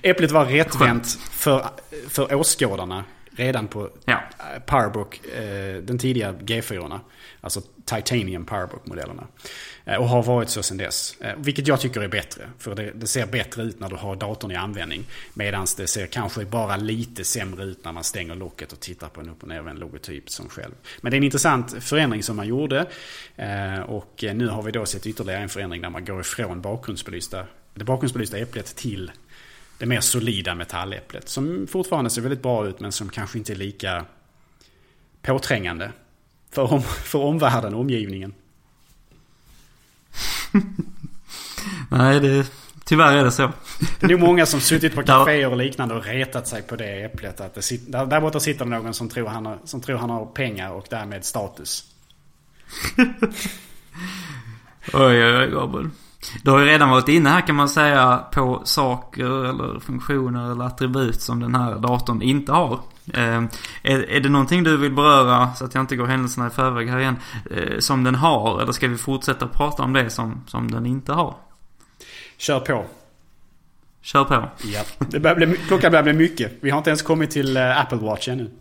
[0.01, 1.69] Äpplet var rättvänt för,
[2.09, 3.03] för åskådarna
[3.37, 4.23] redan på ja.
[4.65, 6.99] Powerbook, eh, den tidiga G4.
[7.41, 9.27] Alltså Titanium Powerbook-modellerna.
[9.85, 11.15] Eh, och har varit så sedan dess.
[11.21, 12.49] Eh, vilket jag tycker är bättre.
[12.59, 15.03] För det, det ser bättre ut när du har datorn i användning.
[15.33, 19.21] Medan det ser kanske bara lite sämre ut när man stänger locket och tittar på
[19.21, 20.73] en upp och nervänd logotyp som själv.
[21.01, 22.85] Men det är en intressant förändring som man gjorde.
[23.85, 27.45] Och nu har vi då sett ytterligare en förändring där man går ifrån bakgrundsbelysta
[27.77, 29.11] det bakgrundsbelysta äpplet till
[29.77, 31.29] det mer solida metalläpplet.
[31.29, 34.05] Som fortfarande ser väldigt bra ut men som kanske inte är lika
[35.21, 35.91] påträngande
[36.51, 38.33] för, om, för omvärlden och omgivningen.
[41.89, 42.51] Nej, det,
[42.85, 43.51] tyvärr är det så.
[43.99, 47.03] Det är nog många som suttit på kaféer och liknande och retat sig på det
[47.03, 47.41] äpplet.
[47.41, 50.25] Att det, där, där borta sitter någon som tror, han har, som tror han har
[50.25, 51.83] pengar och därmed status.
[54.93, 55.89] oj, oj, oj, Gabriel.
[56.43, 60.65] Du har ju redan varit inne här kan man säga på saker eller funktioner eller
[60.65, 62.79] attribut som den här datorn inte har.
[63.13, 63.43] Eh,
[63.83, 66.89] är, är det någonting du vill beröra så att jag inte går händelserna i förväg
[66.89, 67.15] här igen.
[67.51, 71.13] Eh, som den har eller ska vi fortsätta prata om det som, som den inte
[71.13, 71.35] har?
[72.37, 72.85] Kör på.
[74.01, 74.49] Kör på.
[74.63, 76.51] Ja, det börjar bli, klockan börjar bli mycket.
[76.61, 78.51] Vi har inte ens kommit till uh, Apple Watch ännu.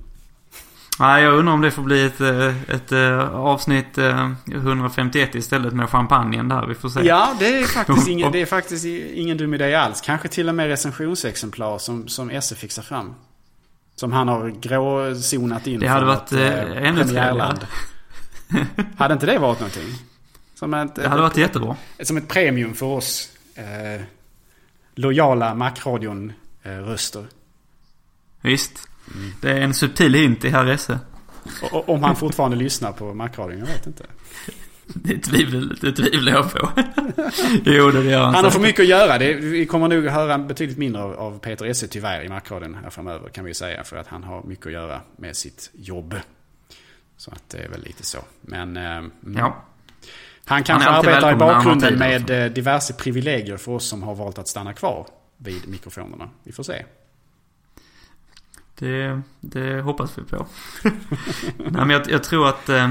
[1.00, 5.38] Nej, jag undrar om det får bli ett, eh, ett, ett eh, avsnitt 151 eh,
[5.38, 6.66] istället med champagnen där.
[6.66, 7.00] Vi får se.
[7.00, 10.00] Ja, det är faktiskt ingen, det är faktiskt ingen dum idé alls.
[10.00, 13.14] Kanske till och med recensionsexemplar som, som Esse fixar fram.
[13.94, 16.40] Som han har gråzonat in Det hade varit ett,
[16.76, 17.56] ännu trevligare.
[18.96, 19.94] hade inte det varit någonting?
[20.54, 21.76] Som ett, det hade varit jättebra.
[22.02, 24.02] Som ett premium för oss eh,
[24.94, 27.26] lojala Macradion-röster.
[28.40, 28.88] Visst.
[29.14, 29.30] Mm.
[29.40, 30.98] Det är en subtil hint i herr Esse.
[31.70, 34.04] Om han fortfarande lyssnar på Macradion, jag vet inte.
[34.86, 36.68] Det tvivlar, det tvivlar jag på.
[37.64, 39.18] jo, det gör han Han har för mycket att göra.
[39.18, 42.90] Det, vi kommer nog höra betydligt mindre av, av Peter Esse tyvärr i Macradion här
[42.90, 43.84] framöver kan vi säga.
[43.84, 46.14] För att han har mycket att göra med sitt jobb.
[47.16, 48.18] Så att det är väl lite så.
[48.40, 48.76] Men...
[48.76, 49.02] Eh,
[49.36, 49.64] ja.
[50.48, 54.38] Han kanske han arbetar i bakgrunden med eh, diverse privilegier för oss som har valt
[54.38, 55.06] att stanna kvar
[55.36, 56.30] vid mikrofonerna.
[56.42, 56.84] Vi får se.
[58.78, 60.46] Det, det hoppas vi på.
[61.56, 62.90] Nej, men jag, jag tror att eh,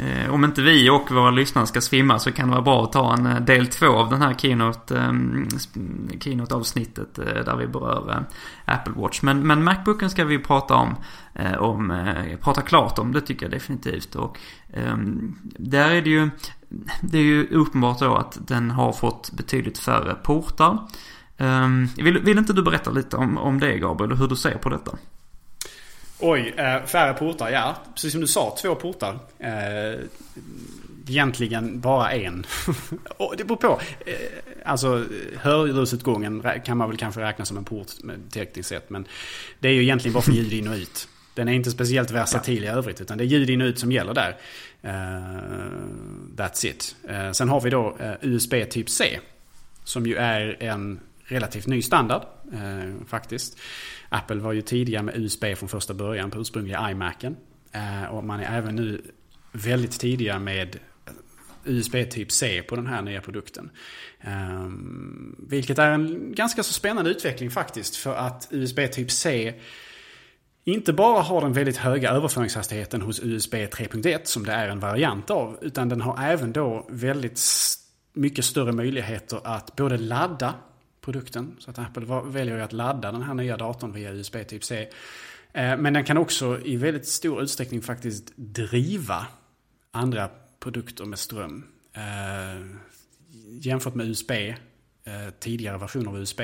[0.00, 2.92] eh, om inte vi och våra lyssnare ska svimma så kan det vara bra att
[2.92, 7.66] ta en eh, del två av den här Keynote, eh, keynote avsnittet eh, där vi
[7.66, 9.22] berör eh, Apple Watch.
[9.22, 10.94] Men, men Macbooken ska vi prata om,
[11.34, 14.14] eh, om eh, prata klart om, det tycker jag definitivt.
[14.14, 14.38] Och
[14.72, 16.30] ehm, där är det ju,
[17.00, 20.78] det är ju uppenbart då att den har fått betydligt färre portar.
[21.36, 24.58] Ehm, vill, vill inte du berätta lite om, om det Gabriel, och hur du ser
[24.58, 24.92] på detta?
[26.20, 27.50] Oj, eh, färre portar.
[27.50, 29.18] Ja, precis som du sa, två portar.
[29.38, 30.00] Eh,
[31.08, 32.46] egentligen bara en.
[33.38, 33.80] det beror på.
[34.06, 34.14] Eh,
[34.64, 35.04] alltså
[35.36, 37.86] hörlursutgången kan man väl kanske räkna som en port
[38.32, 38.90] tekniskt sett.
[38.90, 39.06] Men
[39.58, 41.08] det är ju egentligen bara för ljud in och ut.
[41.34, 43.92] Den är inte speciellt versatil i övrigt utan det är ljud in och ut som
[43.92, 44.36] gäller där.
[46.36, 46.96] that's it.
[47.32, 49.20] sen har vi då USB typ C.
[49.84, 52.22] Som ju är en relativt ny standard
[53.08, 53.58] faktiskt.
[54.08, 57.36] Apple var ju tidiga med USB från första början på ursprungliga iMacen.
[57.72, 59.02] Eh, och man är även nu
[59.52, 60.76] väldigt tidiga med
[61.64, 63.70] USB typ C på den här nya produkten.
[64.20, 67.96] Ehm, vilket är en ganska så spännande utveckling faktiskt.
[67.96, 69.54] För att USB typ C
[70.64, 75.30] inte bara har den väldigt höga överföringshastigheten hos USB 3.1 som det är en variant
[75.30, 75.58] av.
[75.62, 77.40] Utan den har även då väldigt
[78.12, 80.54] mycket större möjligheter att både ladda
[81.08, 81.56] produkten.
[81.58, 84.88] Så att Apple väljer att ladda den här nya datorn via USB typ C.
[85.52, 89.26] Eh, men den kan också i väldigt stor utsträckning faktiskt driva
[89.90, 90.30] andra
[90.60, 91.64] produkter med ström.
[91.92, 92.66] Eh,
[93.60, 96.40] jämfört med USB, eh, tidigare versioner av USB.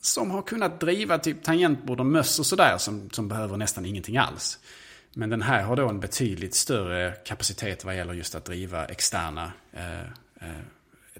[0.00, 4.16] Som har kunnat driva typ tangentbord och möss och sådär som, som behöver nästan ingenting
[4.16, 4.58] alls.
[5.14, 9.52] Men den här har då en betydligt större kapacitet vad gäller just att driva externa
[9.72, 10.00] eh,
[10.40, 10.64] eh,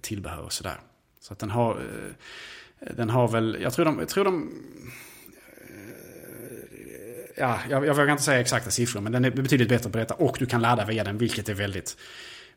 [0.01, 0.81] tillbehör och sådär.
[1.21, 4.53] Så att den har, eh, den har väl, jag tror de, jag tror de
[5.69, 9.99] eh, ja, jag, jag vågar inte säga exakta siffror, men den är betydligt bättre på
[9.99, 10.15] detta.
[10.15, 11.97] Och du kan ladda via den, vilket är väldigt,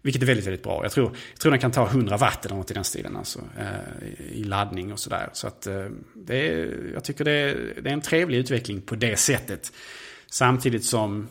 [0.02, 0.84] vilket är väldigt, väldigt bra.
[0.84, 3.40] Jag tror, jag tror den kan ta 100 watt eller något i den stilen, alltså,
[3.60, 5.30] eh, i laddning och sådär.
[5.34, 5.68] Så att
[6.16, 9.72] det är, jag tycker det är, det är en trevlig utveckling på det sättet.
[10.28, 11.28] Samtidigt som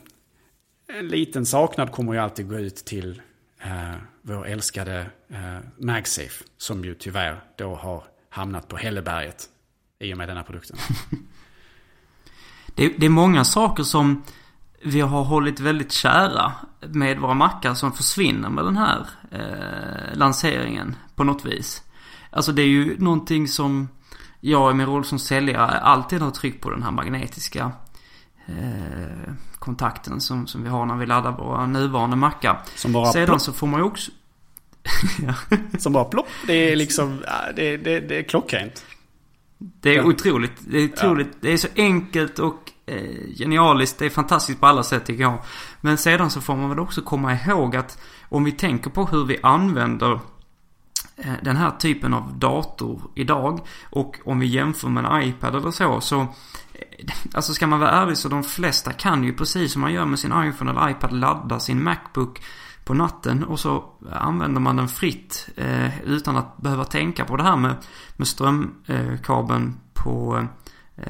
[0.98, 3.22] en liten saknad kommer ju alltid gå ut till
[3.60, 6.44] eh, vår älskade eh, MagSafe.
[6.56, 9.48] Som ju tyvärr då har hamnat på hälleberget
[9.98, 10.76] i och med denna produkten.
[12.74, 14.22] det, det är många saker som
[14.82, 20.96] vi har hållit väldigt kära med våra mackar som försvinner med den här eh, lanseringen
[21.14, 21.82] på något vis.
[22.30, 23.88] Alltså det är ju någonting som
[24.40, 27.72] jag i min roll som säljare alltid har tryckt på den här magnetiska
[28.46, 29.32] eh,
[29.62, 32.62] kontakten som, som vi har när vi laddar våra nuvarande mackar.
[32.74, 33.40] Som bara Sedan plopp.
[33.40, 34.10] så får man ju också...
[35.26, 35.56] ja.
[35.78, 36.26] Som bara plopp.
[36.46, 37.22] Det är liksom,
[37.56, 38.84] det, det, det är klockrent.
[39.58, 40.04] Det är ja.
[40.04, 40.52] otroligt.
[40.58, 41.28] Det är otroligt.
[41.30, 41.38] Ja.
[41.40, 43.98] Det är så enkelt och eh, genialiskt.
[43.98, 45.38] Det är fantastiskt på alla sätt tycker jag.
[45.80, 47.98] Men sedan så får man väl också komma ihåg att
[48.28, 50.12] om vi tänker på hur vi använder
[51.16, 53.60] eh, den här typen av dator idag
[53.90, 56.26] och om vi jämför med en iPad eller så så
[57.34, 60.18] Alltså ska man vara ärlig så de flesta kan ju precis som man gör med
[60.18, 62.42] sin iPhone eller iPad ladda sin Macbook
[62.84, 67.42] på natten och så använder man den fritt eh, utan att behöva tänka på det
[67.42, 67.74] här med,
[68.16, 70.46] med strömkabeln eh, på,
[70.96, 71.04] eh,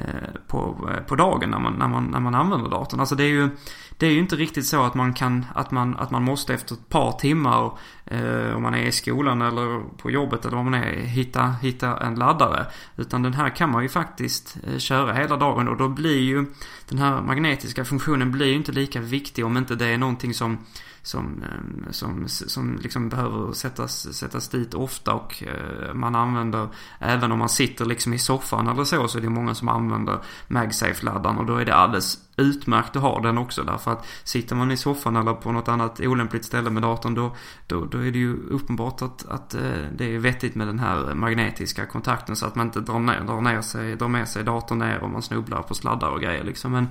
[0.47, 2.99] på, eh, på dagen när man, när, man, när man använder datorn.
[2.99, 3.49] Alltså det är ju
[3.97, 6.75] det är ju inte riktigt så att man kan, att man, att man måste efter
[6.75, 10.73] ett par timmar, eh, om man är i skolan eller på jobbet eller om man
[10.73, 12.65] är, hitta, hitta en laddare.
[12.95, 16.45] Utan den här kan man ju faktiskt eh, köra hela dagen och då blir ju
[16.89, 20.57] den här magnetiska funktionen blir ju inte lika viktig om inte det är någonting som
[21.03, 26.67] som, ehm, som, som liksom behöver sättas, sättas dit ofta och eh, man använder,
[26.99, 30.19] även om man sitter liksom i soffan eller så, så är det många som använder
[30.47, 34.71] MagSafe-laddaren och då är det alldeles utmärkt att ha den också därför att sitter man
[34.71, 37.35] i soffan eller på något annat olämpligt ställe med datorn då,
[37.67, 39.61] då, då är det ju uppenbart att, att eh,
[39.97, 43.41] det är vettigt med den här magnetiska kontakten så att man inte drar, ner, drar,
[43.41, 46.71] ner sig, drar med sig datorn ner och man snubblar på sladdar och grejer liksom.
[46.71, 46.87] Men,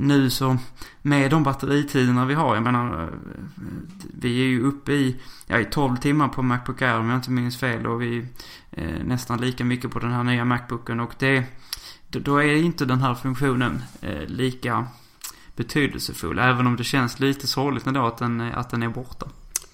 [0.00, 0.56] nu så
[1.02, 3.08] med de batteritiderna vi har, jag menar, eh,
[4.20, 5.16] vi är ju uppe i,
[5.46, 8.26] ja, i 12 timmar på Macbook Air om jag inte minns fel och vi
[8.70, 11.44] eh, nästan lika mycket på den här nya Macbooken och det,
[12.08, 14.86] då är inte den här funktionen eh, lika
[15.56, 19.26] betydelsefull, även om det känns lite sorgligt ändå att den, att den är borta.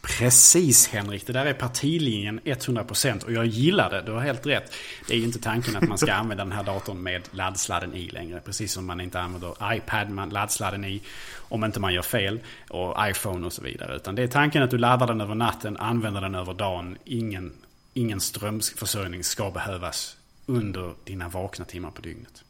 [0.07, 4.75] Precis Henrik, det där är partilinjen 100% och jag gillar det, du har helt rätt.
[5.09, 8.09] Det är ju inte tanken att man ska använda den här datorn med laddsladden i
[8.09, 8.41] längre.
[8.41, 11.03] Precis som man inte använder iPad med laddsladden i
[11.37, 12.41] om inte man gör fel.
[12.71, 13.97] Och iPhone och så vidare.
[13.97, 16.99] Utan det är tanken att du laddar den över natten, använder den över dagen.
[17.05, 17.53] Ingen,
[17.95, 20.17] ingen strömförsörjning ska behövas
[20.47, 22.45] under dina vakna timmar på dygnet.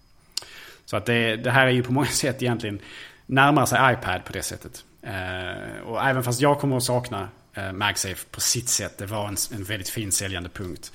[0.85, 2.79] Så att det, det här är ju på många sätt egentligen
[3.27, 4.85] närmare sig iPad på det sättet.
[5.03, 8.99] Eh, och även fast jag kommer att sakna Eh, MagSafe på sitt sätt.
[8.99, 10.93] Det var en, en väldigt fin säljande punkt.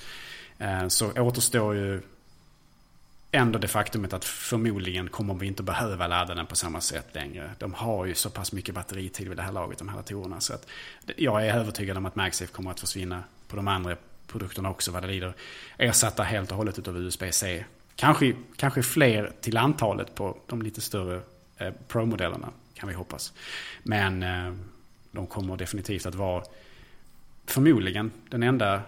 [0.58, 2.02] Eh, så återstår ju
[3.32, 7.50] ändå det faktumet att förmodligen kommer vi inte behöva ladda den på samma sätt längre.
[7.58, 10.40] De har ju så pass mycket batteritid vid det här laget, de här datorerna.
[10.40, 10.66] Så att
[11.16, 13.96] jag är övertygad om att MagSafe kommer att försvinna på de andra
[14.26, 15.34] produkterna också vad det lider.
[15.76, 17.64] Ersatta helt och hållet utav USB-C.
[17.96, 21.20] Kanske, kanske fler till antalet på de lite större
[21.56, 23.32] eh, Pro-modellerna, kan vi hoppas.
[23.82, 24.54] Men eh,
[25.10, 26.44] de kommer definitivt att vara
[27.46, 28.82] förmodligen den enda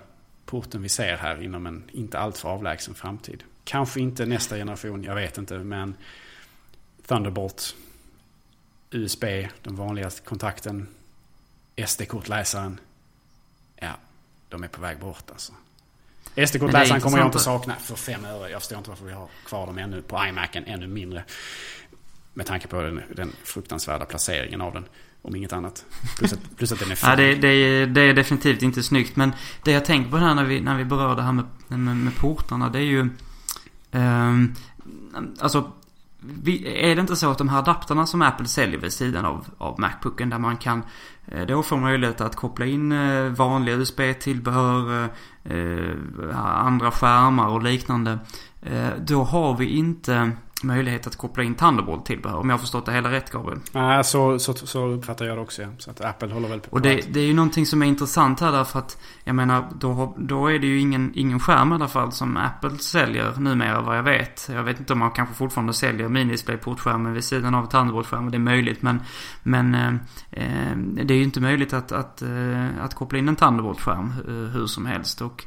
[0.44, 3.44] porten vi ser här inom en inte alltför avlägsen framtid.
[3.65, 5.94] Kanske inte nästa generation, jag vet inte, men
[7.07, 7.77] Thunderbolt,
[8.90, 9.24] USB,
[9.62, 10.89] den vanligaste kontakten,
[11.86, 12.81] SD-kortläsaren.
[13.77, 13.93] Ja,
[14.49, 15.53] de är på väg bort alltså.
[16.47, 18.51] SD-kortläsaren kommer jag inte sakna för fem öre.
[18.51, 21.24] Jag förstår inte varför vi har kvar dem ännu på iMacen, ännu mindre.
[22.35, 24.85] Med tanke på den, den fruktansvärda placeringen av den.
[25.23, 25.85] Om inget annat.
[26.19, 27.09] Plus att, plus att den är fin.
[27.11, 29.16] ja, det, det, är, det är definitivt inte snyggt.
[29.16, 29.32] Men
[29.62, 32.16] det jag tänker på här när vi, när vi berör det här med, med, med
[32.16, 32.69] portarna.
[32.69, 33.09] Det är ju...
[33.93, 34.55] Um,
[35.40, 35.73] alltså...
[36.65, 39.81] Är det inte så att de här adapterna som Apple säljer vid sidan av, av
[39.81, 40.82] Macbooken där man kan
[41.27, 45.09] eh, då få möjlighet att koppla in eh, vanliga USB-tillbehör,
[45.44, 48.19] eh, andra skärmar och liknande.
[48.99, 50.32] Då har vi inte
[50.62, 52.36] möjlighet att koppla in Thunderbolt-tillbehör.
[52.36, 53.60] Om jag har förstått det hela rätt Gabriel.
[53.72, 55.62] Nej, så, så, så uppfattar jag det också.
[55.62, 55.68] Ja.
[55.78, 58.40] Så att Apple håller väl på Och det, det är ju någonting som är intressant
[58.40, 61.89] här därför att jag menar då, då är det ju ingen, ingen skärm i alla
[61.89, 64.48] fall som Apple säljer numera vad jag vet.
[64.52, 68.30] Jag vet inte om man kanske fortfarande säljer minidisplay-portskärmen vid sidan av Thunderbolt-skärmen.
[68.30, 69.01] Det är möjligt men,
[69.43, 69.94] men eh,
[70.30, 74.52] eh, det är ju inte möjligt att, att, eh, att koppla in en Thunderbolt-skärm eh,
[74.52, 75.20] hur som helst.
[75.20, 75.44] Och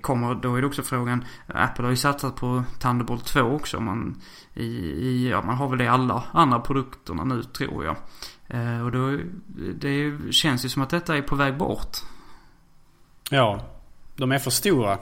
[0.00, 3.80] kommer, då är det också frågan, Apple har ju satsat på Thunderbolt 2 också.
[3.80, 4.20] Man,
[4.54, 7.96] i, i, ja, man har väl det i alla andra produkterna nu tror jag.
[8.48, 9.18] Eh, och då,
[9.74, 11.96] det känns ju som att detta är på väg bort.
[13.30, 13.60] Ja,
[14.16, 14.98] de är för stora.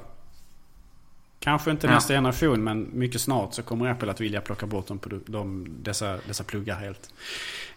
[1.40, 1.94] Kanske inte ja.
[1.94, 6.18] nästa generation men mycket snart så kommer Apple att vilja plocka bort de, de, dessa,
[6.26, 7.14] dessa pluggar helt.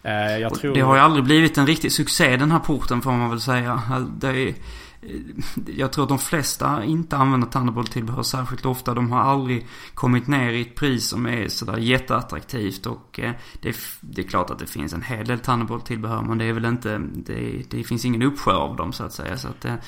[0.02, 0.74] Eh, jag tror...
[0.74, 3.82] Det har ju aldrig blivit en riktig succé den här porten får man väl säga.
[4.20, 4.54] Det är,
[5.00, 5.10] Eh,
[5.66, 8.94] jag tror att de flesta inte använder Thunderbolt-tillbehör särskilt ofta.
[8.94, 12.86] De har aldrig kommit ner i ett pris som är sådär jätteattraktivt.
[12.86, 16.22] Och eh, det är, det är klart att det finns en hel del Thunderbolt-tillbehör.
[16.22, 19.36] Men det är väl inte, det, det finns ingen uppsjö av dem så att säga.
[19.36, 19.78] Så att det,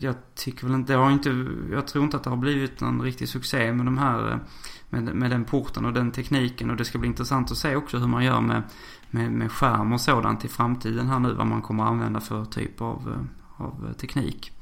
[0.00, 3.02] jag tycker väl inte, det har inte, jag tror inte att det har blivit någon
[3.02, 4.40] riktig succé med de här,
[4.90, 6.70] med, med den porten och den tekniken.
[6.70, 8.62] Och det ska bli intressant att se också hur man gör med,
[9.10, 11.34] med, med skärm och sådant i framtiden här nu.
[11.34, 13.26] Vad man kommer att använda för typ av
[13.56, 14.52] av eh, teknik.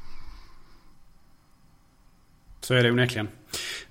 [2.60, 3.28] Så är det onekligen.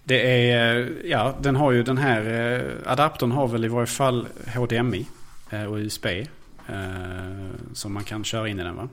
[0.04, 3.88] Det är, eh, ja den har ju den här eh, adaptern har väl i varje
[3.88, 5.08] fall HDMI
[5.70, 6.08] och USB.
[7.74, 8.90] Som man kan köra in i den va?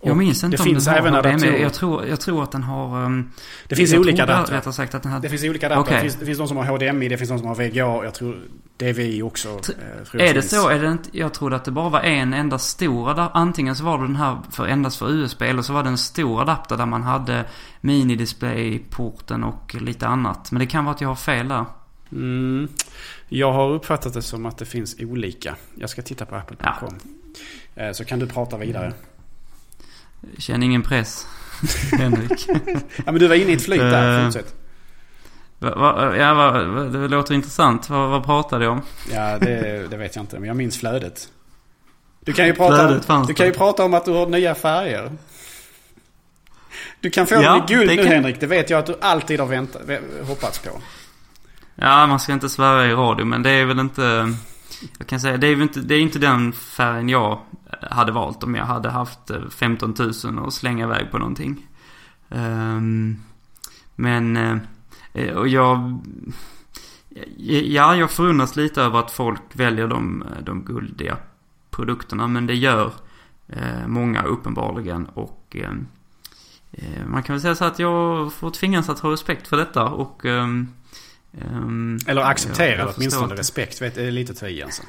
[0.00, 1.62] Jag minns inte det om finns den även har HDMI.
[1.62, 3.04] Jag tror, jag tror att den har...
[3.04, 3.30] Um,
[3.68, 4.26] det finns olika.
[4.26, 5.20] Rättare sagt att den har...
[5.20, 5.82] Det finns olika adaptrar.
[5.82, 5.96] Okay.
[5.96, 8.04] Det, finns, det finns de som har HDMI, det finns de som har VGA.
[8.04, 8.36] Jag tror
[8.76, 9.58] DVI också.
[9.58, 9.72] T
[10.14, 10.68] eh, är det så?
[10.68, 13.40] Är det inte, jag trodde att det bara var en enda stor adapter.
[13.40, 15.98] Antingen så var det den här för, endast för USB eller så var det en
[15.98, 17.44] stor adapter där man hade
[17.80, 20.52] minidisplay-porten och lite annat.
[20.52, 21.64] Men det kan vara att jag har fel där.
[22.12, 22.68] Mm.
[23.28, 25.56] Jag har uppfattat det som att det finns olika.
[25.74, 26.98] Jag ska titta på apple.com.
[27.74, 27.82] Ja.
[27.82, 28.86] Eh, så kan du prata vidare.
[28.86, 28.98] Mm.
[30.38, 31.26] Känner ingen press,
[31.92, 32.48] Henrik.
[32.96, 34.54] ja men du var inne i ett flyt där, eh, fortsätt.
[35.58, 37.90] Va, va, ja, va, det låter intressant.
[37.90, 38.82] Vad, pratade du om?
[39.12, 40.38] Ja, det, det, vet jag inte.
[40.38, 41.28] Men jag minns flödet.
[42.20, 45.12] Du kan ju prata, du kan ju prata om att du har nya färger.
[47.00, 48.06] Du kan få ja, den i guld nu kan...
[48.06, 48.40] Henrik.
[48.40, 49.82] Det vet jag att du alltid har väntat,
[50.22, 50.70] hoppats på.
[51.74, 53.26] Ja, man ska inte svära i radio.
[53.26, 54.34] Men det är väl inte...
[54.98, 57.38] Jag kan säga, det är, inte, det är inte den färgen jag
[57.82, 61.66] hade valt om jag hade haft 15 eh, 000 och slänga iväg på någonting.
[62.28, 63.22] Um,
[63.94, 66.00] men, uh, och jag...
[67.36, 71.16] ja, jag förundras lite över att folk väljer de, de guldiga
[71.78, 72.26] produkterna.
[72.26, 72.92] Men det gör
[73.48, 75.06] eh, många uppenbarligen.
[75.06, 75.72] Och eh,
[76.72, 79.84] eh, man kan väl säga så att jag får tvingas att ha respekt för detta.
[79.84, 80.68] Och, ehm,
[81.40, 83.82] ehm, Eller acceptera åtminstone respekt.
[83.82, 84.82] Vet, är lite att ta i alltså.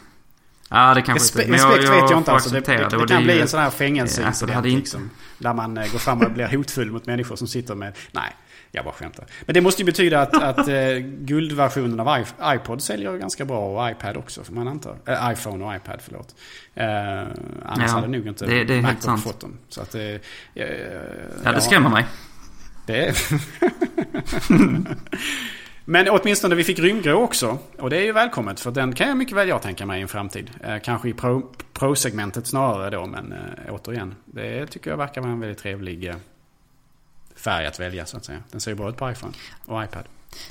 [0.70, 1.52] Ja, det kanske inte.
[1.52, 2.32] Men jag, jag vet jag inte.
[2.32, 4.56] Alltså, det, det, det, det kan bli en sån här fängelseincident.
[4.58, 7.98] Alltså, liksom, där man eh, går fram och blir hotfull mot människor som sitter med...
[8.12, 8.36] Nej,
[8.72, 9.26] jag bara skämtar.
[9.46, 13.92] Men det måste ju betyda att, att eh, guldversionen av iPod säljer ganska bra och
[13.92, 14.44] iPad också.
[14.44, 14.96] Får man anta.
[15.08, 16.36] Äh, iPhone och iPad, förlåt.
[16.74, 16.88] Eh,
[17.66, 19.24] annars ja, hade nog inte det, det är Macbook sant.
[19.24, 19.58] fått dem.
[19.70, 20.02] Så att, eh,
[21.44, 22.06] ja, det skrämmer mig.
[22.86, 23.16] Det.
[25.92, 27.58] Men åtminstone vi fick rymdgrå också.
[27.78, 30.02] Och det är ju välkommet för den kan jag mycket väl jag tänka mig i
[30.02, 30.52] en framtid.
[30.64, 31.14] Eh, kanske i
[31.74, 34.16] pro-segmentet snarare då men eh, återigen.
[34.26, 36.16] Det tycker jag verkar vara en väldigt trevlig eh,
[37.36, 38.40] färg att välja så att säga.
[38.52, 39.34] Den ser ju bra ut på iPhone
[39.66, 40.04] och iPad.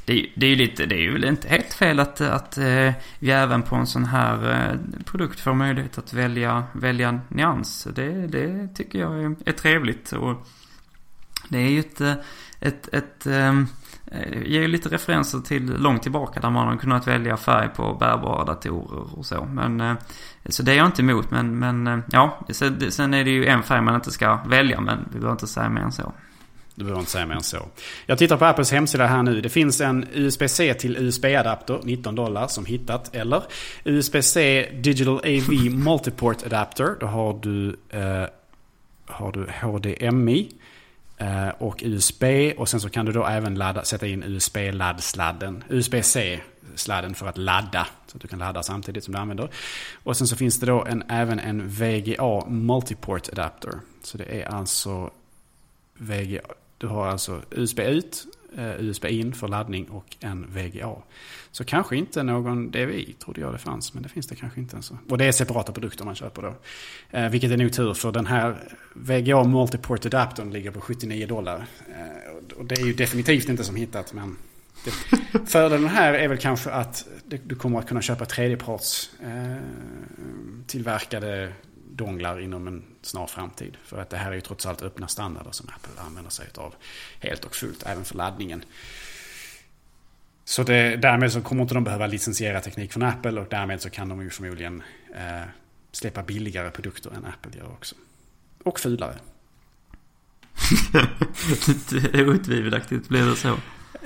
[0.04, 2.58] Det är, det är ju lite, det är ju väl inte helt fel att, att
[2.58, 7.88] eh, vi även på en sån här eh, produkt får möjlighet att välja, välja nyans.
[7.94, 10.12] Det, det tycker jag är, är trevligt.
[10.12, 10.48] Och
[11.48, 12.12] det är ju ett, eh,
[12.60, 13.64] ett, ett, ett Eh,
[14.44, 18.44] ger ju lite referenser till långt tillbaka där man har kunnat välja färg på bärbara
[18.44, 19.44] datorer och så.
[19.44, 19.94] Men, eh,
[20.48, 21.30] så det är jag inte emot.
[21.30, 22.40] Men, men eh, ja,
[22.88, 24.80] sen är det ju en färg man inte ska välja.
[24.80, 26.12] Men vi behöver inte säga mer än så.
[26.74, 27.68] Du behöver inte säga mer än så.
[28.06, 29.40] Jag tittar på Apples hemsida här nu.
[29.40, 33.14] Det finns en USB-C till USB-adapter, 19 dollar som hittat.
[33.14, 33.42] Eller
[33.84, 36.96] USB-C Digital AV Multiport Adapter.
[37.00, 38.24] Då har du, eh,
[39.06, 40.48] har du HDMI.
[41.18, 42.24] Eh, och USB
[42.56, 45.64] och sen så kan du då även ladda, sätta in USB-laddsladden.
[45.68, 47.86] USB-C-sladden för att ladda.
[48.06, 49.50] Så att du kan ladda samtidigt som du använder.
[50.02, 53.72] Och sen så finns det då en, även en VGA Multiport Adapter.
[54.02, 55.10] Så det är alltså
[55.94, 56.40] VGA.
[56.78, 58.26] Du har alltså USB ut,
[58.56, 60.96] Eh, USB in för laddning och en VGA.
[61.50, 64.74] Så kanske inte någon DVI trodde jag det fanns, men det finns det kanske inte
[64.74, 64.92] ens.
[65.08, 66.54] Och det är separata produkter man köper då.
[67.10, 68.56] Eh, vilket är nog tur för den här
[68.94, 71.66] VGA Multiport Adaptern ligger på 79 dollar.
[71.88, 74.36] Eh, och det är ju definitivt inte som hittat, men
[74.84, 74.90] det,
[75.46, 79.56] fördelen här är väl kanske att du kommer att kunna köpa tredjeparts eh,
[80.66, 81.52] tillverkade
[81.98, 83.76] donglar inom en snar framtid.
[83.84, 86.74] För att det här är ju trots allt öppna standarder som Apple använder sig av
[87.20, 88.64] helt och fullt, även för laddningen.
[90.44, 93.90] Så det, därmed så kommer inte de behöva licensiera teknik från Apple och därmed så
[93.90, 94.82] kan de ju förmodligen
[95.14, 95.42] eh,
[95.92, 97.94] släppa billigare produkter än Apple gör också.
[98.62, 99.18] Och fulare.
[102.34, 103.56] Otvivelaktigt blir det så.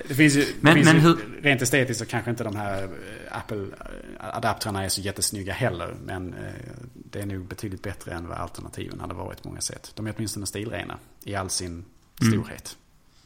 [0.08, 1.42] Det finns ju, men, det finns men ju, hur...
[1.42, 5.94] rent estetiskt så kanske inte de här eh, Apple-adaptrarna är så jättesnygga heller.
[6.04, 6.50] Men eh,
[6.94, 9.92] det är nog betydligt bättre än vad alternativen hade varit på många sätt.
[9.94, 11.84] De är åtminstone stilrena i all sin mm.
[12.32, 12.76] storhet.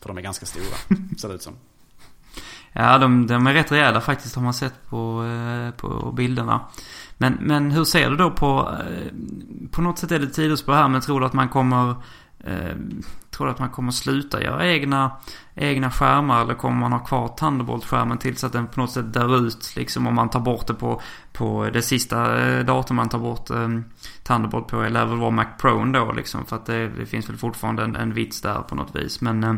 [0.00, 0.76] För de är ganska stora,
[1.18, 1.54] ser det ut som.
[2.72, 6.60] Ja, de, de är rätt rejäla faktiskt har man sett på, eh, på bilderna.
[7.18, 8.78] Men, men hur ser du då på...
[9.70, 11.94] På något sätt är det tidsspår här, men tror du att man kommer
[13.36, 15.10] tror du att man kommer sluta göra egna,
[15.54, 19.46] egna skärmar eller kommer man ha kvar Thunderbolt-skärmen tills att den på något sätt dör
[19.46, 19.76] ut?
[19.76, 21.00] Liksom om man tar bort det på,
[21.32, 22.24] på det sista
[22.62, 23.84] datum datorn man tar bort um,
[24.22, 26.44] Thunderbolt på eller väl vara Mac Pro då liksom.
[26.46, 29.20] För att det, det finns väl fortfarande en, en vits där på något vis.
[29.20, 29.50] Men eh,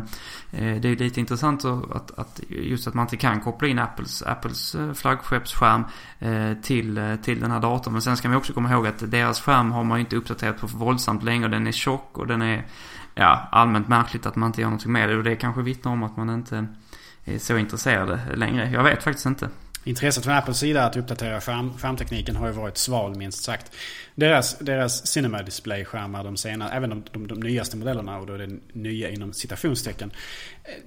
[0.51, 4.23] eh det är lite intressant att, att, just att man inte kan koppla in Apples,
[4.23, 5.83] Apples flaggskeppsskärm
[6.19, 7.93] eh, till, till den här datorn.
[7.93, 10.61] Men sen ska man också komma ihåg att deras skärm har man ju inte uppdaterat
[10.61, 11.47] på för våldsamt länge.
[11.47, 12.65] Den är tjock och den är
[13.19, 15.17] ja, allmänt märkligt att man inte gör någonting med det.
[15.17, 16.67] Och det kanske vittnar om att man inte
[17.25, 18.69] är så intresserad längre.
[18.69, 19.49] Jag vet faktiskt inte.
[19.89, 23.71] Intresset från Apples sida att uppdatera skärm, skärmtekniken har ju varit sval minst sagt.
[24.15, 28.37] Deras, deras Cinema Display-skärmar, de senare, även de, de, de nyaste modellerna och då är
[28.37, 30.11] det nya inom citationstecken.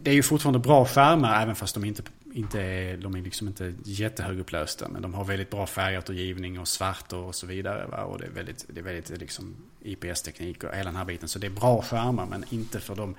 [0.03, 2.03] Det är ju fortfarande bra skärmar även fast de inte,
[2.33, 4.89] inte är, de är liksom inte jättehögupplösta.
[4.89, 7.87] Men de har väldigt bra färgåtergivning och svart och så vidare.
[7.87, 8.05] Va?
[8.05, 11.29] Och det är väldigt, det är väldigt liksom IPS-teknik och hela den här biten.
[11.29, 13.15] Så det är bra skärmar men inte för de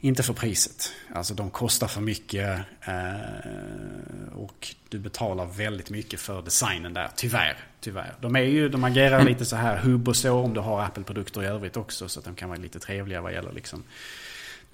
[0.00, 0.92] inte för priset.
[1.14, 7.10] Alltså de kostar för mycket eh, och du betalar väldigt mycket för designen där.
[7.16, 7.56] Tyvärr.
[7.80, 8.14] tyvärr.
[8.20, 11.42] De, är ju, de agerar lite så här hubb och så om du har Apple-produkter
[11.42, 12.08] i övrigt också.
[12.08, 13.82] Så att de kan vara lite trevliga vad gäller liksom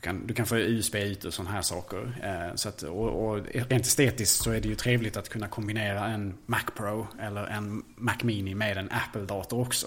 [0.00, 2.12] du kan, du kan få USB ut och sådana här saker.
[2.22, 6.06] Eh, så att, och, och rent estetiskt så är det ju trevligt att kunna kombinera
[6.06, 9.86] en Mac Pro eller en Mac Mini med en Apple-dator också.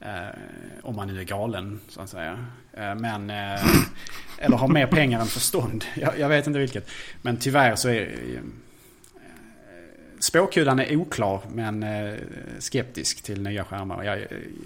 [0.00, 0.38] Eh,
[0.82, 2.46] om man nu är galen så att säga.
[2.72, 3.64] Eh, men, eh,
[4.38, 5.84] eller har mer pengar än förstånd.
[5.94, 6.90] Jag, jag, vet inte vilket.
[7.22, 8.40] Men tyvärr så är
[10.22, 12.14] spåkulan är oklar men eh,
[12.58, 14.04] skeptisk till nya skärmar.
[14.04, 14.18] Jag,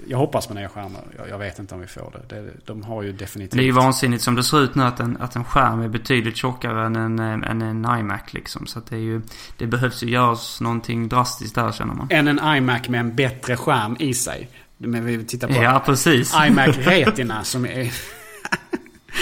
[0.06, 1.00] jag hoppas på nya skärmar.
[1.16, 2.34] Jag, jag, vet inte om vi får det.
[2.34, 2.50] det.
[2.64, 3.56] De har ju definitivt...
[3.56, 5.88] Det är ju vansinnigt som det ser ut nu att en, att en skärm är
[5.88, 8.66] betydligt tjockare än en, än en iMac liksom.
[8.66, 9.22] Så att det är ju...
[9.56, 12.08] Det behövs ju göras någonting drastiskt där känner man.
[12.10, 14.48] Än en iMac med en bättre skärm i sig.
[14.76, 16.34] Men vi tittar på ja, precis.
[16.46, 17.92] iMac Retina som är...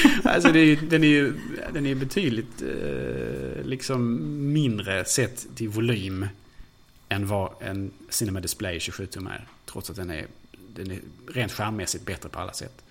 [0.24, 1.32] alltså det är, den är ju
[1.72, 6.26] den är betydligt eh, liksom mindre sett till volym
[7.08, 9.46] än vad en Cinema Display 27 tum är.
[9.66, 10.26] Trots att den är,
[10.74, 10.98] den är
[11.32, 12.84] rent skärmmässigt bättre på alla sätt.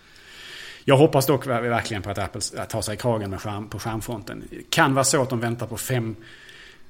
[0.85, 4.43] Jag hoppas dock verkligen på att Apple tar sig i kragen med skärm, på skärmfronten.
[4.49, 6.15] Det kan vara så att de väntar på 5,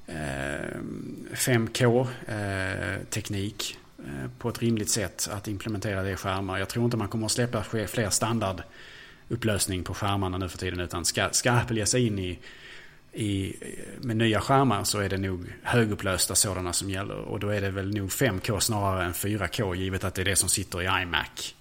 [0.06, 0.14] eh,
[1.32, 6.58] 5K eh, teknik eh, på ett rimligt sätt att implementera det i skärmar.
[6.58, 8.62] Jag tror inte man kommer att släppa fler standard
[9.28, 10.80] upplösning på skärmarna nu för tiden.
[10.80, 12.38] Utan ska, ska Apple ge sig in i,
[13.12, 13.56] i,
[14.00, 17.16] med nya skärmar så är det nog högupplösta sådana som gäller.
[17.16, 20.36] Och då är det väl nog 5K snarare än 4K givet att det är det
[20.36, 21.54] som sitter i iMac.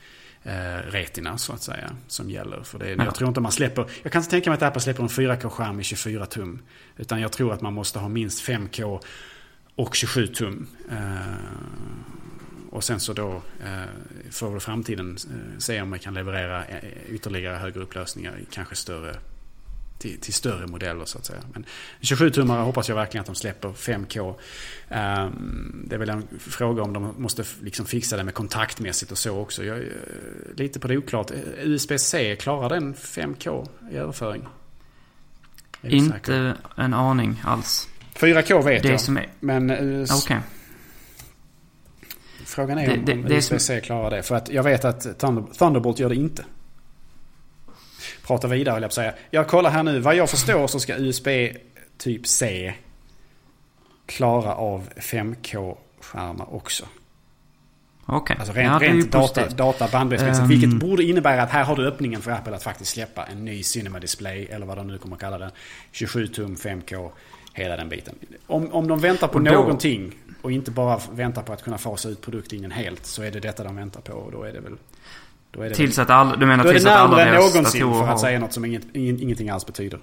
[0.46, 2.64] Eh, retina så att säga som gäller.
[2.64, 3.06] För det, ja.
[3.06, 5.80] Jag tror inte man släpper, jag kan inte tänka mig att Apple släpper en 4K-skärm
[5.80, 6.60] i 24 tum.
[6.98, 9.00] Utan jag tror att man måste ha minst 5K
[9.76, 10.68] och 27 tum.
[10.92, 10.98] Eh,
[12.74, 16.80] och sen så då eh, väl framtiden eh, se om man kan leverera eh,
[17.10, 19.16] ytterligare högre upplösningar kanske större
[19.98, 21.42] till, till, större modeller så att säga.
[21.54, 21.66] Men
[22.02, 24.30] 27-tummare hoppas jag verkligen att de släpper 5K.
[24.30, 29.18] Um, det är väl en fråga om de måste liksom fixa det med kontaktmässigt och
[29.18, 29.64] så också.
[29.64, 29.84] Jag,
[30.56, 31.32] lite på det oklart.
[31.58, 34.48] USB-C, klarar den 5K i överföring?
[35.82, 36.56] Inte säker.
[36.76, 37.90] en aning alls.
[38.16, 39.02] 4K vet det jag.
[39.02, 39.28] Som är...
[39.40, 40.24] Men US...
[40.24, 40.40] okay.
[42.46, 44.24] Frågan är det, om USB-C klarar det.
[44.24, 45.20] För att jag vet att
[45.58, 46.46] Thunderbolt gör det inte.
[48.28, 49.14] Prata vidare vill jag säga.
[49.30, 50.00] Jag kollar här nu.
[50.00, 51.28] Vad jag förstår så ska USB
[51.98, 52.74] typ C
[54.06, 56.86] klara av 5K-skärmar också.
[58.06, 58.18] Okej.
[58.18, 58.38] Okay.
[58.40, 60.44] Alltså rent, ja, rent data, data bandbreddsmässigt.
[60.44, 60.50] Um...
[60.50, 63.64] Vilket borde innebära att här har du öppningen för Apple att faktiskt släppa en ny
[63.64, 64.46] Cinema Display.
[64.46, 65.52] Eller vad de nu kommer att kalla den.
[65.92, 67.12] 27 tum, 5K.
[67.54, 68.16] Hela den biten.
[68.48, 69.52] Om, om de väntar på då...
[69.52, 70.12] någonting
[70.44, 73.64] och inte bara väntar på att kunna fasa ut produktlinjen helt så är det detta
[73.64, 74.78] de väntar på och då är det väl...
[75.52, 78.20] Då är det tills att alla, du menar tills att alla deras någonsin för att
[78.20, 80.00] säga något som inget, ingenting alls betyder.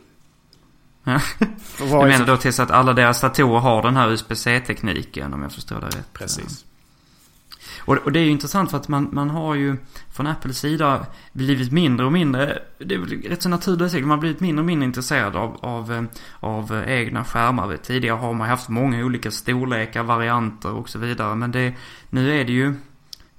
[1.78, 5.80] du menar då tills att alla deras datorer har den här USB-C-tekniken om jag förstår
[5.80, 6.12] det rätt?
[6.12, 6.64] Precis.
[7.78, 9.76] Och, och, det är ju intressant för att man, man har ju
[10.10, 14.18] från Apples sida blivit mindre och mindre, det är väl rätt så naturligt säkert, man
[14.18, 16.06] har blivit mindre och mindre intresserad av, av,
[16.40, 17.76] av egna skärmar.
[17.76, 21.36] Tidigare har man haft många olika storlekar, varianter och så vidare.
[21.36, 21.74] Men det,
[22.10, 22.74] nu är det ju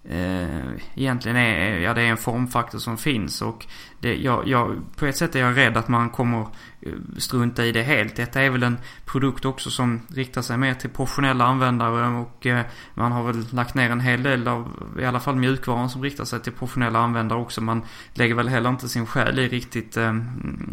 [0.04, 3.42] eh, egentligen är, eh, ja, det är en formfaktor som finns.
[3.42, 3.66] Och
[4.00, 6.40] det, jag, jag, på ett sätt är jag rädd att man kommer
[6.82, 8.16] eh, strunta i det helt.
[8.16, 12.66] Detta är väl en produkt också som riktar sig mer till professionella användare och eh,
[12.94, 16.26] man har väl lagt ner en hel del av i alla fall mjukvaran som riktar
[16.26, 17.62] sig till professionella användare också.
[17.62, 17.82] Man
[18.14, 20.14] lägger väl heller inte sin själ i riktigt eh,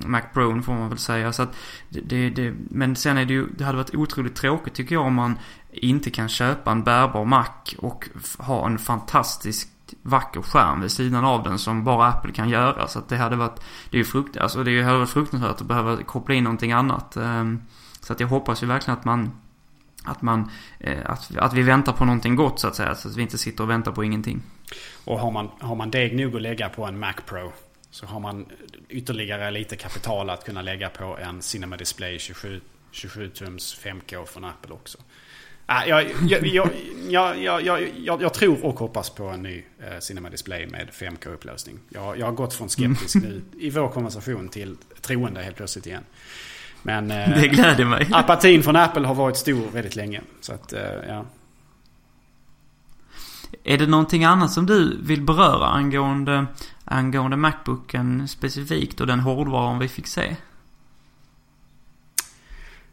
[0.06, 1.32] Mac får man väl säga.
[1.32, 1.56] Så att
[1.88, 5.14] det, det, men sen är det ju, det hade varit otroligt tråkigt tycker jag om
[5.14, 5.38] man
[5.72, 7.46] inte kan köpa en bärbar Mac
[7.78, 8.08] och
[8.38, 9.68] ha en fantastisk
[10.02, 12.88] vacker skärm vid sidan av den som bara Apple kan göra.
[12.88, 15.66] Så att det hade varit, det är ju frukt, alltså det hade varit fruktansvärt att
[15.66, 17.16] behöva koppla in någonting annat.
[17.16, 17.62] Ehm,
[18.00, 19.30] så att jag hoppas ju verkligen att man,
[20.04, 20.50] att man,
[20.80, 22.94] eh, att, att vi väntar på någonting gott så att säga.
[22.94, 24.42] Så att vi inte sitter och väntar på ingenting.
[25.04, 27.52] Och har man, har man deg nog att lägga på en Mac Pro
[27.90, 28.46] så har man
[28.88, 34.44] ytterligare lite kapital att kunna lägga på en Cinema Display 27, 27 tums 5K från
[34.44, 34.98] Apple också.
[35.68, 36.46] Jag, jag,
[37.08, 41.78] jag, jag, jag, tror och hoppas på en ny eh, Cinema Display med 5K-upplösning.
[41.88, 46.04] Jag, jag har gått från skeptisk nu i vår konversation till troende helt plötsligt igen.
[46.82, 48.08] Men eh, det gläder mig.
[48.12, 50.20] apatin från Apple har varit stor väldigt länge.
[50.40, 51.24] Så att, eh, ja.
[53.64, 56.46] Är det någonting annat som du vill beröra angående,
[56.84, 60.36] angående Macbooken specifikt och den hårdvaran vi fick se?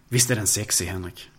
[0.10, 1.30] Visst är den sexig Henrik?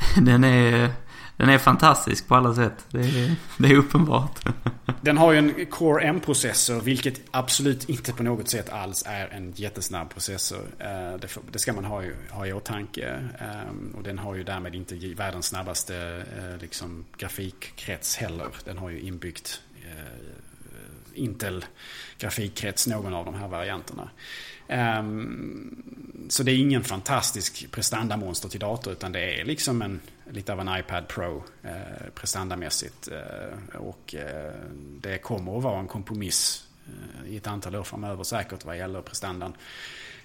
[0.16, 0.90] den är...
[1.38, 2.86] Den är fantastisk på alla sätt.
[2.90, 4.40] Det är, det är uppenbart.
[5.00, 9.52] Den har ju en Core M-processor, vilket absolut inte på något sätt alls är en
[9.56, 10.60] jättesnabb processor.
[10.78, 13.30] Eh, det ska man ha, ha i åtanke.
[13.38, 18.48] Ehm, och den har ju därmed inte världens snabbaste eh, liksom, grafikkrets heller.
[18.64, 20.18] Den har ju inbyggt eh,
[21.14, 21.64] Intel
[22.18, 24.10] grafikkrets, någon av de här varianterna.
[24.68, 25.82] Ehm,
[26.28, 30.00] så det är ingen fantastisk prestandamonster till dator utan det är liksom en,
[30.30, 33.08] lite av en iPad Pro eh, prestandamässigt.
[33.08, 34.52] Eh, och eh,
[35.00, 39.02] det kommer att vara en kompromiss eh, i ett antal år framöver säkert vad gäller
[39.02, 39.54] prestandan.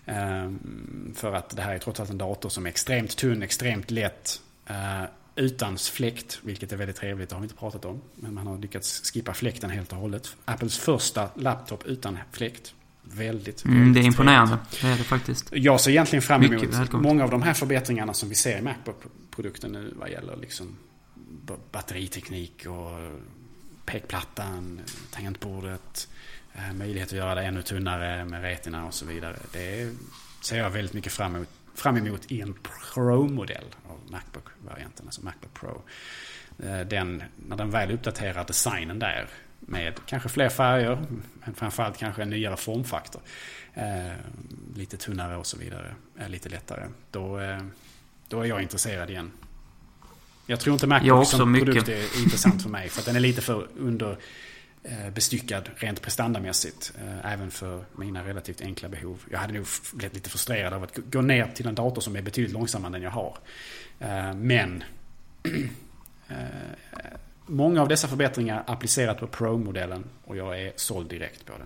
[0.06, 3.92] Ehm, för att det här är trots allt en dator som är extremt tunn, extremt
[3.92, 5.04] lätt eh,
[5.36, 8.02] utan fläkt, vilket är väldigt trevligt, det har vi inte pratat om.
[8.16, 10.36] Men man har lyckats skippa fläkten helt och hållet.
[10.46, 12.74] Apples första laptop utan fläkt.
[13.04, 15.50] Väldigt, mm, väldigt Det är imponerande, det är det faktiskt.
[15.52, 19.72] Jag ser egentligen fram emot många av de här förbättringarna som vi ser i Macbook-produkten
[19.72, 20.78] nu vad gäller liksom
[21.72, 23.22] batteriteknik och
[23.86, 24.82] pekplattan,
[25.12, 26.08] tangentbordet,
[26.54, 29.36] eh, möjlighet att göra det ännu tunnare med retina och så vidare.
[29.52, 29.94] Det
[30.42, 35.54] ser jag väldigt mycket fram emot, fram emot i en Pro-modell av Macbook-varianten, alltså Macbook
[35.54, 35.82] Pro.
[36.68, 39.28] Eh, den, när den väl uppdaterar designen där
[39.68, 41.06] med kanske fler färger,
[41.46, 43.22] men framförallt kanske en nyare formfaktor.
[43.74, 44.14] Eh,
[44.76, 46.88] lite tunnare och så vidare, eh, lite lättare.
[47.12, 47.62] Då, eh,
[48.28, 49.32] då är jag intresserad igen.
[50.46, 51.66] Jag tror inte Macbook som mycket.
[51.66, 52.90] produkt är intressant för mig.
[52.90, 54.18] För att den är lite för under
[54.84, 56.94] eh, bestyckad rent prestandamässigt.
[57.24, 59.24] Även för mina relativt enkla behov.
[59.32, 62.22] Jag hade nog blivit lite frustrerad av att gå ner till en dator som är
[62.22, 63.38] betydligt långsammare än den jag har.
[64.34, 64.84] Men
[67.46, 71.66] många av dessa förbättringar applicerat på Pro-modellen och jag är såld direkt på det.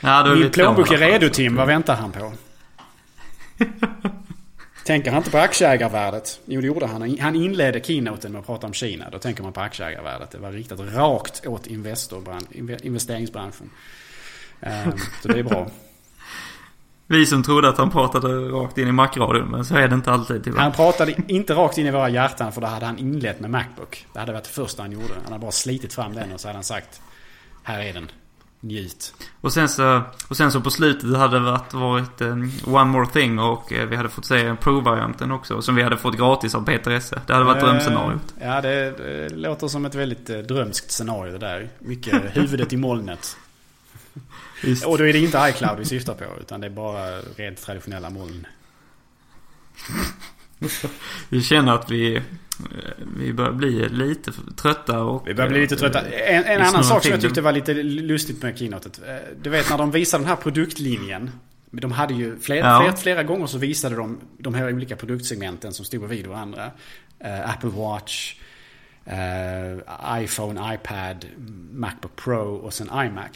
[0.00, 2.32] ja, Min plånbok är redo Tim, vad väntar han på?
[4.84, 6.40] Tänker han inte på aktieägarvärdet?
[6.46, 7.18] Jo, det gjorde han.
[7.18, 9.10] Han inledde keynoten med att prata om Kina.
[9.10, 10.30] Då tänker man på aktieägarvärdet.
[10.30, 13.70] Det var riktat rakt åt investeringsbranschen.
[14.60, 14.92] Ehm,
[15.22, 15.70] så det är bra.
[17.12, 20.10] Vi som trodde att han pratade rakt in i Mac-radion, men så är det inte
[20.10, 20.60] alltid tyvärr.
[20.60, 24.06] Han pratade inte rakt in i våra hjärtan för då hade han inlett med Macbook.
[24.12, 25.14] Det hade varit det första han gjorde.
[25.14, 27.00] Han hade bara slitit fram den och så hade han sagt
[27.62, 28.10] Här är den.
[28.60, 29.14] Njut.
[29.40, 33.06] Och sen så, och sen så på slutet hade det varit, varit um, One More
[33.06, 35.62] Thing och uh, vi hade fått se Pro-varianten också.
[35.62, 37.20] Som vi hade fått gratis av Peter Esse.
[37.26, 38.34] Det hade varit uh, drömscenariot.
[38.40, 41.68] Ja, det, det, låter som ett väldigt uh, drömskt scenario det där.
[41.78, 43.36] Mycket huvudet i molnet.
[44.62, 44.84] Just.
[44.84, 46.24] Och då är det inte iCloud vi syftar på.
[46.40, 48.46] Utan det är bara rent traditionella moln.
[51.28, 52.22] vi känner att vi
[53.16, 55.28] vi börjar bli lite trötta och...
[55.28, 56.00] Vi börjar bli lite trötta.
[56.00, 59.00] En, en annan sak som jag tyckte var lite lustigt med keynotet.
[59.08, 61.30] Eh, du vet när de visade den här produktlinjen.
[61.70, 62.80] De hade ju flera, ja.
[62.80, 66.70] flera, flera gånger så visade de de här olika produktsegmenten som stod bredvid varandra.
[67.24, 68.34] Uh, Apple Watch,
[70.20, 71.26] iPhone, iPad,
[71.72, 73.30] Macbook Pro och sen iMac.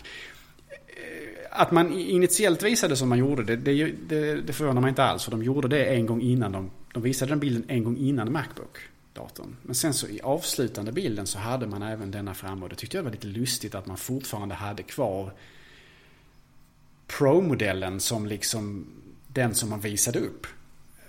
[0.97, 5.05] Eh, att man initiellt visade som man gjorde, det, det, det, det förvånar mig inte
[5.05, 5.25] alls.
[5.25, 8.33] För de gjorde det en gång innan de, de visade den bilden en gång innan
[8.33, 8.79] Macbook
[9.17, 9.57] datorn.
[9.63, 12.97] Men sen så i avslutande bilden så hade man även denna framme och det tyckte
[12.97, 15.33] jag var lite lustigt att man fortfarande hade kvar
[17.07, 18.87] Pro-modellen som liksom
[19.29, 20.47] den som man visade upp.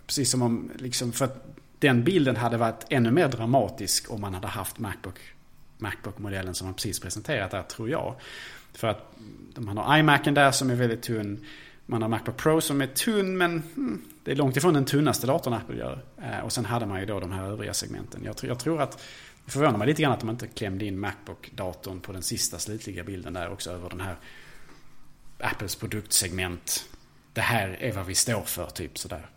[0.05, 4.33] Precis som om, liksom, för att den bilden hade varit ännu mer dramatisk om man
[4.33, 5.19] hade haft Macbook,
[5.77, 8.15] Macbook-modellen som man precis presenterat där, tror jag.
[8.73, 9.17] För att
[9.55, 11.45] man har iMacen där som är väldigt tunn.
[11.85, 15.27] Man har Macbook Pro som är tunn men hmm, det är långt ifrån den tunnaste
[15.27, 16.03] datorn Apple gör.
[16.21, 18.21] Eh, och sen hade man ju då de här övriga segmenten.
[18.23, 19.03] Jag, jag tror att
[19.45, 23.03] det förvånar mig lite grann att de inte klämde in Macbook-datorn på den sista slutliga
[23.03, 24.15] bilden där också över den här
[25.39, 26.89] Apples produktsegment.
[27.33, 29.29] Det här är vad vi står för, typ sådär.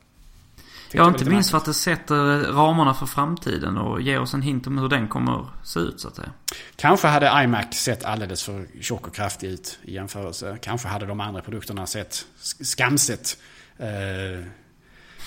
[0.93, 4.67] Ja, inte minst för att det sätter ramarna för framtiden och ger oss en hint
[4.67, 6.31] om hur den kommer se ut så att säga.
[6.77, 10.59] Kanske hade iMac sett alldeles för tjock och kraftig ut i jämförelse.
[10.63, 12.27] Kanske hade de andra produkterna sett
[12.61, 13.39] skamset
[13.79, 14.45] eh,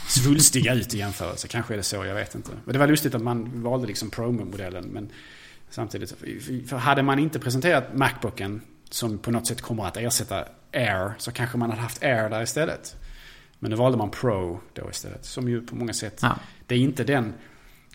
[0.07, 1.47] svulstiga ut i jämförelse.
[1.47, 2.51] Kanske är det så, jag vet inte.
[2.65, 4.85] Men det var lustigt att man valde liksom Pro-modellen.
[4.85, 5.09] Men
[5.69, 6.13] samtidigt,
[6.69, 11.31] för hade man inte presenterat Macbooken som på något sätt kommer att ersätta Air så
[11.31, 12.95] kanske man hade haft Air där istället.
[13.63, 15.25] Men nu valde man Pro då istället.
[15.25, 16.35] Som ju på många sätt, ja.
[16.67, 17.33] det är inte den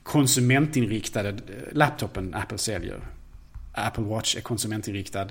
[0.02, 1.36] konsumentinriktade
[1.72, 3.00] laptopen Apple säljer.
[3.72, 5.24] Apple Watch är konsumentinriktad.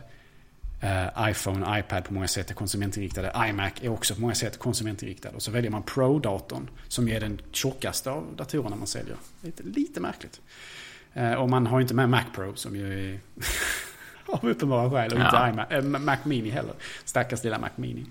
[0.83, 3.33] Uh, iPhone, iPad på många sätt är konsumentinriktade.
[3.49, 5.29] iMac är också på många sätt konsumentinriktad.
[5.29, 9.15] Och så väljer man Pro-datorn som är den tjockaste av datorerna man säljer.
[9.41, 10.41] Lite, lite märkligt.
[11.17, 13.19] Uh, och man har inte med Mac Pro som ju är
[14.25, 15.13] av uppenbara skäl.
[15.13, 15.47] Och ja.
[15.49, 16.73] inte iMac, äh, Mac Mini heller.
[17.05, 18.05] Stackars lilla Mac Mini.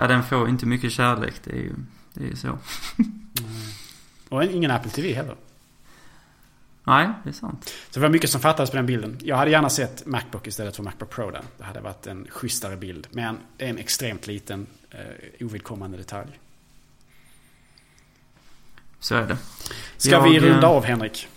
[0.00, 1.34] Ja, den får inte mycket kärlek.
[1.44, 1.74] Det är ju,
[2.14, 2.58] det är så.
[4.28, 5.36] och ingen Apple TV heller.
[6.84, 7.64] Nej, det är sant.
[7.90, 9.18] Så det var mycket som fattades på den bilden.
[9.22, 11.42] Jag hade gärna sett Macbook istället för Macbook Pro där.
[11.58, 13.06] Det hade varit en schysstare bild.
[13.10, 16.38] Men det är en extremt liten, eh, ovidkommande detalj.
[19.00, 19.36] Så är det.
[19.96, 21.28] Ska jag, vi runda av Henrik?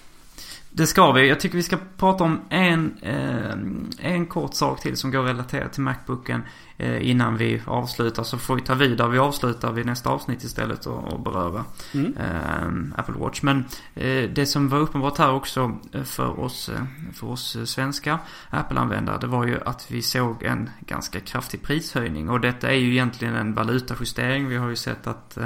[0.74, 1.30] Det ska vi.
[1.30, 5.74] Jag tycker vi ska prata om en, eh, en kort sak till som går relaterat
[5.74, 6.42] till Macbooken
[6.78, 8.24] eh, innan vi avslutar.
[8.24, 11.66] Så får vi ta vid där vi avslutar vid nästa avsnitt istället och, och beröra
[11.94, 12.18] mm.
[12.18, 13.42] eh, Apple Watch.
[13.42, 13.66] Men
[13.96, 16.84] eh, det som var uppenbart här också eh, för oss, eh,
[17.14, 18.20] för oss svenska
[18.50, 22.30] Apple-användare det var ju att vi såg en ganska kraftig prishöjning.
[22.30, 24.48] Och detta är ju egentligen en valutajustering.
[24.48, 25.38] Vi har ju sett att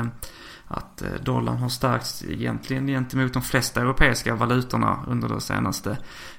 [0.67, 5.97] att eh, dollarn har stärkts egentligen gentemot de flesta europeiska valutorna under de senaste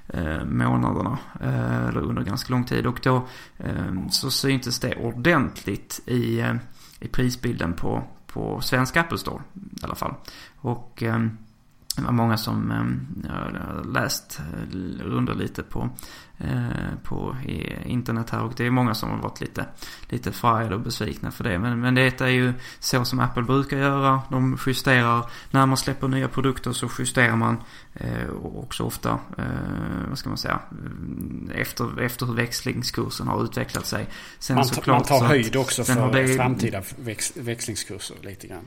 [0.09, 1.19] eh, månaderna.
[1.41, 2.87] Eh, eller under ganska lång tid.
[2.87, 3.27] Och då
[3.59, 6.45] ehm, så syntes det ordentligt i,
[7.01, 10.15] i prisbilden på, på svensk Apple Store i alla fall.
[10.57, 11.39] Och ehm,
[11.97, 13.25] det var många som ehm,
[13.95, 14.41] läst
[15.05, 15.91] under lite på,
[17.03, 17.37] på
[17.85, 19.67] internet här och det är många som har varit lite,
[20.09, 21.59] lite förargade och besvikna för det.
[21.59, 24.23] Men, men det är ju så som Apple brukar göra.
[24.31, 27.57] De justerar, när man släpper nya produkter så justerar man
[27.95, 29.45] eh, också ofta, eh,
[30.09, 30.61] vad ska man säga,
[31.55, 34.07] efter, efter hur växlingskursen har utvecklat sig.
[34.39, 38.65] Sen man, såklart, man tar höjd också för det, framtida väx, växlingskurser lite grann.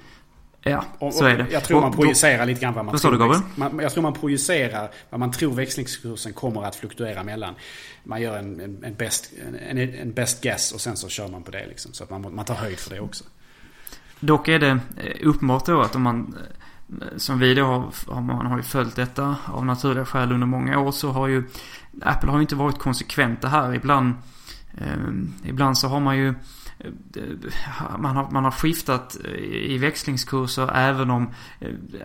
[0.61, 1.47] Ja, och, så är det.
[1.51, 3.11] Jag tror man projicerar lite grann vad man tror.
[3.11, 7.53] Du, man, jag tror man projicerar vad man tror växlingskursen kommer att fluktuera mellan.
[8.03, 9.33] Man gör en, en, en, best,
[9.69, 11.93] en, en best guess och sen så kör man på det liksom.
[11.93, 13.23] Så att man, man tar höjd för det också.
[14.19, 16.35] Dock är det eh, uppenbart då att om man
[16.89, 17.65] eh, som vi då
[18.05, 21.43] har, man har ju följt detta av naturliga skäl under många år så har ju
[22.01, 23.75] Apple har ju inte varit konsekventa här.
[23.75, 24.13] Ibland,
[24.77, 26.33] eh, ibland så har man ju
[27.97, 29.17] man har, man har skiftat
[29.51, 31.29] i växlingskurser även om,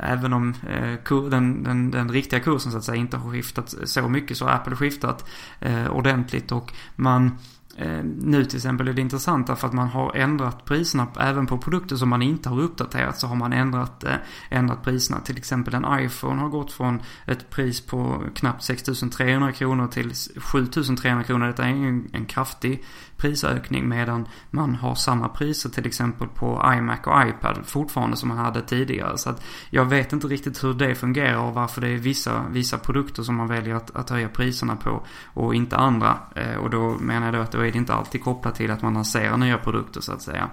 [0.00, 4.08] även om eh, den, den, den riktiga kursen så att säga inte har skiftat så
[4.08, 5.28] mycket så har Apple skiftat
[5.60, 7.38] eh, ordentligt och man
[7.76, 11.58] Eh, nu till exempel är det intressant därför att man har ändrat priserna även på
[11.58, 14.14] produkter som man inte har uppdaterat så har man ändrat, eh,
[14.50, 15.20] ändrat priserna.
[15.20, 21.24] Till exempel en iPhone har gått från ett pris på knappt 6300 kronor till 7300
[21.24, 21.46] kronor.
[21.46, 22.84] Detta är en, en kraftig
[23.16, 28.38] prisökning medan man har samma priser till exempel på iMac och iPad fortfarande som man
[28.38, 29.18] hade tidigare.
[29.18, 32.78] Så att jag vet inte riktigt hur det fungerar och varför det är vissa, vissa
[32.78, 36.18] produkter som man väljer att, att höja priserna på och inte andra.
[36.34, 38.82] Eh, och då menar jag då att då är det inte alltid kopplat till att
[38.82, 40.50] man lanserar nya produkter så att säga.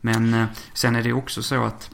[0.00, 1.90] Men eh, sen är det också så att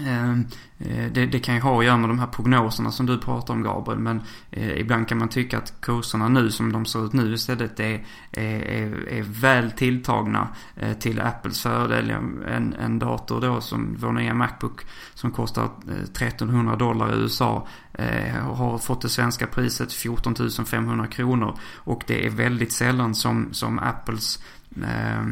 [0.00, 0.46] Ehm,
[0.78, 3.54] eh, det, det, kan ju ha att göra med de här prognoserna som du pratar
[3.54, 3.98] om Gabriel.
[3.98, 7.80] Men eh, ibland kan man tycka att kurserna nu som de ser ut nu istället
[7.80, 12.10] är, är, är väl tilltagna eh, till Apples fördel.
[12.10, 14.80] En, en dator då som vår nya Macbook
[15.14, 20.34] som kostar eh, 1300 dollar i USA eh, har fått det svenska priset 14
[20.66, 21.58] 500 kronor.
[21.74, 24.38] Och det är väldigt sällan som, som Apples
[24.82, 25.24] eh,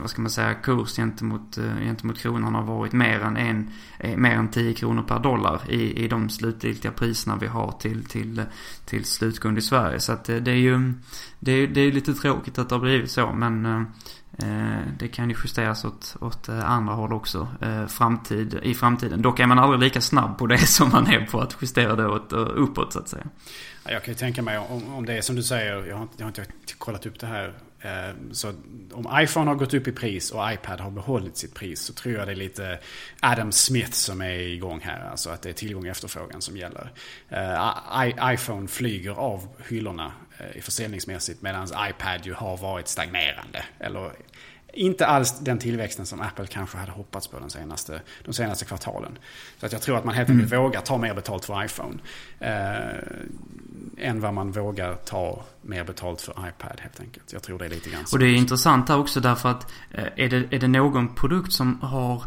[0.00, 4.16] vad ska man säga, kurs gentemot, eh, gentemot kronan har varit mer än, en, eh,
[4.16, 8.42] mer än 10 kronor per dollar i, i de slutgiltiga priserna vi har till, till,
[8.84, 10.00] till slutkund i Sverige.
[10.00, 10.92] Så att det, det är ju
[11.40, 13.82] det är, det är lite tråkigt att det har blivit så men eh,
[14.48, 19.22] eh det kan ju justeras åt, åt eh, andra håll också eh, framtid, i framtiden.
[19.22, 22.06] Dock är man aldrig lika snabb på det som man är på att justera det
[22.06, 23.26] åt, uppåt så att säga.
[23.84, 26.24] Jag kan ju tänka mig om, om det är som du säger, jag har, jag
[26.24, 26.44] har inte
[26.78, 28.48] kollat upp det här Eh, så
[28.92, 32.14] om iPhone har gått upp i pris och iPad har behållit sitt pris så tror
[32.14, 32.78] jag det är lite
[33.20, 35.10] Adam Smith som är igång här.
[35.10, 36.92] Alltså att det är tillgång och efterfrågan som gäller.
[37.28, 43.64] Eh, iPhone flyger av hyllorna eh, försäljningsmässigt medan iPad ju har varit stagnerande.
[43.78, 44.12] Eller
[44.72, 49.18] inte alls den tillväxten som Apple kanske hade hoppats på den senaste, de senaste kvartalen.
[49.60, 50.64] Så att jag tror att man helt enkelt mm.
[50.64, 51.98] vågar ta mer betalt för iPhone.
[52.38, 57.32] Eh, än vad man vågar ta mer betalt för iPad helt enkelt.
[57.32, 58.04] Jag tror det är lite grann.
[58.12, 61.52] Och det är intressant här också därför att eh, är det, är det någon produkt
[61.52, 62.22] som har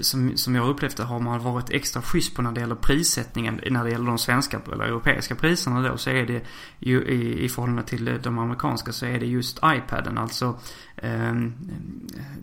[0.00, 3.60] som, som jag upplevt det har man varit extra schysst på när det gäller prissättningen.
[3.70, 6.42] När det gäller de svenska eller europeiska priserna då så är det
[6.78, 10.18] ju i, i förhållande till de amerikanska så är det just iPaden.
[10.18, 10.58] Alltså
[11.02, 11.52] Ehm,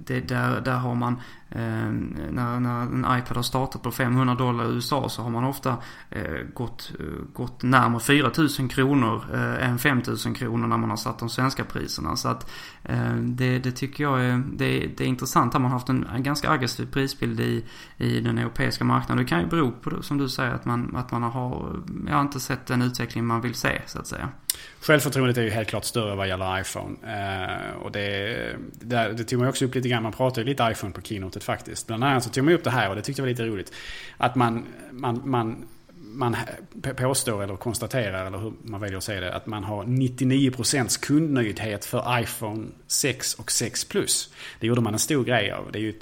[0.06, 1.16] det, där, där har man
[1.50, 5.44] ehm, när, när en iPad har startat på 500 dollar i USA så har man
[5.44, 5.78] ofta
[6.10, 11.20] eh, gått, eh, gått närmare 4000 kronor eh, än 5000 kronor när man har satt
[11.20, 12.16] de svenska priserna.
[12.16, 12.52] Så att
[12.84, 15.54] ehm, det, det, tycker jag är, det, det är intressant.
[15.54, 17.66] Har man haft en, en, ganska aggressiv prisbild i,
[17.98, 19.24] i den europeiska marknaden.
[19.24, 22.22] Det kan ju bero på, som du säger, att man, att man har, jag har
[22.22, 24.30] inte sett den utveckling man vill se så att säga.
[24.80, 26.96] Självförtroendet är ju helt klart större vad gäller iPhone.
[27.04, 28.38] Eh, och det,
[28.72, 30.04] det, det tog man också upp lite grann.
[30.04, 31.88] Man pratade ju lite iPhone på keynotet faktiskt.
[31.88, 33.74] Bland annat så tog man upp det här och det tyckte jag var lite roligt.
[34.18, 35.66] Att man, man, man,
[36.18, 36.36] man
[36.96, 41.86] påstår eller konstaterar, eller hur man väljer att säga det, att man har 99% kundnöjdhet
[41.86, 44.34] för iPhone 6 och 6 Plus.
[44.60, 45.72] Det gjorde man en stor grej av.
[45.72, 45.94] Det är ju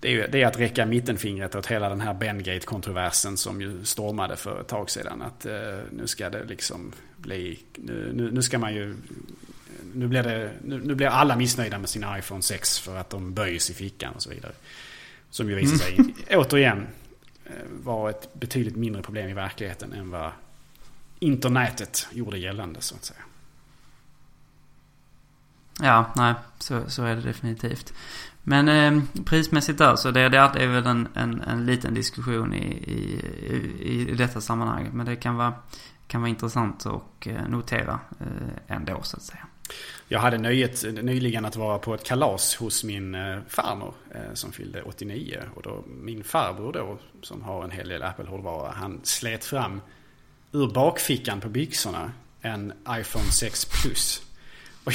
[0.00, 4.36] det är, det är att räcka mittenfingret åt hela den här Bengate-kontroversen som ju stormade
[4.36, 5.22] för ett tag sedan.
[5.22, 8.96] Att eh, nu ska det liksom bli, nu, nu, nu ska man ju,
[9.94, 13.34] nu blir, det, nu, nu, blir alla missnöjda med sin iPhone 6 för att de
[13.34, 14.52] böjs i fickan och så vidare.
[15.30, 16.14] Som ju visar sig, mm.
[16.30, 16.86] återigen,
[17.44, 17.52] eh,
[17.82, 20.30] var ett betydligt mindre problem i verkligheten än vad
[21.18, 23.20] internetet gjorde gällande så att säga.
[25.80, 27.92] Ja, nej, så, så är det definitivt.
[28.48, 32.66] Men eh, prismässigt där så det, det är väl en, en, en liten diskussion i,
[32.66, 34.90] i, i, detta sammanhang.
[34.92, 35.54] Men det kan vara,
[36.06, 39.46] kan vara intressant att eh, notera eh, ändå så att säga.
[40.08, 44.52] Jag hade nöjet nyligen att vara på ett kalas hos min eh, farmor eh, som
[44.52, 45.42] fyllde 89.
[45.54, 49.80] Och då, min farbror då, som har en hel del Apple-hårdvara, han slet fram
[50.52, 54.22] ur bakfickan på byxorna en iPhone 6 Plus.
[54.84, 54.92] Och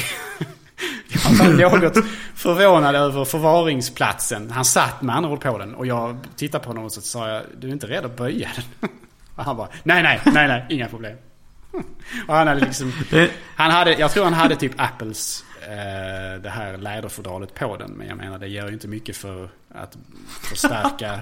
[1.60, 2.06] jag var något
[2.36, 4.52] förvånad över förvaringsplatsen.
[4.52, 7.30] Han satt med andra ord på den och jag tittade på honom och så sa
[7.30, 8.90] jag, du är inte rädd att böja den?
[9.36, 11.18] Och han bara, nej, nej, nej, nej, inga problem.
[12.28, 12.94] Och han hade liksom...
[13.56, 17.92] Han hade, jag tror han hade typ Apples eh, det här läderfodralet på den.
[17.92, 19.98] Men jag menar det gör ju inte mycket för att
[20.50, 21.20] förstärka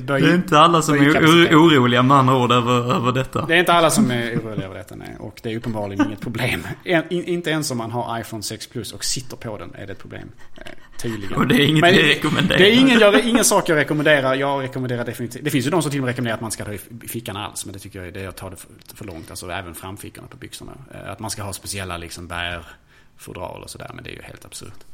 [0.00, 3.46] det är inte alla som är oroliga med andra ord över, över detta.
[3.46, 5.16] Det är inte alla som är oroliga över detta nej.
[5.18, 6.66] Och det är uppenbarligen inget problem.
[6.84, 9.92] En, inte ens om man har iPhone 6 Plus och sitter på den är det
[9.92, 10.28] ett problem.
[10.56, 10.62] Eh,
[10.98, 11.36] tydligen.
[11.36, 12.58] Och det är inget Men, jag rekommenderar.
[12.58, 14.34] Det är ingen, jag, ingen sak jag rekommenderar.
[14.34, 15.44] Jag rekommenderar definitivt.
[15.44, 16.78] Det finns ju de som till och med rekommenderar att man ska ta i
[17.08, 17.66] fickan alls.
[17.66, 19.30] Men det tycker jag är det jag tar det för, för långt.
[19.30, 20.72] Alltså även framfickorna på byxorna.
[20.94, 23.90] Eh, att man ska ha speciella liksom bärfodral och sådär.
[23.94, 24.84] Men det är ju helt absurt.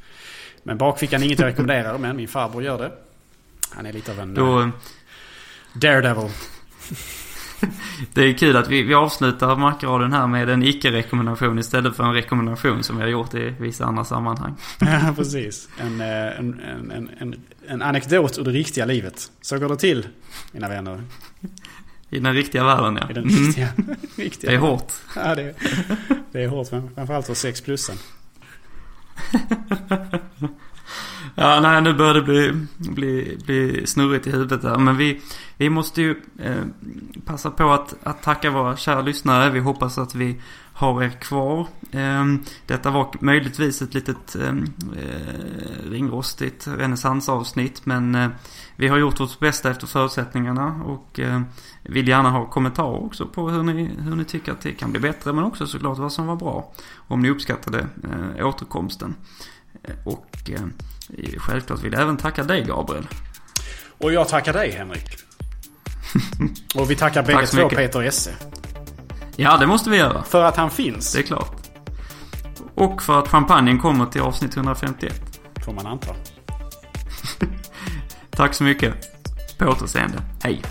[0.63, 1.99] Men bakfickan är inget jag rekommenderar.
[1.99, 2.93] Men min farbror gör det.
[3.75, 4.69] Han är lite av en Då, uh,
[5.73, 6.31] daredevil.
[8.15, 12.15] det är kul att vi, vi avslutar Macradion här med en icke-rekommendation istället för en
[12.15, 14.55] rekommendation som vi har gjort i vissa andra sammanhang.
[14.81, 15.69] ja, precis.
[15.79, 17.35] En, eh, en, en, en,
[17.67, 19.31] en anekdot ur det riktiga livet.
[19.41, 20.07] Så går det till,
[20.53, 21.03] mina vänner.
[22.11, 23.11] I den riktiga världen, ja.
[23.11, 23.97] I den riktiga, mm.
[24.17, 24.93] riktiga Det är hårt.
[25.17, 25.55] Ja, det,
[26.33, 26.69] det är hårt.
[26.69, 27.97] Framförallt för 6 plussen.
[31.35, 34.79] Ja, nej, nu börjar det bli, bli, bli snurrigt i huvudet där.
[34.79, 35.21] Men vi,
[35.57, 36.65] vi måste ju eh,
[37.25, 39.51] passa på att, att tacka våra kära lyssnare.
[39.51, 40.41] Vi hoppas att vi
[40.73, 41.67] har er kvar.
[41.91, 42.25] Eh,
[42.67, 44.65] detta var möjligtvis ett litet ehm,
[44.97, 47.87] eh, ringrostigt renässansavsnitt.
[47.87, 48.31] Men eh,
[48.77, 50.83] vi har gjort vårt bästa efter förutsättningarna.
[50.85, 51.41] Och eh,
[51.83, 55.01] vill gärna ha kommentarer också på hur ni, hur ni tycker att det kan bli
[55.01, 55.33] bättre.
[55.33, 56.73] Men också såklart vad som var bra.
[56.97, 57.87] Om ni uppskattade
[58.39, 59.15] eh, återkomsten.
[59.83, 60.67] Eh, och eh,
[61.39, 63.07] självklart vill jag även tacka dig Gabriel.
[63.99, 65.07] Och jag tackar dig Henrik.
[66.75, 68.31] och vi tackar bägge två Peter Esse.
[69.37, 70.23] Ja, det måste vi göra.
[70.23, 71.13] För att han finns.
[71.13, 71.63] Det är klart.
[72.75, 75.41] Och för att champagnen kommer till avsnitt 151.
[75.65, 76.15] Får man anta.
[78.31, 78.95] Tack så mycket.
[79.59, 80.19] På återseende.
[80.43, 80.63] Hej.